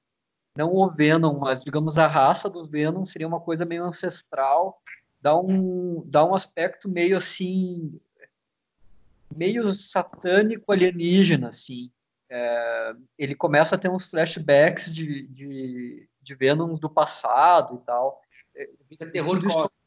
[0.54, 4.82] não o Venom, mas digamos a raça do Venom seria uma coisa meio ancestral,
[5.22, 7.98] dá um dá um aspecto meio assim
[9.34, 11.90] meio satânico alienígena assim.
[12.28, 18.20] É, ele começa a ter uns flashbacks de, de, de Venom do passado e tal.
[18.88, 19.79] Fica terror cósmico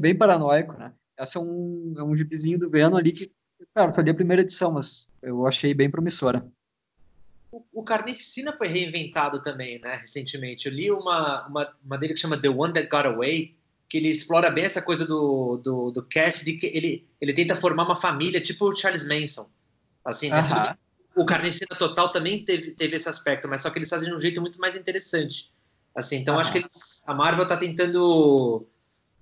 [0.00, 0.92] bem paranoico, né?
[1.16, 3.30] Essa é um, é um gibizinho do Venom ali que,
[3.74, 6.44] cara, só li a primeira edição, mas eu achei bem promissora.
[7.50, 10.66] o, o Carnificina foi reinventado também, né, recentemente.
[10.66, 13.54] Eu li uma, uma, uma dele que chama The One That Got Away,
[13.88, 17.84] que ele explora bem essa coisa do, do, do Cassidy, que ele, ele tenta formar
[17.84, 19.50] uma família, tipo o Charles Manson.
[20.04, 20.38] Assim, né?
[20.38, 20.76] Aham.
[21.16, 24.20] O Carnificina Total também teve, teve esse aspecto, mas só que eles fazem de um
[24.20, 25.52] jeito muito mais interessante.
[25.92, 28.64] Assim, então acho que eles, a Marvel tá tentando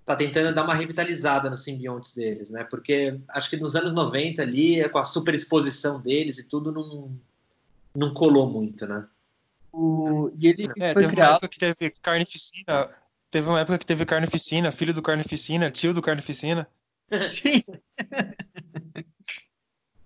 [0.08, 2.64] tá tentando dar uma revitalizada nos simbiontes deles, né?
[2.64, 7.14] Porque acho que nos anos 90 ali, com a super exposição deles e tudo, não,
[7.94, 9.06] não colou muito, né?
[9.72, 11.32] O, e ele É, foi teve uma criado.
[11.34, 12.88] época que teve carnificina.
[13.30, 16.66] Teve uma época que teve carnificina, filho do carnificina, tio do carnificina.
[17.28, 17.62] Sim.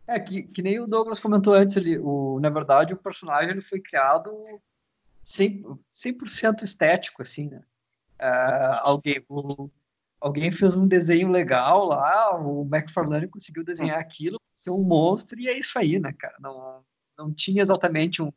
[0.06, 3.62] É que, que nem o Douglas comentou antes ali, o, na verdade o personagem ele
[3.62, 4.42] foi criado
[5.24, 7.62] 100%, 100% estético, assim, né?
[8.18, 9.70] Ah, alguém, o-
[10.22, 15.48] alguém fez um desenho legal lá, o McFarlane conseguiu desenhar aquilo, ser um monstro, e
[15.48, 16.36] é isso aí, né, cara?
[16.40, 16.80] Não,
[17.18, 18.32] não tinha exatamente um-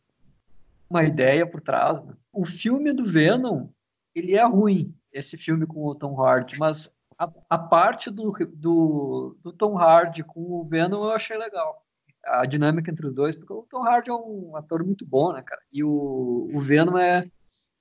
[0.90, 2.04] uma ideia por trás.
[2.04, 2.14] né?
[2.34, 3.68] O filme do Venom,
[4.14, 9.38] ele é ruim, esse filme com o Tom Hardy, mas a, a parte do, do,
[9.42, 11.82] do Tom Hardy com o Venom eu achei legal.
[12.26, 15.44] A dinâmica entre os dois, porque o Tom Hardy é um ator muito bom, né,
[15.44, 15.62] cara?
[15.72, 17.30] E o, o Venom é.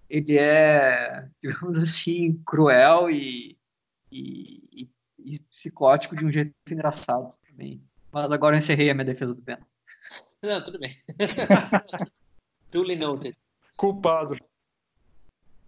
[0.09, 3.54] Ele é, digamos assim, cruel e,
[4.15, 4.89] e, e-
[5.19, 7.83] e psicótico de um jeito engraçado também.
[8.13, 9.63] Mas agora eu encerrei a minha defesa do Venom.
[10.43, 10.97] Não, tudo bem.
[12.71, 13.37] Duly noted.
[13.77, 14.37] Culpado.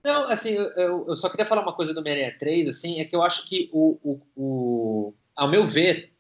[0.05, 3.17] Não, assim, eu, eu- só queria falar uma coisa do Homem-Aranha 3, assim, é que
[3.17, 6.13] eu acho que o, o, o ao meu ver,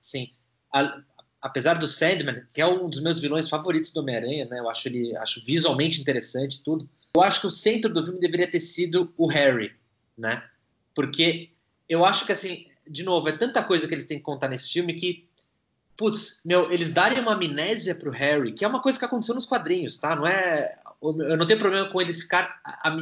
[0.72, 1.00] a-
[1.40, 4.88] apesar do Sandman, que é um dos meus vilões favoritos do Homem-Aranha, né, eu acho
[4.88, 8.58] ele, acho visualmente interessante e tudo, eu acho que o centro do filme deveria ter
[8.60, 9.72] sido o Harry,
[10.18, 10.42] né,
[10.94, 11.50] porque
[11.88, 14.72] eu acho que, assim, de novo, é tanta coisa que eles têm que contar nesse
[14.72, 15.28] filme que,
[15.96, 19.46] putz, meu, eles darem uma amnésia pro Harry, que é uma coisa que aconteceu nos
[19.46, 22.60] quadrinhos, tá, não é eu não tenho problema com ele ficar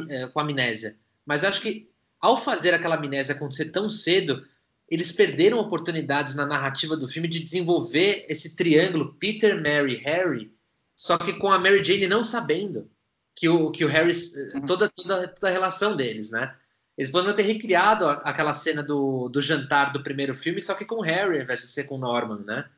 [0.09, 1.89] eh, com amnésia, mas acho que
[2.19, 4.45] ao fazer aquela amnésia acontecer tão cedo,
[4.89, 10.51] eles perderam oportunidades na narrativa do filme de desenvolver esse triângulo Peter, Mary, Harry,
[10.95, 12.89] só que com a Mary Jane não sabendo
[13.33, 16.53] que o que o Harry eh, toda toda, toda a relação deles, né?
[16.97, 20.95] Eles poderiam ter recriado aquela cena do, do jantar do primeiro filme, só que com
[20.95, 22.69] o Harry, ao invés de ser com o Norman, né?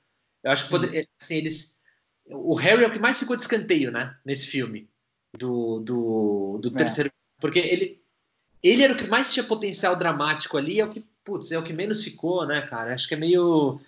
[0.44, 1.78] Eu acho que poder, assim, eles
[2.30, 4.16] o Harry é o que mais ficou de escanteio, né?
[4.26, 4.90] Nesse filme
[5.38, 6.72] do, do, do É.
[6.72, 7.12] terceiro.
[7.40, 8.02] Porque ele,
[8.62, 11.64] ele era o que mais tinha potencial dramático ali, é o que, putz, é o
[11.64, 12.94] que menos ficou, né, cara?
[12.94, 13.80] Acho que é meio.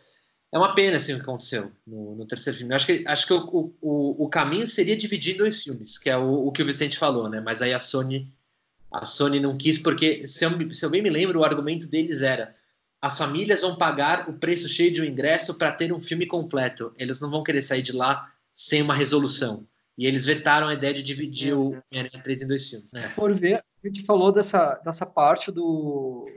[0.51, 2.73] É uma pena, assim, o que aconteceu no, no terceiro filme.
[2.73, 6.09] Eu acho que, acho que o, o, o caminho seria dividir em dois filmes, que
[6.09, 7.39] é o, o que o Vicente falou, né?
[7.39, 8.31] Mas aí a Sony.
[8.91, 12.21] A Sony não quis, porque, se eu, se eu bem me lembro, o argumento deles
[12.21, 12.55] era
[13.01, 16.93] as famílias vão pagar o preço cheio de um ingresso para ter um filme completo.
[16.97, 19.65] Eles não vão querer sair de lá sem uma resolução.
[19.97, 22.91] E eles vetaram a ideia de dividir o Homem-Aranha 3 em dois filmes.
[22.91, 23.01] né?
[23.01, 26.29] Se for ver, a gente falou dessa, dessa parte do,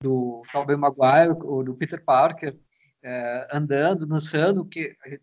[0.00, 2.56] do Tobey Maguire, ou do Peter Parker,
[3.02, 5.22] é, andando, dançando, que a gente-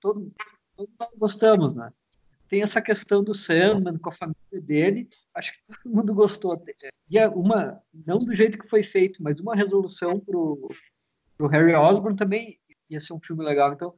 [0.00, 0.32] todo,
[0.76, 1.92] todos nós gostamos, né?
[2.48, 6.60] Tem essa questão do Sandman com a família dele, acho que todo mundo gostou.
[7.10, 10.68] E é uma, não do jeito que foi feito, mas uma resolução pro,
[11.36, 12.58] pro Harry Osborn também
[12.90, 13.72] ia ser um filme legal.
[13.72, 13.94] Então,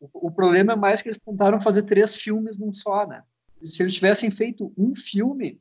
[0.00, 3.22] o, o problema é mais que eles tentaram fazer três filmes num só, né?
[3.62, 5.60] Se eles tivessem feito um filme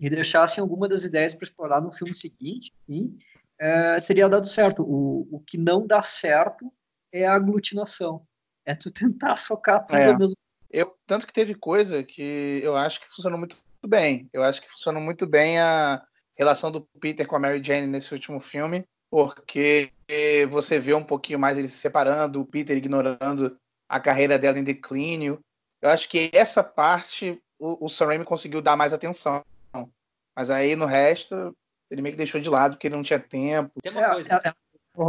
[0.00, 3.16] e deixassem alguma das ideias para explorar no filme seguinte, sim,
[3.58, 4.82] é, teria dado certo.
[4.82, 6.72] O, o que não dá certo
[7.12, 8.26] é a aglutinação.
[8.66, 10.16] É tu tentar socar tudo É.
[10.16, 10.34] mesmo
[10.70, 13.56] Eu, tanto que teve coisa que eu acho que funcionou muito
[13.88, 14.28] bem.
[14.32, 16.02] Eu acho que funcionou muito bem a
[16.36, 19.90] relação do Peter com a Mary Jane nesse último filme, porque
[20.50, 23.58] você vê um pouquinho mais eles se separando, o Peter ignorando
[23.88, 25.40] a carreira dela em declínio.
[25.82, 29.42] Eu acho que essa parte o, o Sam Raimi conseguiu dar mais atenção.
[30.36, 31.56] Mas aí no resto,
[31.90, 33.72] ele meio que deixou de lado, porque ele não tinha tempo.
[33.82, 34.34] Tem uma É, coisa.
[34.44, 34.54] é, é,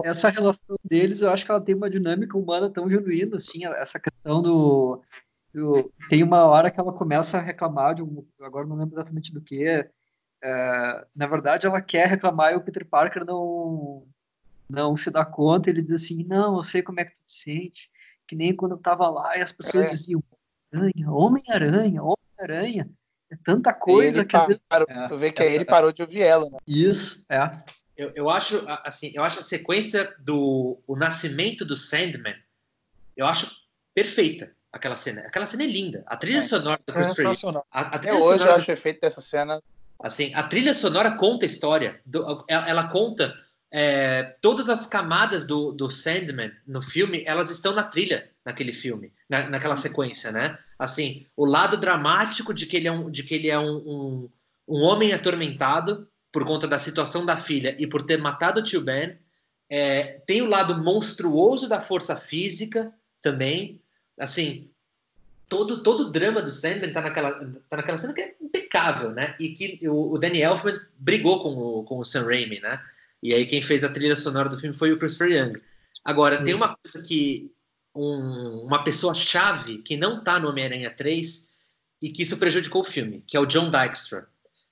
[0.10, 4.00] essa relação deles, eu acho que ela tem uma dinâmica humana tão genuína, assim, essa
[4.00, 5.04] questão do-
[6.10, 9.42] tem uma hora que ela começa a reclamar de um, agora não lembro exatamente do
[9.42, 9.64] que,
[10.44, 14.08] é, na verdade ela quer reclamar e o Peter Parker não
[14.70, 17.34] não se dá conta, ele diz assim, não, eu sei como é que tu te
[17.34, 17.90] sente,
[18.28, 19.90] que nem quando eu tava lá e as pessoas É.
[19.90, 20.24] diziam,
[20.72, 22.88] Aranha, Homem-Aranha, Homem-Aranha,
[23.32, 24.62] é tanta coisa ele que às vezes...
[24.70, 26.58] parou, É, tu vê que essa- aí ele parou de ouvir ela, né?
[26.68, 27.64] Isso, é.
[27.98, 32.36] Eu, eu acho assim, eu acho a sequência do o nascimento do Sandman,
[33.18, 33.50] eu acho
[33.96, 35.22] perfeita aquela cena.
[35.22, 36.04] Aquela cena é linda.
[36.08, 36.42] A trilha É.
[36.42, 37.66] sonora do Christopher Reeve, Sensacional.
[37.72, 39.62] a, a Até trilha hoje eu do- acho o efeito dessa cena
[40.02, 42.00] Assim, a trilha sonora conta a história.
[42.06, 43.36] Do- ela, ela conta
[43.72, 49.12] é, todas as camadas do, do Sandman no filme, elas estão na trilha, naquele filme,
[49.30, 50.58] na, naquela sequência, né?
[50.80, 54.30] Assim, o lado dramático de que ele é um, de que ele é um, um,
[54.70, 58.82] um homem atormentado por conta da situação da filha e por ter matado o tio
[58.82, 59.20] Ben.
[59.70, 62.92] É, tem o lado monstruoso da força física
[63.22, 63.80] também.
[64.20, 64.70] Assim,
[65.48, 67.32] todo, todo o drama do Sandman tá naquela,
[67.70, 69.36] tá naquela cena que é impecável, né?
[69.40, 72.82] E que o, o Danny Elfman brigou com o, com o Sam Raimi, né?
[73.22, 75.62] E aí quem fez a trilha sonora do filme foi o Christopher Young.
[76.06, 77.52] Agora, tem uma coisa que
[77.94, 81.50] um, uma pessoa chave que não tá no Homem-Aranha 3
[82.02, 84.28] e que isso prejudicou o filme, que é o John Dykstra.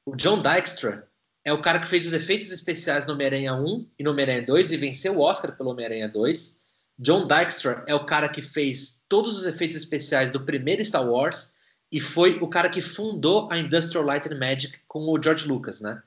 [0.06, 1.07] O John Dykstra
[1.44, 4.72] é o cara que fez os efeitos especiais no Homem-Aranha 1 e no Homem-Aranha 2
[4.72, 6.61] e venceu o Oscar pelo Homem-Aranha 2.
[6.99, 11.56] John Dykstra é o cara que fez todos os efeitos especiais do primeiro Star Wars
[11.91, 15.82] e foi o cara que fundou a Industrial Light and Magic com o George Lucas,
[15.82, 16.02] né?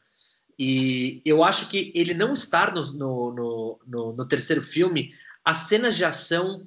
[0.59, 5.11] E eu acho que ele não estar no, no, no, no terceiro filme,
[5.45, 6.67] as cenas de ação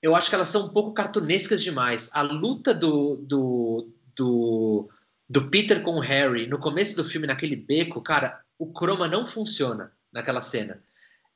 [0.00, 2.10] eu acho que elas são um pouco cartunescas demais.
[2.14, 4.88] A luta do, do, do,
[5.28, 9.26] do Peter com o Harry no começo do filme, naquele beco, cara, o chroma não
[9.26, 10.82] funciona naquela cena.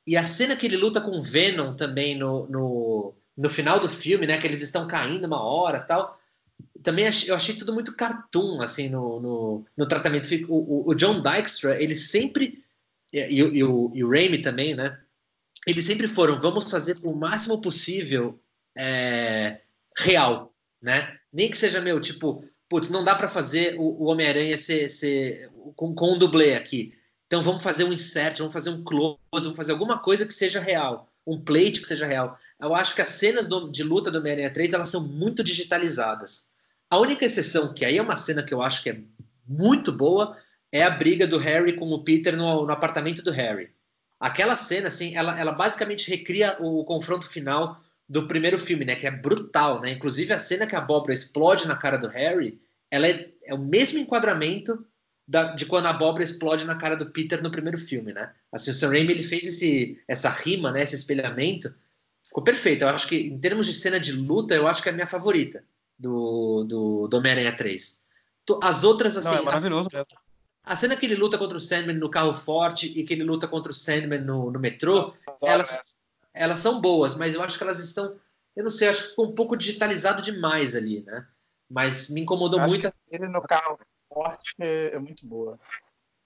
[0.05, 3.87] E a cena que ele luta com o Venom também no, no, no final do
[3.87, 4.37] filme, né?
[4.37, 6.17] Que eles estão caindo uma hora tal.
[6.81, 10.27] Também achei, eu achei tudo muito cartoon, assim, no, no, no tratamento.
[10.49, 12.63] O, o, o, John Dykstra, ele sempre...
[13.11, 14.99] E, e, e, o, e o Raimi também, né?
[15.65, 18.37] Eles sempre foram, vamos fazer o máximo possível
[18.77, 19.61] é,
[19.97, 21.15] real, né?
[21.31, 25.49] Nem que seja meu, tipo, putz, não dá para fazer o, o Homem-Aranha ser, ser
[25.75, 26.93] com, com um dublê aqui.
[27.27, 30.59] Então vamos fazer um insert, vamos fazer um close, vamos fazer alguma coisa que seja
[30.59, 32.37] real, um plate que seja real.
[32.59, 36.49] Eu acho que as cenas do, de luta do Homem-Aranha 3 elas são muito digitalizadas.
[36.89, 38.99] A única exceção, que aí é uma cena que eu acho que é
[39.47, 40.37] muito boa,
[40.71, 43.71] é a briga do Harry com o Peter no, no apartamento do Harry.
[44.19, 47.77] Aquela cena, assim, ela, ela basicamente recria o confronto final
[48.07, 48.95] do primeiro filme, né?
[48.95, 49.91] Que é brutal, né?
[49.91, 53.59] Inclusive a cena que a abóbora explode na cara do Harry, ela é, é o
[53.59, 54.85] mesmo enquadramento
[55.27, 58.33] da, de quando a abóbora explode na cara do Peter no primeiro filme, né?
[58.51, 60.83] Assim, o Sam Raimi ele fez esse, essa rima, né?
[60.83, 61.73] Esse espelhamento,
[62.23, 62.83] ficou perfeito.
[62.83, 65.07] Eu acho que em termos de cena de luta, eu acho que é a minha
[65.07, 65.63] favorita
[65.97, 68.03] do, do, do Homem-Aranha 3.
[68.61, 69.29] As outras, assim.
[69.29, 70.05] Não, é maravilhoso a,
[70.73, 73.47] a cena que ele luta contra o Sandman no carro forte e que ele luta
[73.47, 75.95] contra o Sandman no, no metrô, elas,
[76.33, 78.15] elas são boas, mas eu acho que elas estão,
[78.55, 81.25] eu não sei, acho que ficou um pouco digitalizado demais ali, né?
[81.69, 82.91] Mas me incomodou muito.
[83.09, 83.77] ele no carro
[84.13, 85.59] forte é, é, muito boa.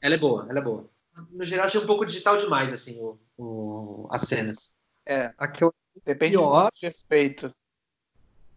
[0.01, 0.89] Ela é boa, ela é boa.
[1.31, 4.77] No geral, achei um pouco digital demais, assim, o, o as cenas.
[5.05, 5.33] É.
[5.37, 5.73] Aqui eu
[6.05, 7.51] Depende pior, do efeito.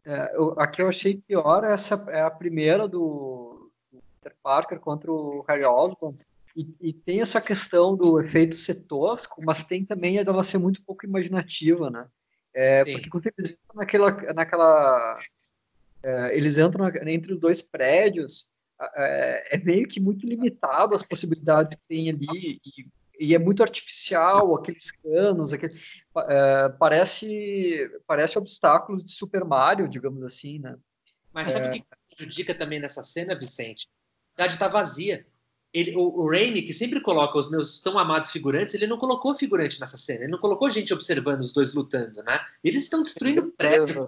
[0.05, 5.11] É, eu, aqui eu achei pior essa é a primeira do, do Peter Parker contra
[5.11, 6.17] o Harry Osborn
[6.57, 10.59] e, e, tem essa questão do efeito ser tosco, mas tem também a dela ser
[10.59, 12.09] muito pouco imaginativa, né?
[12.53, 14.11] É, porque quando eles entram naquela.
[14.33, 15.15] naquela
[16.03, 18.45] é, eles entram entre os dois prédios,
[18.97, 22.87] é, é, meio que muito limitado as possibilidades que tem ali, e,
[23.21, 25.75] e é muito artificial, aqueles canos, aquele,
[26.29, 30.77] é, parece, parece obstáculo de Super Mario, digamos assim, né?
[31.33, 31.73] Mas sabe o é.
[31.73, 33.89] que prejudica também nessa cena, Vicente?
[34.21, 35.25] A cidade está vazia
[35.73, 39.35] ele, o, o Raimi, que sempre coloca os meus tão amados figurantes, ele não colocou
[39.35, 42.41] figurante nessa cena, ele não colocou gente observando os dois lutando, né?
[42.63, 44.07] Eles estão destruindo prédio,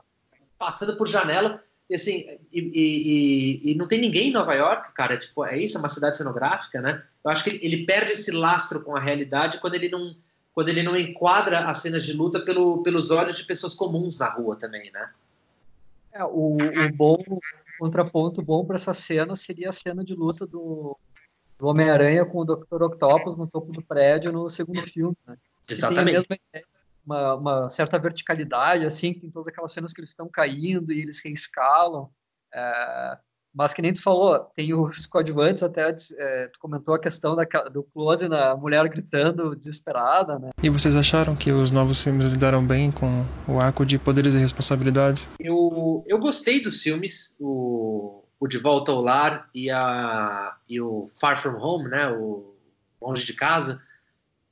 [0.58, 1.62] passando por janela,
[1.92, 5.76] e assim, e, e, e, não tem ninguém em Nova York, cara, tipo, é isso,
[5.76, 7.02] é uma cidade cenográfica, né?
[7.22, 10.16] Eu acho que ele, ele perde esse lastro com a realidade quando ele não
[10.54, 14.30] quando ele não enquadra as cenas de luta pelo, pelos olhos de pessoas comuns na
[14.30, 15.10] rua também, né?
[16.12, 17.40] É, o, o bom o
[17.78, 20.96] contraponto bom para essa cena seria a cena de luta do
[21.58, 22.82] do Homem-Aranha com o Dr.
[22.84, 25.36] Octopus no topo do prédio no segundo filme, né?
[25.68, 26.26] Exatamente.
[27.04, 31.20] Uma, uma, certa verticalidade, assim, tem todas aquelas cenas que eles estão caindo e eles
[31.22, 32.08] reescalam.
[32.54, 33.18] É,
[33.54, 37.44] mas que nem tu falou, tem os coadjuvantes, até é, tu comentou a questão da,
[37.70, 40.50] do close na mulher gritando desesperada, né?
[40.62, 44.38] E vocês acharam que os novos filmes lidaram bem com o arco de poderes e
[44.38, 45.28] responsabilidades?
[45.38, 51.06] Eu, eu gostei dos filmes, o o De Volta ao Lar e, a, e o
[51.20, 52.56] Far From Home, né, o
[53.00, 53.80] Longe de Casa.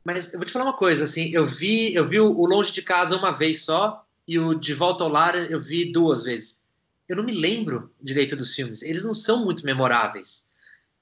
[0.04, 2.82] Mas eu vou te falar uma coisa, assim, eu vi, eu vi o Longe de
[2.82, 6.64] Casa uma vez só e o De Volta ao Lar eu vi duas vezes.
[7.08, 10.48] Eu não me lembro direito dos filmes, eles não são muito memoráveis.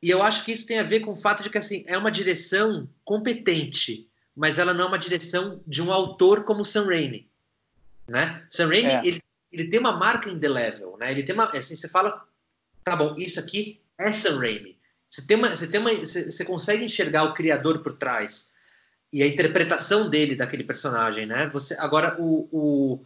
[0.03, 1.99] E eu acho que isso tem a ver com o fato de que assim, é
[1.99, 7.29] uma direção competente, mas ela não é uma direção de um autor como Sam Raimi,
[8.09, 8.47] né?
[8.49, 9.03] Sam Raimi, é.
[9.05, 9.23] ele,
[9.53, 11.11] ele tem uma marca indelével, né?
[11.11, 12.25] Ele tem uma, assim, você fala
[12.83, 14.79] tá bom, isso aqui é Sam Raimi.
[15.09, 18.55] Você, tem uma, você, tem uma, você, você consegue enxergar o criador por trás
[19.13, 21.49] e a interpretação dele daquele personagem, né?
[21.53, 23.05] Você agora o, o,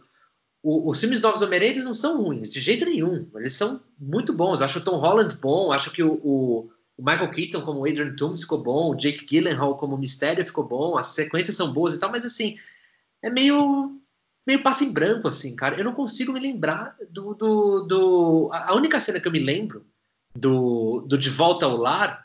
[0.61, 3.27] o, os filmes novos do Homem-Aranha não são ruins, de jeito nenhum.
[3.35, 4.61] Eles são muito bons.
[4.61, 8.41] Acho o Tom Holland bom, acho que o, o, o Michael Keaton como Adrian Toomes
[8.41, 12.11] ficou bom, o Jake Gyllenhaal como Mistério ficou bom, as sequências são boas e tal,
[12.11, 12.55] mas assim,
[13.23, 13.99] é meio
[14.45, 15.77] meio passo em branco, assim, cara.
[15.77, 17.33] Eu não consigo me lembrar do.
[17.33, 18.49] do, do...
[18.51, 19.85] A única cena que eu me lembro
[20.35, 22.22] do, do De Volta ao Lar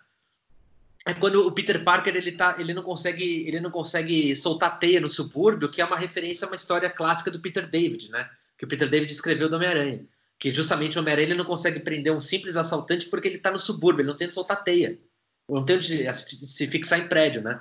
[1.09, 5.01] é quando o Peter Parker ele, tá, ele, não consegue, ele não consegue soltar teia
[5.01, 8.29] no subúrbio, que é uma referência a uma história clássica do Peter David, né?
[8.59, 10.05] Que o Peter David escreveu do Homem-Aranha.
[10.39, 14.03] Que justamente o Homem-Aranha não consegue prender um simples assaltante porque ele está no subúrbio,
[14.03, 14.99] ele não tem onde soltar teia.
[15.49, 17.59] Não tem onde se fixar em prédio, né?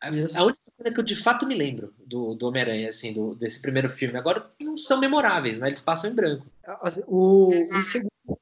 [0.00, 3.60] A única coisa que eu de fato me lembro do, do Homem-Aranha, assim, do, desse
[3.60, 4.16] primeiro filme.
[4.16, 5.66] Agora, não são memoráveis, né?
[5.66, 6.46] Eles passam em branco.
[7.08, 8.38] O, o segundo,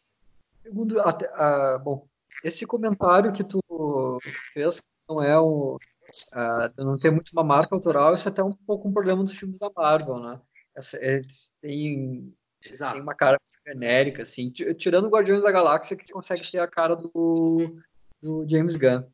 [0.63, 2.07] segundo até, uh, bom,
[2.45, 3.59] esse comentário que tu
[4.53, 8.45] fez, que não é um, uh, não tem muito uma marca autoral, isso é até
[8.45, 10.41] um pouco um problema dos filmes da Marvel, né?
[10.77, 16.51] Essa, eles têm, têm uma cara genérica, assim, tirando o Guardiões da Galáxia, que consegue
[16.51, 17.81] ter a cara do,
[18.21, 19.05] do James Gunn.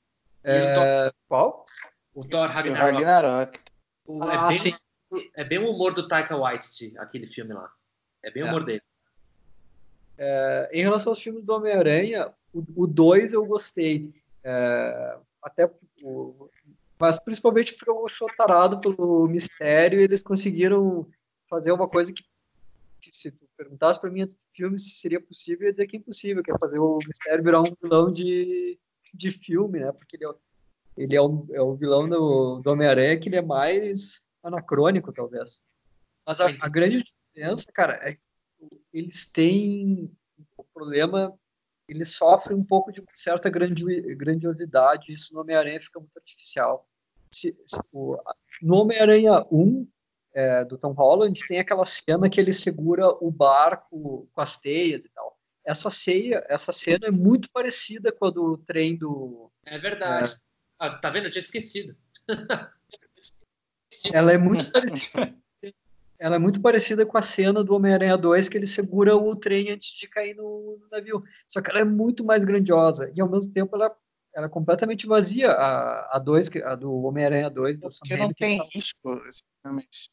[0.42, 1.64] É, qual?
[2.12, 2.92] O Thor Ragnarok.
[2.92, 3.60] Ragnarok.
[4.06, 7.70] O, é, ah, bem, é, bem, o humor do Taika Waititi, aquele filme lá.
[8.24, 8.64] É bem o humor é.
[8.64, 8.82] dele.
[10.18, 14.12] É, em relação aos filmes do Homem-Aranha, o 2 eu gostei.
[14.42, 15.70] É, até
[16.02, 16.48] o,
[16.98, 21.08] mas principalmente porque eu sou tarado pelo mistério e eles conseguiram
[21.48, 22.22] fazer uma coisa que
[23.10, 26.42] se tu perguntasse para mim filme se seria possível, eu ia dizer que é impossível,
[26.42, 28.78] que é fazer o mistério virar um vilão de,
[29.14, 29.90] de filme, né?
[29.92, 30.34] Porque ele é,
[30.98, 35.60] ele é o, é o vilão do, do Homem-Aranha que ele é mais anacrônico, talvez.
[36.26, 38.20] Mas a, a grande diferença, cara, é que
[38.92, 40.12] eles têm
[40.56, 41.34] o problema,
[41.90, 46.88] eles sofrem um pouco de certa grandiosidade, isso no Homem-Aranha fica muito artificial.
[47.30, 48.16] Se, se, o,
[48.62, 49.88] no Homem-Aranha 1,
[50.32, 55.04] é, do Tom Holland, tem aquela cena que ele segura o barco com as teias
[55.04, 55.36] e tal.
[55.64, 59.50] Essa, ceia, essa cena é muito parecida com a do trem do.
[59.66, 60.32] É verdade.
[60.32, 60.36] É,
[60.78, 61.26] ah, tá vendo?
[61.26, 61.96] Eu tinha esquecido.
[64.12, 65.34] ela é muito parecida.
[66.20, 69.70] Ela é muito parecida com a cena do Homem-Aranha 2 que ele segura o trem
[69.70, 71.24] antes de cair no, no, navio.
[71.48, 73.90] Só que ela é muito mais grandiosa e ao mesmo tempo ela,
[74.34, 77.78] ela é completamente vazia a, a, dois, a do Homem-Aranha 2.
[77.80, 78.64] Porque não tem tá...
[78.74, 80.10] risco esses filmes.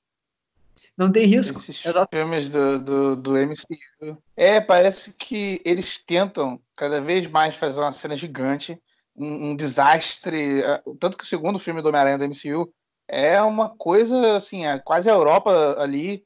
[0.97, 1.57] Não tem risco.
[1.57, 2.15] Esses Exato.
[2.15, 4.17] filmes do, do, do MCU.
[4.38, 8.81] É, parece que eles tentam cada vez mais fazer uma cena gigante
[9.13, 10.61] um, um, desastre.
[10.61, 12.71] É, tanto que o segundo filme do Homem-Aranha da MCU
[13.07, 16.25] é uma coisa assim, é, quase a Europa ali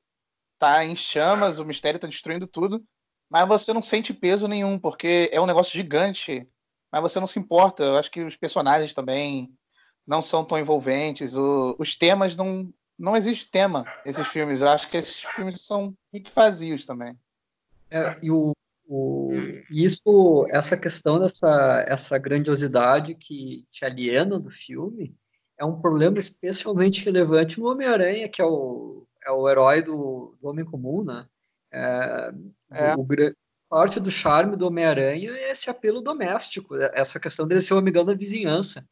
[0.57, 2.83] tá em chamas, o mistério tá destruindo tudo,
[3.29, 6.47] mas você não sente peso nenhum, porque é um negócio gigante,
[6.91, 7.83] mas você não se importa.
[7.83, 9.53] Eu acho que os personagens também
[10.05, 12.71] não são tão envolventes, o, os temas não.
[12.99, 14.61] Não existe tema nesses filmes.
[14.61, 17.17] Eu acho que esses filmes são muito vazios também.
[17.89, 18.51] É, e o,
[18.85, 19.31] o,
[19.71, 25.15] isso, essa questão dessa essa grandiosidade que te aliena do filme
[25.61, 30.47] é um problema especialmente relevante no Homem-Aranha, que é o, é o herói do, do
[30.47, 31.27] Homem Comum, né?
[31.71, 32.33] É,
[32.71, 32.95] é.
[32.95, 33.05] O,
[33.69, 37.77] parte do charme do Homem-Aranha é esse apelo doméstico, é, essa questão dele ser o
[37.77, 38.83] amigão da vizinhança.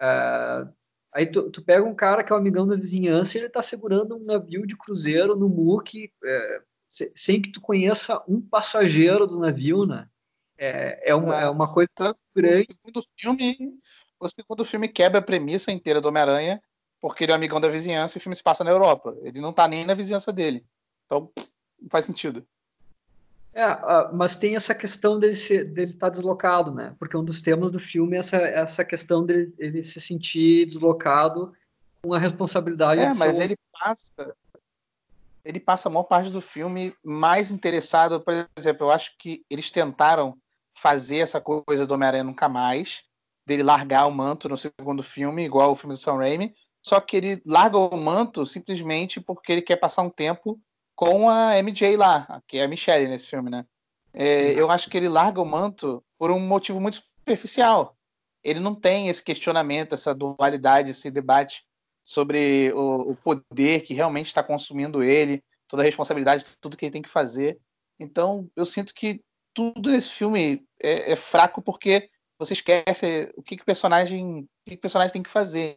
[0.00, 0.66] É,
[1.12, 3.60] aí tu, tu, pega um cara que é o amigão da vizinhança e ele está
[3.60, 6.62] segurando um navio de cruzeiro no muque, é,
[7.16, 10.06] sem que tu conheça um passageiro do navio, né?
[10.56, 12.68] É, é, uma, é uma coisa Tanto grande.
[12.70, 13.80] O segundo, filme,
[14.22, 16.62] o segundo filme quebra a premissa inteira do Homem-Aranha,
[17.00, 19.16] porque ele é amigão da vizinhança e o filme se passa na Europa.
[19.22, 20.64] Ele não tá nem na vizinhança dele.
[21.04, 21.28] Então,
[21.80, 22.46] não faz sentido.
[23.52, 23.66] É,
[24.12, 26.94] mas tem essa questão dele estar dele tá deslocado, né?
[26.98, 31.52] Porque um dos temas do filme é essa, essa questão dele ele se sentir deslocado
[32.00, 33.02] com a responsabilidade.
[33.02, 34.34] É, mas ele passa,
[35.44, 39.70] ele passa a maior parte do filme mais interessado, por exemplo, eu acho que eles
[39.70, 40.38] tentaram
[40.74, 43.04] fazer essa coisa do Homem-Aranha nunca mais,
[43.46, 46.54] dele largar o manto no segundo filme, igual o filme do Sam Raimi,
[46.84, 50.60] só que ele larga o manto simplesmente porque ele quer passar um tempo
[50.94, 53.64] com a MJ lá, que é a Michelle nesse filme, né?
[54.12, 57.96] É, eu acho que ele larga o manto por um motivo muito superficial.
[58.44, 61.64] Ele não tem esse questionamento, essa dualidade, esse debate
[62.02, 66.92] sobre o, o poder que realmente está consumindo ele, toda a responsabilidade, tudo que ele
[66.92, 67.58] tem que fazer.
[67.98, 69.22] Então, eu sinto que
[69.54, 72.10] tudo nesse filme é, é fraco porque
[72.44, 75.76] você esquece o que, que o personagem, o que, que o personagem tem que fazer,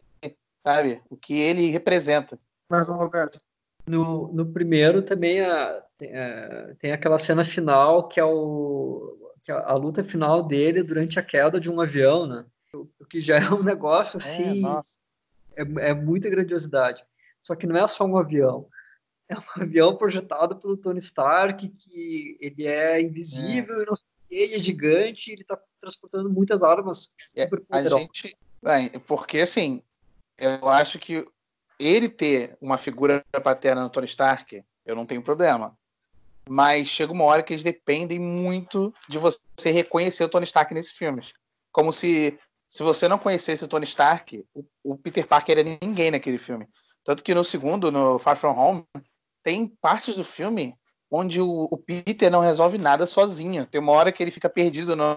[0.66, 1.00] sabe?
[1.08, 2.38] O que ele representa.
[2.68, 3.40] Mas, Roberto,
[3.86, 9.54] no, no primeiro também a, a, tem aquela cena final que é o que é
[9.54, 12.44] a, a, luta final dele durante a queda de um avião, né?
[12.74, 14.62] O, que já é um negócio é, assim,
[15.56, 17.04] é, é muita grandiosidade.
[17.40, 18.68] Só que não é só um avião.
[19.28, 23.82] é um avião projetado pelo Tony Stark, que ele é invisível, é.
[23.84, 23.96] e não
[24.30, 27.08] ele é gigante, ele está transportando muitas armas.
[27.36, 28.36] É, a gente,
[29.06, 29.82] porque assim,
[30.38, 31.26] eu acho que
[31.78, 35.76] ele ter uma figura paterna no Tony Stark, eu não tenho problema.
[36.48, 40.92] Mas chega uma hora que eles dependem muito de você reconhecer o Tony Stark nesses
[40.92, 41.32] filmes.
[41.72, 42.38] Como se,
[42.68, 46.68] se você não conhecesse o Tony Stark, o, o Peter Parker era ninguém naquele filme.
[47.04, 48.84] Tanto que no segundo, no Far From Home,
[49.42, 50.76] tem partes do filme
[51.10, 53.66] onde o, o, Peter não resolve nada sozinho.
[53.66, 55.16] Tem uma hora que ele fica perdido no,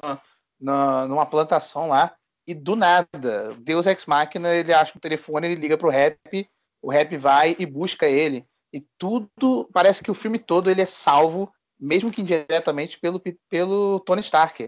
[0.59, 2.15] no, numa plantação lá
[2.49, 6.49] e do nada, Deus Ex Machina, ele acha o telefone, ele liga pro Rap,
[6.81, 8.43] o Rap vai e busca ele.
[8.73, 13.99] E tudo, parece que o filme todo ele é salvo, mesmo que indiretamente, pelo, pelo
[13.99, 14.67] Tony Stark.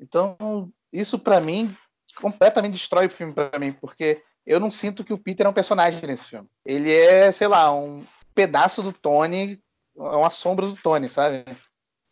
[0.00, 1.76] Então, isso para mim
[2.16, 5.52] completamente destrói o filme para mim, porque eu não sinto que o Peter é um
[5.52, 6.48] personagem nesse filme.
[6.64, 9.60] Ele é, sei lá, um pedaço do Tony,
[9.98, 11.44] é uma sombra do Tony, sabe?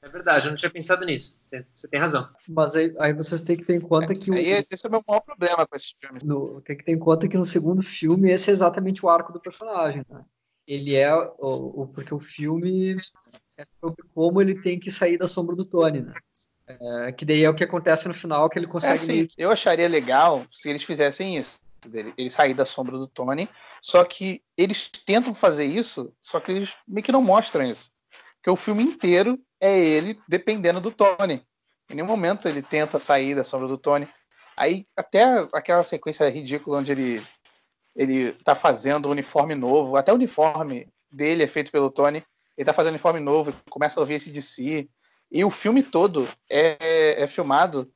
[0.02, 1.38] É verdade, eu não tinha pensado nisso.
[1.74, 2.28] Você tem razão.
[2.48, 4.30] Mas aí, aí vocês têm que ter em conta que.
[4.30, 6.22] O, esse é o meu maior problema com esses filmes.
[6.22, 9.32] No, tem que ter em conta que no segundo filme esse é exatamente o arco
[9.32, 10.04] do personagem.
[10.08, 10.24] Né?
[10.66, 11.12] Ele é.
[11.12, 12.94] O, o, porque o filme
[13.56, 16.14] é sobre como ele tem que sair da sombra do Tony, né?
[16.68, 18.94] É, que daí é o que acontece no final, que ele consegue.
[18.94, 21.58] É, sim, eu acharia legal se eles fizessem isso
[21.88, 23.48] dele, ele sair da sombra do Tony.
[23.80, 27.90] Só que eles tentam fazer isso, só que eles meio que não mostram isso.
[28.36, 31.44] Porque o filme inteiro é ele dependendo do Tony.
[31.90, 34.08] Em nenhum momento ele tenta sair da sombra do Tony.
[34.56, 37.22] Aí até aquela sequência ridícula onde ele
[37.94, 42.22] ele tá fazendo um uniforme novo, até o uniforme dele é feito pelo Tony.
[42.56, 44.90] Ele tá fazendo um uniforme novo, começa a ouvir esse de si.
[45.32, 47.90] E o filme todo é, é filmado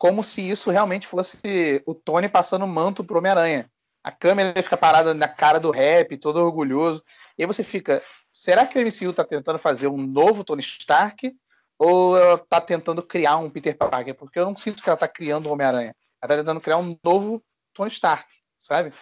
[0.00, 3.70] como se isso realmente fosse o Tony passando manto pro Homem-Aranha.
[4.02, 7.04] A câmera fica parada na cara do rap, todo orgulhoso.
[7.36, 8.02] E aí você fica,
[8.32, 11.36] será que o MCU tá tentando fazer um novo Tony Stark
[11.78, 14.14] ou ela tá tentando criar um Peter Parker?
[14.14, 15.94] Porque eu não sinto que ela tá criando o Homem-Aranha.
[16.22, 17.42] Ela tá tentando criar um novo
[17.74, 18.26] Tony Stark,
[18.58, 18.94] sabe?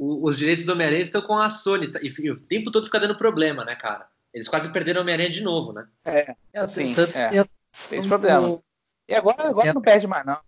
[0.00, 2.00] O, os direitos do Homem-Aranha estão com a Sony tá?
[2.02, 4.08] e, o tempo todo fica dando problema, né, cara?
[4.32, 5.86] Eles quase perderam o Homem-Aranha de novo, né?
[6.06, 7.44] É, é assim, é.
[7.90, 8.62] Tem esse problema.
[9.08, 10.38] E agora, agora não perde mais, não.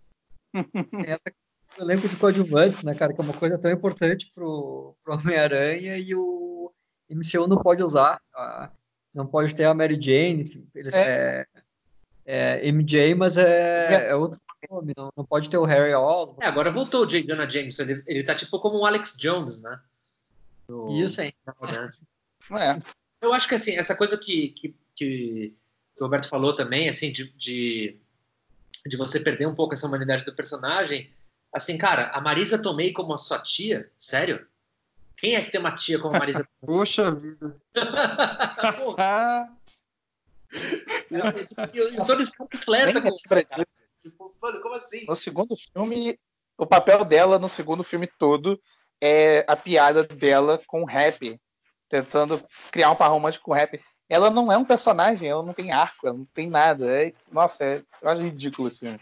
[0.53, 1.33] Entra
[1.77, 3.13] o elenco de coadjuvantes, né, cara?
[3.13, 6.71] Que é uma coisa tão importante pro, pro Homem-Aranha e o
[7.09, 8.21] MCU não pode usar.
[9.13, 11.45] não pode ter a Mary Jane, eles, é.
[12.25, 14.39] É, é MJ, mas é, é outro
[14.69, 14.93] nome.
[14.95, 16.43] Não, não pode ter o Harry Osborn.
[16.43, 17.23] É, agora voltou o J.
[17.23, 17.83] Jonah Jameson.
[17.83, 19.79] Ele, ele tá tipo como o Alex Jones, né?
[21.03, 21.33] Isso, hein?
[22.51, 22.79] É.
[23.21, 25.55] Eu acho que assim, essa coisa que, que, que
[25.99, 27.99] o Roberto falou também, assim, de, de,
[28.85, 31.11] de, você perder um pouco essa humanidade do personagem.
[31.53, 34.47] Assim, cara, a Marisa Tomei como a sua tia, sério?
[35.17, 36.77] Quem é que tem uma tia como a Marisa Tomei?
[36.77, 37.57] Poxa vida.
[41.73, 43.09] eu, eu sou bicicleta com
[44.03, 45.05] tipo, mano, como assim?
[45.05, 46.19] No segundo filme,
[46.57, 48.59] o papel dela no segundo filme todo
[49.01, 51.39] é a piada dela com o rap,
[51.89, 53.81] tentando criar um par romântico com o rap
[54.11, 56.85] ela não é um personagem, ela não tem arco, ela não tem nada.
[56.85, 58.99] É, nossa, é, eu acho ridículo esse filme.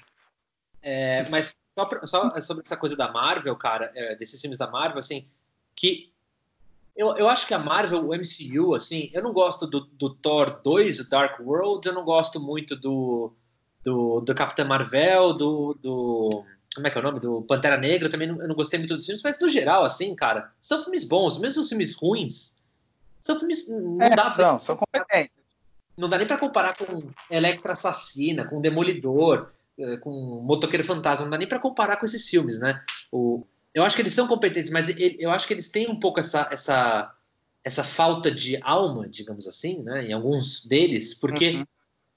[0.83, 4.99] É, mas só, só, sobre essa coisa da Marvel, cara, é, desses filmes da Marvel,
[4.99, 5.27] assim,
[5.75, 6.13] que
[6.95, 10.61] eu, eu acho que a Marvel, o MCU, assim, eu não gosto do, do Thor
[10.63, 13.33] 2, o Dark World, eu não gosto muito do,
[13.83, 16.45] do, do Capitão Marvel, do, do.
[16.75, 17.19] Como é que é o nome?
[17.19, 20.15] Do Pantera Negra, também não, eu não gostei muito dos filmes, mas no geral, assim,
[20.15, 22.58] cara, são filmes bons, mesmo os filmes ruins,
[23.21, 23.67] são filmes.
[23.69, 25.37] Não é, dá pra, não, são competentes.
[25.97, 30.11] Não dá nem para comparar com Electra Assassina, com Demolidor, eh, com
[30.43, 32.79] Motoqueiro Fantasma, não dá nem para comparar com esses filmes, né?
[33.11, 36.19] O, eu acho que eles são competentes, mas eu acho que eles têm um pouco
[36.19, 37.13] essa, essa,
[37.63, 40.05] essa falta de alma, digamos assim, né?
[40.05, 41.65] Em alguns deles, porque uhum.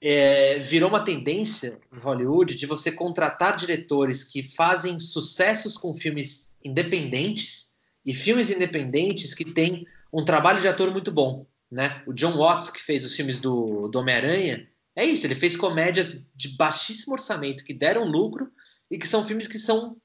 [0.01, 6.53] é, virou uma tendência em Hollywood de você contratar diretores que fazem sucessos com filmes
[6.63, 7.75] independentes
[8.05, 11.45] e filmes independentes que têm um trabalho de ator muito bom.
[11.71, 12.03] Né?
[12.05, 16.29] O John Watts, que fez os filmes do, do Homem-Aranha, é isso, ele fez comédias
[16.35, 18.51] de baixíssimo orçamento que deram lucro
[18.91, 19.97] e que são filmes que são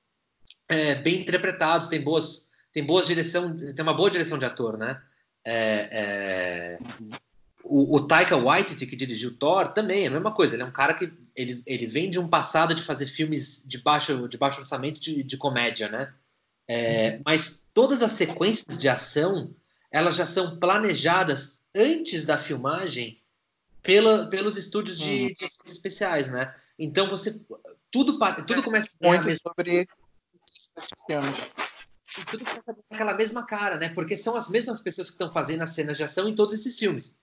[0.66, 4.98] é, bem interpretados, tem boas, tem boas direção, tem uma boa direção de ator, né?
[5.46, 6.78] É, é...
[7.62, 10.54] O, o, Taika Waititi, que dirigiu Thor, também é a mesma coisa.
[10.54, 13.76] Ele é um cara que ele, ele vem de um passado de fazer filmes de
[13.76, 16.14] baixo, de baixo orçamento de, de comédia, né?
[16.66, 19.54] É, mas todas as sequências de ação
[19.90, 23.22] elas já são planejadas antes da filmagem
[23.82, 25.28] pela, pelos estúdios de, uhum.
[25.28, 26.54] de especiais, né?
[26.78, 27.44] Então você
[27.90, 29.88] tudo tudo começa a muito sobre
[30.76, 31.36] esses filmes.
[32.18, 33.88] e tudo com aquela mesma cara, né?
[33.90, 36.78] Porque são as mesmas pessoas que estão fazendo as cenas de ação em todos esses
[36.78, 37.16] filmes,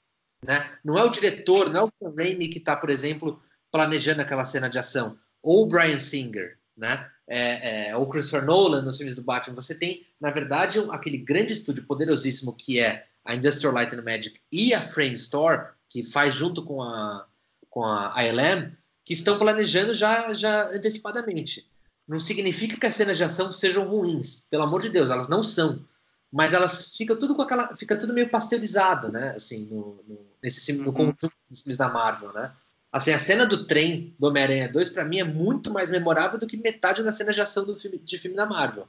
[0.44, 0.78] né?
[0.84, 4.46] Não é o diretor, não é o Sam Raimi que está, por exemplo, planejando aquela
[4.46, 7.12] cena de ação, ou o Brian Singer, né?
[7.28, 9.56] É, é, ou Christopher Nolan nos filmes do Batman.
[9.56, 14.04] Você tem, na verdade, um, aquele grande estúdio poderosíssimo que é a Industrial Light and
[14.04, 17.26] Magic e a Frame Store, que faz junto com a,
[17.70, 18.72] com a ILM,
[19.04, 21.68] que estão planejando já, já antecipadamente.
[22.08, 25.42] Não significa que as cenas de ação sejam ruins, pelo amor de Deus, elas não
[25.42, 25.84] são.
[26.32, 27.76] Mas elas ficam tudo com aquela.
[27.76, 29.30] Fica tudo meio pasteurizado, né?
[29.36, 30.94] Assim, no, no nesse no uhum.
[30.94, 32.52] conjunto dos filmes da Marvel, né?
[32.96, 36.48] Assim, a cena do trem do Homem-Aranha 2, para mim, é muito mais memorável do
[36.48, 38.88] que metade das cenas de ação do filme, de filme da Marvel,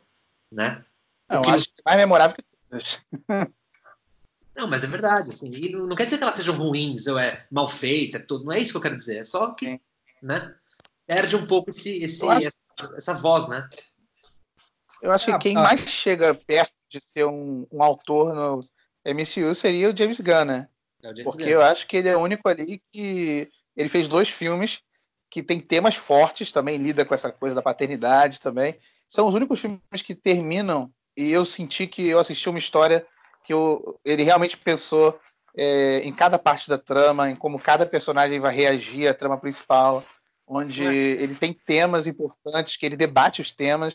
[0.48, 0.84] né?
[1.28, 3.02] Não, eu acho que é mais memorável que todas.
[4.54, 7.46] Não, mas é verdade, assim, e não, quer dizer que elas sejam ruins ou é
[7.50, 9.80] mal feita, tudo, não é isso que eu quero dizer, é só que, Sim.
[10.22, 10.54] né,
[11.06, 12.46] perde um pouco esse, esse acho...
[12.46, 13.68] essa, essa, voz, né?
[15.02, 15.60] Eu acho que ah, quem ah.
[15.60, 18.60] mais chega perto de ser um, um, autor no
[19.04, 20.68] MCU seria o James Gunn, né?
[21.02, 21.50] É James Porque Gunn.
[21.50, 24.80] eu acho que ele é o único ali que ele fez dois filmes
[25.30, 28.78] que tem temas fortes também, lida com essa coisa da paternidade também.
[29.08, 33.06] São os únicos filmes que terminam e eu senti que eu assisti uma história
[33.44, 35.18] que eu, ele realmente pensou
[35.56, 40.04] é, em cada parte da trama, em como cada personagem vai reagir à trama principal,
[40.46, 40.94] onde é.
[40.94, 43.94] ele tem temas importantes, que ele debate os temas.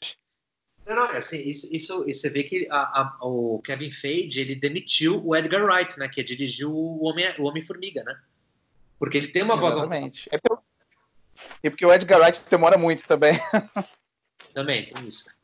[0.86, 5.22] Não, não, assim, isso, isso, você vê que a, a, o Kevin Feige, ele demitiu
[5.24, 8.22] o Edgar Wright, né, que dirigiu o Homem-Formiga, o Homem né?
[9.02, 9.74] Porque ele tem uma Exatamente.
[9.74, 9.76] voz...
[9.76, 10.30] Exatamente.
[10.32, 10.38] É
[11.64, 13.34] e porque o Edgar Wright demora muito também.
[14.54, 15.40] Também, tem isso.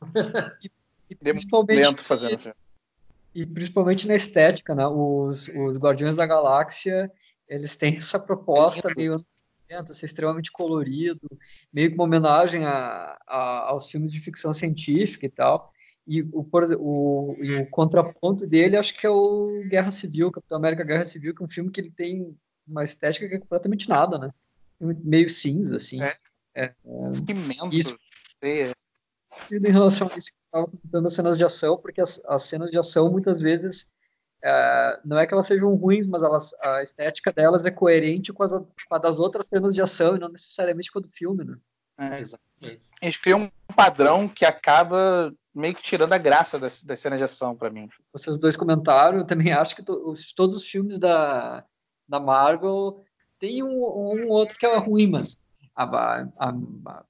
[1.08, 2.54] e, principalmente, lento fazendo filme
[3.34, 4.86] e principalmente na estética, né?
[4.86, 7.10] Os, os Guardiões da Galáxia,
[7.48, 9.24] eles têm essa proposta meio
[9.92, 11.20] ser extremamente colorido,
[11.72, 15.72] meio que uma homenagem a, a, aos filmes de ficção científica e tal.
[16.06, 16.46] E o,
[16.78, 21.34] o, e o contraponto dele, acho que é o Guerra Civil, Capitão América Guerra Civil,
[21.34, 22.36] que é um filme que ele tem
[22.68, 24.30] uma estética que é completamente nada, né?
[24.80, 26.02] Meio cinza, assim.
[26.02, 26.14] É.
[26.54, 27.98] É, é, Cimento.
[28.42, 32.70] E em relação a isso, estava comentando as cenas de ação, porque as, as cenas
[32.70, 33.86] de ação muitas vezes
[34.42, 38.42] é, não é que elas sejam ruins, mas elas, a estética delas é coerente com,
[38.42, 41.44] as, com a das outras cenas de ação e não necessariamente com a do filme,
[41.44, 41.56] né?
[41.98, 42.82] É, exatamente.
[43.02, 47.24] Eles criam um padrão que acaba meio que tirando a graça das, das cenas de
[47.24, 47.88] ação para mim.
[48.12, 51.64] Vocês dois comentaram, eu também acho que to, os, todos os filmes da,
[52.08, 53.04] da Marvel
[53.38, 55.36] tem um, um outro que é ruim, mas
[55.74, 57.04] a, a, a,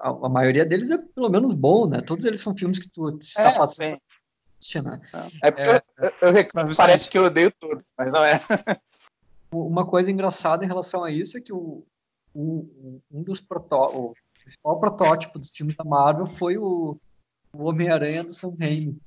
[0.00, 2.00] a, a, maioria deles é pelo menos bom, né?
[2.00, 4.00] Todos eles são filmes que tu está é, passando.
[4.82, 5.00] Né?
[5.42, 8.40] É porque é, eu, eu, eu parece que eu odeio tudo, mas não é.
[9.52, 11.84] Uma coisa engraçada em relação a isso é que o,
[12.34, 16.98] o um dos protó o principal protótipo dos filmes da Marvel foi o,
[17.52, 18.98] o Homem-Aranha do Sam Raimi.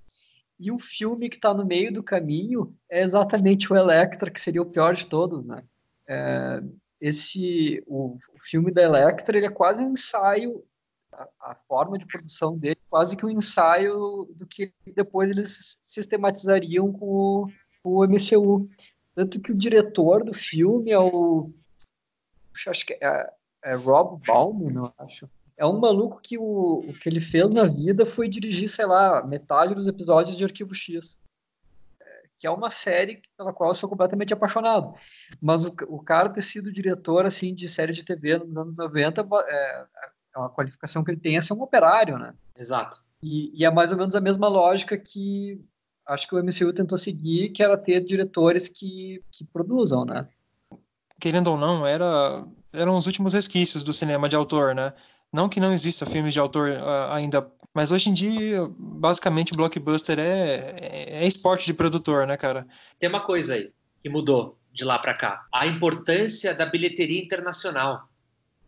[0.60, 4.61] E o filme que está no meio do caminho é exatamente o Electra, que seria
[4.61, 5.64] o pior de todos, né?
[6.07, 6.61] É,
[7.02, 8.18] esse o,
[8.49, 10.64] filme da Electra ele é quase um ensaio,
[11.11, 16.91] a, a, forma de produção dele, quase que um ensaio do que depois eles sistematizariam
[16.94, 17.52] com o,
[17.84, 18.68] com o MCU.
[19.15, 21.52] Tanto que o diretor do filme é o.
[22.68, 23.34] Acho que é,
[23.64, 25.30] é Rob Baum, não acho.
[25.57, 29.26] É um maluco que o, o que ele fez na vida foi dirigir, sei lá,
[29.26, 31.10] metade dos episódios de Arquivo X
[32.38, 34.94] que é uma série pela qual eu sou completamente apaixonado.
[35.41, 39.26] Mas o, o cara ter sido diretor assim de série de TV nos anos 90
[39.48, 39.86] é,
[40.36, 42.34] é uma qualificação que ele tem é ser um operário, né?
[42.57, 43.02] Exato.
[43.23, 45.60] E, e, é mais ou menos a mesma lógica que
[46.06, 50.27] acho que o MCU tentou seguir, que era ter diretores que, que produzam, né?
[51.19, 54.94] Querendo ou não, era, eram os últimos resquícios do cinema de autor, né?
[55.31, 60.18] Não que não exista filmes de autor uh, ainda, mas hoje em dia, basicamente, blockbuster
[60.18, 62.65] é, é, é esporte de produtor, né, cara?
[62.97, 63.69] Tem uma coisa aí
[64.02, 68.07] que mudou de lá para cá: a importância da bilheteria internacional.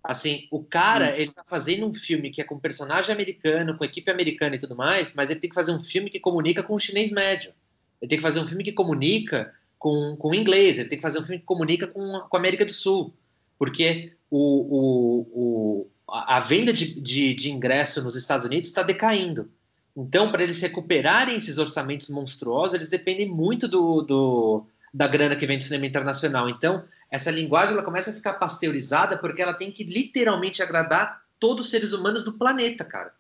[0.04, 1.16] Assim, o cara, hum.
[1.16, 4.76] ele tá fazendo um filme que é com personagem americano, com equipe americana e tudo
[4.76, 7.54] mais, mas ele tem que fazer um filme que comunica com o chinês médio.
[8.02, 11.02] Ele tem que fazer um filme que comunica com, com o inglês, ele tem que
[11.02, 13.14] fazer um filme que comunica com, com a América do Sul.
[13.58, 19.52] Porque o, o, o, a venda de, de, de ingresso nos Estados Unidos está decaindo.
[19.96, 25.46] Então, para eles recuperarem esses orçamentos monstruosos, eles dependem muito do, do, da grana que
[25.48, 26.48] vem do cinema internacional.
[26.48, 31.66] Então, essa linguagem ela começa a ficar pasteurizada porque ela tem que literalmente agradar todos
[31.66, 33.12] os seres humanos do planeta, cara.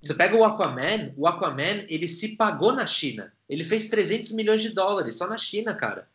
[0.00, 3.32] Você pega o Aquaman, o Aquaman, ele se pagou na China.
[3.48, 6.08] Ele fez 300 milhões de dólares só na China, cara.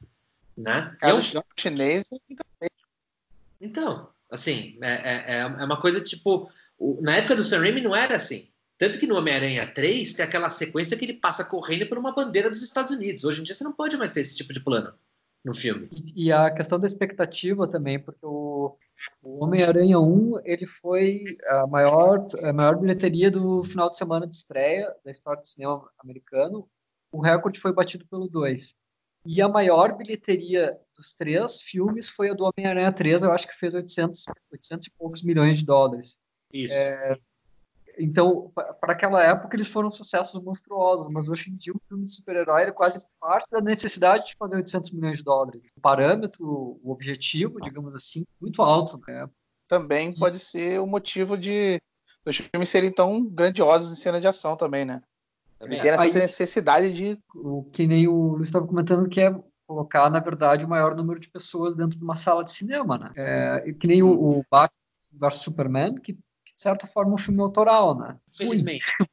[0.58, 0.96] Né?
[1.00, 1.44] Cara, é um...
[1.56, 2.10] chinês.
[3.62, 6.50] Então, Assim, é, é, é, é uma coisa tipo.
[7.02, 8.50] Na época do Sam Raimi não era assim.
[8.78, 12.50] Tanto que no Homem-Aranha 3 tem aquela sequência que ele passa correndo por uma bandeira
[12.50, 13.24] dos Estados Unidos.
[13.24, 14.94] Hoje em dia você não pode mais ter esse tipo de plano
[15.44, 15.90] no filme.
[15.92, 18.78] E, e a questão da expectativa também, porque o,
[19.24, 24.36] o Homem-Aranha 1 ele foi a maior, a maior bilheteria do final de semana de
[24.36, 26.70] estreia da história do cinema americano.
[27.12, 28.76] O recorde foi batido pelo 2.
[29.26, 33.58] E a maior bilheteria dos três filmes foi a do Homem-Aranha 3, eu acho que
[33.60, 36.16] fez 800, 800 e poucos milhões de dólares.
[36.52, 36.74] Isso.
[36.74, 37.18] É,
[38.00, 42.14] então, para aquela época, eles foram sucessos monstruosos, mas hoje em dia o filme de
[42.14, 45.62] super-herói é quase parte da necessidade de fazer 800 milhões de dólares.
[45.76, 49.00] O parâmetro, o objetivo, digamos assim, muito alto.
[49.08, 49.28] Né?
[49.68, 51.80] Também pode ser o motivo de
[52.26, 55.02] os filmes serem tão grandiosos em cena de ação também, né?
[55.58, 57.18] Também é, essa aí, necessidade de...
[57.34, 59.34] O que nem o Luiz estava comentando, que é
[59.68, 63.12] colocar, na verdade, o maior número de pessoas dentro de uma sala de cinema, né?
[63.16, 64.72] É, que nem o, o Batman
[65.12, 68.18] vs Superman, que de certa forma, um filme autoral, né?
[68.36, 68.86] Felizmente.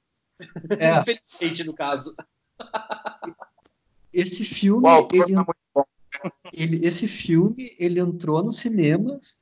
[0.80, 0.98] É.
[0.98, 2.12] Infelizmente, no caso.
[4.12, 4.82] Esse filme.
[4.82, 5.44] Uau, ele, tá
[6.52, 9.32] ele, esse filme ele entrou nos cinemas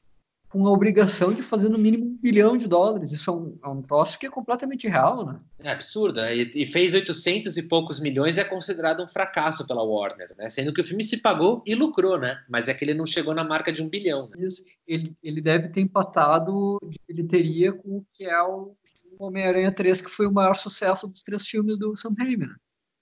[0.52, 3.10] com a obrigação de fazer no mínimo um bilhão de dólares.
[3.10, 5.40] Isso é um, é um troço que é completamente real, né?
[5.58, 6.20] É absurdo.
[6.20, 10.50] E, e, fez 800 e poucos milhões e é considerado um fracasso pela Warner, né?
[10.50, 12.42] Sendo que o filme se pagou e lucrou, né?
[12.50, 14.28] Mas é que ele não chegou na marca de um bilhão.
[14.28, 14.44] Né?
[14.44, 14.62] Isso.
[14.86, 18.76] Ele, ele deve ter empatado de bilheteria com o que é o
[19.18, 22.54] Homem-Aranha 3, que foi o maior sucesso dos três filmes do Sam Raimi, né?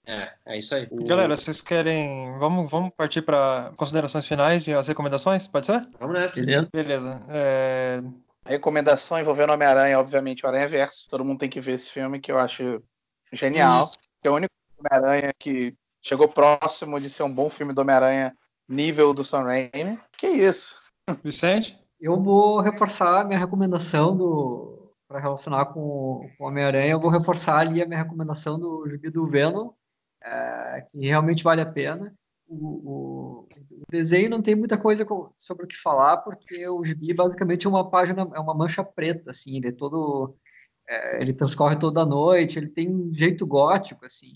[0.05, 0.87] É, é isso aí.
[0.91, 2.37] Galera, vocês querem.
[2.39, 5.47] Vamos, vamos partir para considerações finais e as recomendações?
[5.47, 5.87] Pode ser?
[5.99, 6.35] Vamos nessa.
[6.35, 6.69] Beleza.
[6.73, 7.25] Beleza.
[7.29, 8.01] É...
[8.45, 11.07] Recomendação envolvendo Homem-Aranha, obviamente, o Aranha Verso.
[11.09, 12.81] Todo mundo tem que ver esse filme que eu acho
[13.31, 13.91] genial.
[14.21, 18.35] Que é o único Homem-Aranha que chegou próximo de ser um bom filme do Homem-Aranha
[18.67, 19.99] nível do Sam Raimi.
[20.17, 20.77] Que isso?
[21.23, 21.77] Vicente?
[21.99, 27.59] Eu vou reforçar a minha recomendação do para relacionar com o Homem-Aranha, eu vou reforçar
[27.59, 29.71] ali a minha recomendação do Gibi do Venom,
[30.23, 32.13] é, que realmente vale a pena.
[32.47, 35.05] O, o, o, desenho não tem muita coisa
[35.37, 39.31] sobre o que falar, porque o gibi basicamente é uma página, é uma mancha preta,
[39.31, 40.35] assim, ele é todo,
[40.87, 44.33] é, ele transcorre toda a noite, ele tem um jeito gótico, assim.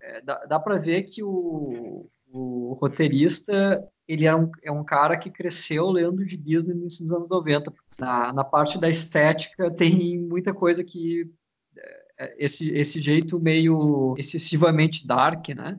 [0.00, 5.30] É, dá dá para ver que o, o roteirista, ele um, é um cara que
[5.30, 7.72] cresceu lendo gibis no início dos anos 90.
[7.98, 11.30] Na, na parte da estética tem muita coisa que
[11.76, 12.03] é,
[12.38, 15.78] esse, esse jeito meio excessivamente dark, né?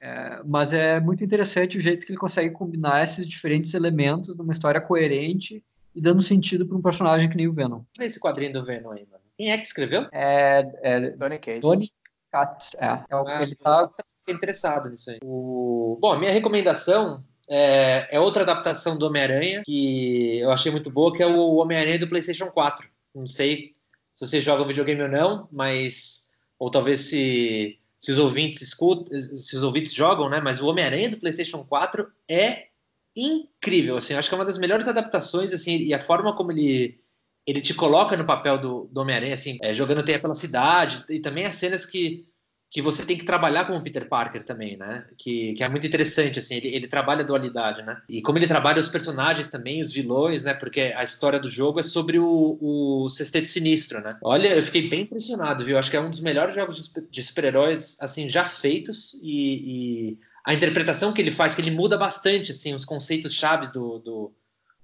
[0.00, 4.52] É, mas é muito interessante o jeito que ele consegue combinar esses diferentes elementos numa
[4.52, 5.62] história coerente
[5.94, 7.82] e dando sentido para um personagem que nem o Venom.
[7.98, 9.22] Olha esse quadrinho do Venom aí, mano.
[9.36, 10.06] Quem é que escreveu?
[10.10, 11.60] É, é Donny Cates.
[11.60, 11.90] Donny
[12.32, 13.04] Cates, é.
[13.10, 13.90] é o, ah, ele tá...
[14.28, 15.18] interessado nisso aí.
[15.22, 15.98] O...
[16.00, 21.14] Bom, a minha recomendação é, é outra adaptação do Homem-Aranha que eu achei muito boa,
[21.14, 22.88] que é o Homem-Aranha do PlayStation 4.
[23.14, 23.72] Não sei
[24.14, 29.56] se você joga videogame ou não, mas ou talvez se, se os ouvintes escutam, se
[29.56, 30.40] os ouvintes jogam, né?
[30.40, 32.68] Mas o Homem-Aranha do PlayStation 4 é
[33.16, 36.98] incrível, assim, acho que é uma das melhores adaptações, assim, e a forma como ele
[37.46, 41.18] ele te coloca no papel do, do Homem-Aranha, assim, é, jogando teia pela cidade, e
[41.18, 42.24] também as cenas que
[42.72, 45.04] que você tem que trabalhar com o Peter Parker também, né?
[45.18, 48.00] Que, que é muito interessante, assim, ele, ele trabalha a dualidade, né?
[48.08, 50.54] E como ele trabalha os personagens também, os vilões, né?
[50.54, 54.16] Porque a história do jogo é sobre o, o Sexteto Sinistro, né?
[54.22, 55.76] Olha, eu fiquei bem impressionado, viu?
[55.76, 60.54] Acho que é um dos melhores jogos de super-heróis, assim, já feitos e, e, a
[60.54, 64.32] interpretação que ele faz, que ele muda bastante, assim, os conceitos chaves do, do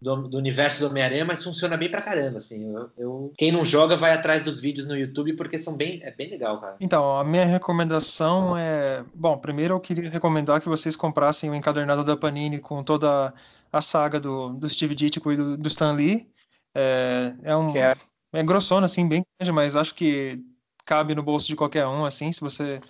[0.01, 2.73] do, do, universo do Homem-Aranha, mas funciona bem pra caramba, assim.
[2.73, 6.11] Eu, eu, quem não joga vai atrás dos vídeos no YouTube porque são bem, é
[6.11, 6.77] bem legal, cara.
[6.81, 9.05] Então, a minha recomendação é...
[9.15, 13.35] Bom, primeiro eu queria recomendar que vocês comprassem o encadernado da Panini com toda
[13.73, 16.29] a saga do, do Steve Ditko e do, do Stan Lee.
[16.75, 17.77] É, é um...
[17.77, 17.97] É.
[18.35, 20.41] é grossona, assim, bem grande, mas acho que
[20.87, 22.81] cabe no bolso de qualquer um, assim, se você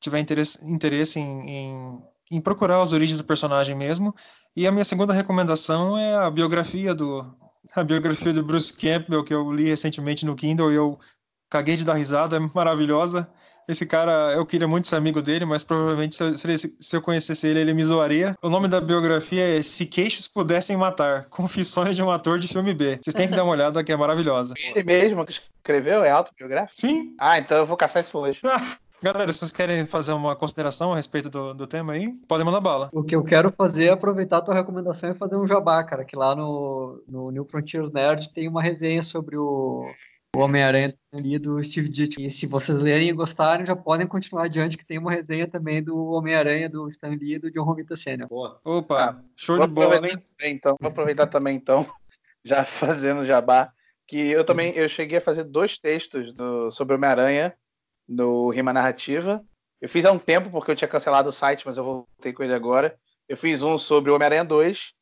[0.00, 4.14] tiver interesse, interesse em, em em procurar as origens do personagem mesmo.
[4.54, 7.24] E a minha segunda recomendação é a biografia do
[7.74, 10.98] a biografia do Bruce Campbell que eu li recentemente no Kindle e eu
[11.50, 13.28] caguei de dar risada, é maravilhosa.
[13.68, 17.48] Esse cara, eu queria muito ser amigo dele, mas provavelmente se eu, se eu conhecesse
[17.48, 18.36] ele, ele me zoaria.
[18.40, 22.72] O nome da biografia é Se Queixos Pudessem Matar Confissões de um Ator de Filme
[22.72, 22.98] B.
[23.00, 24.54] Vocês têm que dar uma olhada, que é maravilhosa.
[24.56, 26.04] Ele mesmo que escreveu?
[26.04, 26.80] É autobiográfico?
[26.80, 27.16] Sim.
[27.18, 28.40] Ah, então eu vou caçar isso hoje.
[29.02, 32.14] Galera, vocês querem fazer uma consideração a respeito do, do tema aí?
[32.26, 32.88] Podem mandar bala.
[32.92, 36.04] O que eu quero fazer é aproveitar a tua recomendação e fazer um jabá, cara,
[36.04, 39.86] que lá no, no New Frontiers Nerd tem uma resenha sobre o,
[40.34, 42.22] o Homem-Aranha ali do Steve Ditko.
[42.22, 45.82] E se vocês lerem e gostarem, já podem continuar adiante, que tem uma resenha também
[45.82, 48.26] do Homem-Aranha do Stan Lee e do John Romita Sr.
[48.26, 48.58] Boa.
[48.64, 50.16] Opa, ah, show de bola, hein?
[50.42, 51.86] Então, vou aproveitar também, então,
[52.42, 53.70] já fazendo jabá,
[54.08, 57.54] que eu também eu cheguei a fazer dois textos do, sobre Homem-Aranha
[58.08, 59.44] no Rima Narrativa.
[59.80, 62.42] Eu fiz há um tempo, porque eu tinha cancelado o site, mas eu voltei com
[62.42, 62.96] ele agora.
[63.28, 64.92] Eu fiz um sobre o Homem-Aranha 2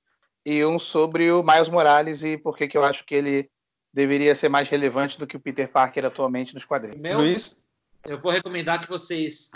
[0.47, 3.51] e um sobre o Miles Morales e por que eu acho que ele
[3.93, 7.01] deveria ser mais relevante do que o Peter Parker atualmente nos quadrinhos.
[7.01, 7.64] Meu, Luiz?
[8.05, 9.51] Eu vou recomendar que vocês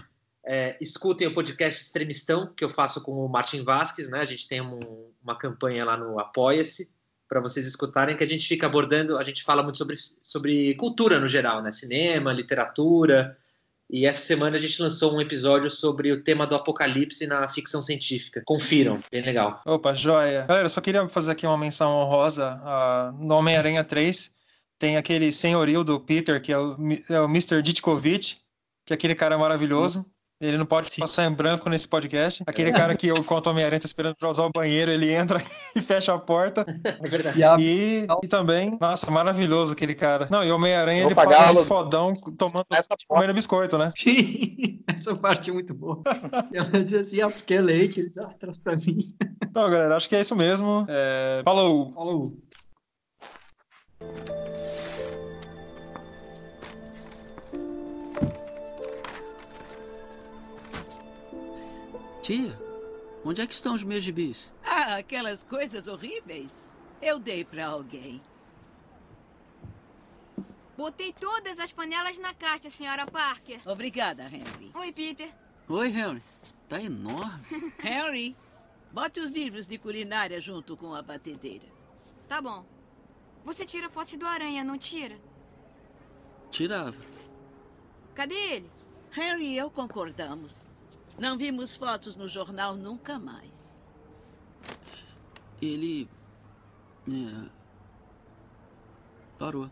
[0.47, 4.21] é, escutem o podcast Extremistão, que eu faço com o Martin Vasquez, né?
[4.21, 6.93] A gente tem um, uma campanha lá no Apoia-se
[7.29, 11.21] para vocês escutarem, que a gente fica abordando, a gente fala muito sobre, sobre cultura
[11.21, 11.71] no geral, né?
[11.71, 13.37] Cinema, literatura.
[13.91, 17.81] E essa semana a gente lançou um episódio sobre o tema do apocalipse na ficção
[17.81, 18.43] científica.
[18.45, 19.63] Confiram, bem legal.
[19.65, 20.45] Opa, joia.
[20.47, 22.61] Galera, eu só queria fazer aqui uma menção honrosa.
[22.63, 24.35] Uh, no Homem-Aranha 3,
[24.79, 26.77] tem aquele senhorio do Peter, que é o,
[27.09, 27.63] é o Mr.
[27.63, 28.37] Ditkovic,
[28.85, 30.05] que é aquele cara maravilhoso.
[30.41, 31.01] Ele não pode Sim.
[31.01, 32.45] passar em branco nesse podcast.
[32.47, 35.43] Aquele cara que eu conto Homem-Aranha tá esperando pra usar o banheiro, ele entra
[35.75, 36.65] e fecha a porta.
[36.85, 37.43] É verdade.
[37.61, 40.29] E, e também, nossa, maravilhoso aquele cara.
[40.31, 42.67] Não, e o Homem-Aranha ele paga de fodão tomando,
[43.09, 43.89] comendo biscoito, né?
[43.97, 46.03] Sim, essa parte é muito boa.
[46.55, 48.99] Ela diz assim, ah, porque é leite, ele ah, traz pra mim.
[49.43, 50.87] Então, galera, acho que é isso mesmo.
[50.89, 51.43] É...
[51.45, 51.93] Falou!
[51.95, 52.39] Falou!
[62.29, 62.61] Tia,
[63.25, 64.53] onde é que estão os meus gibis?
[64.63, 66.69] Ah, aquelas coisas horríveis.
[67.01, 68.21] Eu dei para alguém.
[70.77, 73.63] Botei todas as panelas na caixa, senhora Parker.
[73.67, 74.71] Obrigada, Henry.
[74.75, 75.35] Oi, Peter.
[75.71, 76.23] Oi, Henry.
[76.69, 77.47] Tá enorme.
[77.83, 78.37] Henry,
[78.93, 81.65] bote os livros de culinária junto com a batedeira.
[82.29, 82.63] Tá bom.
[83.43, 85.19] Você tira fotos do aranha, não tira?
[86.51, 87.01] Tirava.
[88.15, 88.71] Cadê ele?
[89.17, 90.68] Henry e eu concordamos.
[91.19, 93.85] Não vimos fotos no jornal nunca mais.
[95.61, 96.09] Ele.
[97.09, 97.49] É,
[99.39, 99.71] parou.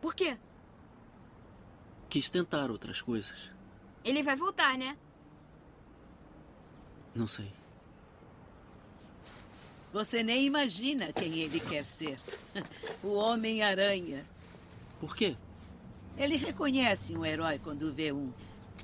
[0.00, 0.36] Por quê?
[2.10, 3.50] Quis tentar outras coisas.
[4.04, 4.96] Ele vai voltar, né?
[7.14, 7.50] Não sei.
[9.92, 12.20] Você nem imagina quem ele quer ser.
[13.02, 14.26] O Homem-Aranha.
[14.98, 15.36] Por quê?
[16.16, 18.32] Ele reconhece um herói quando vê um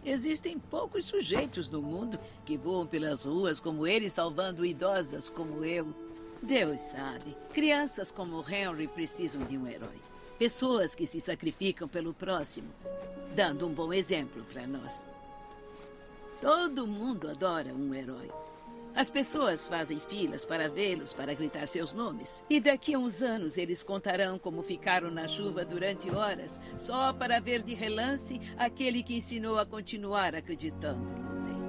[0.05, 5.95] Existem poucos sujeitos no mundo que voam pelas ruas como ele, salvando idosas como eu.
[6.43, 7.37] Deus sabe.
[7.53, 10.01] Crianças como Henry precisam de um herói.
[10.39, 12.69] Pessoas que se sacrificam pelo próximo,
[13.37, 15.09] dando um bom exemplo para nós.
[16.41, 18.29] Todo mundo adora um herói.
[18.95, 22.45] As pessoas fazem filas para vê-los, para gritar seus nomes.
[22.49, 27.41] E daqui a uns anos eles contarão como ficaram na chuva durante horas, só para
[27.41, 31.63] ver de relance aquele que ensinou a continuar acreditando no bem.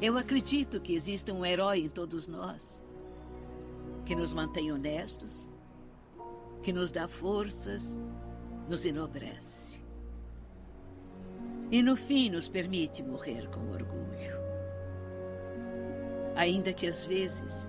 [0.00, 2.82] Eu acredito que exista um herói em todos nós,
[4.06, 5.50] que nos mantém honestos,
[6.62, 8.00] que nos dá forças,
[8.66, 9.82] nos enobrece.
[11.70, 14.37] E no fim nos permite morrer com orgulho
[16.38, 17.68] ainda que às vezes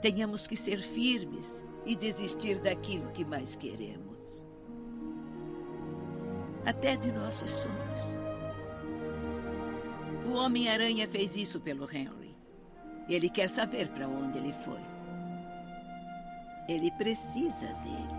[0.00, 4.44] tenhamos que ser firmes e desistir daquilo que mais queremos.
[6.64, 8.18] Até de nossos sonhos.
[10.26, 12.34] O Homem-Aranha fez isso pelo Henry.
[13.06, 14.80] Ele quer saber para onde ele foi.
[16.66, 18.13] Ele precisa dele.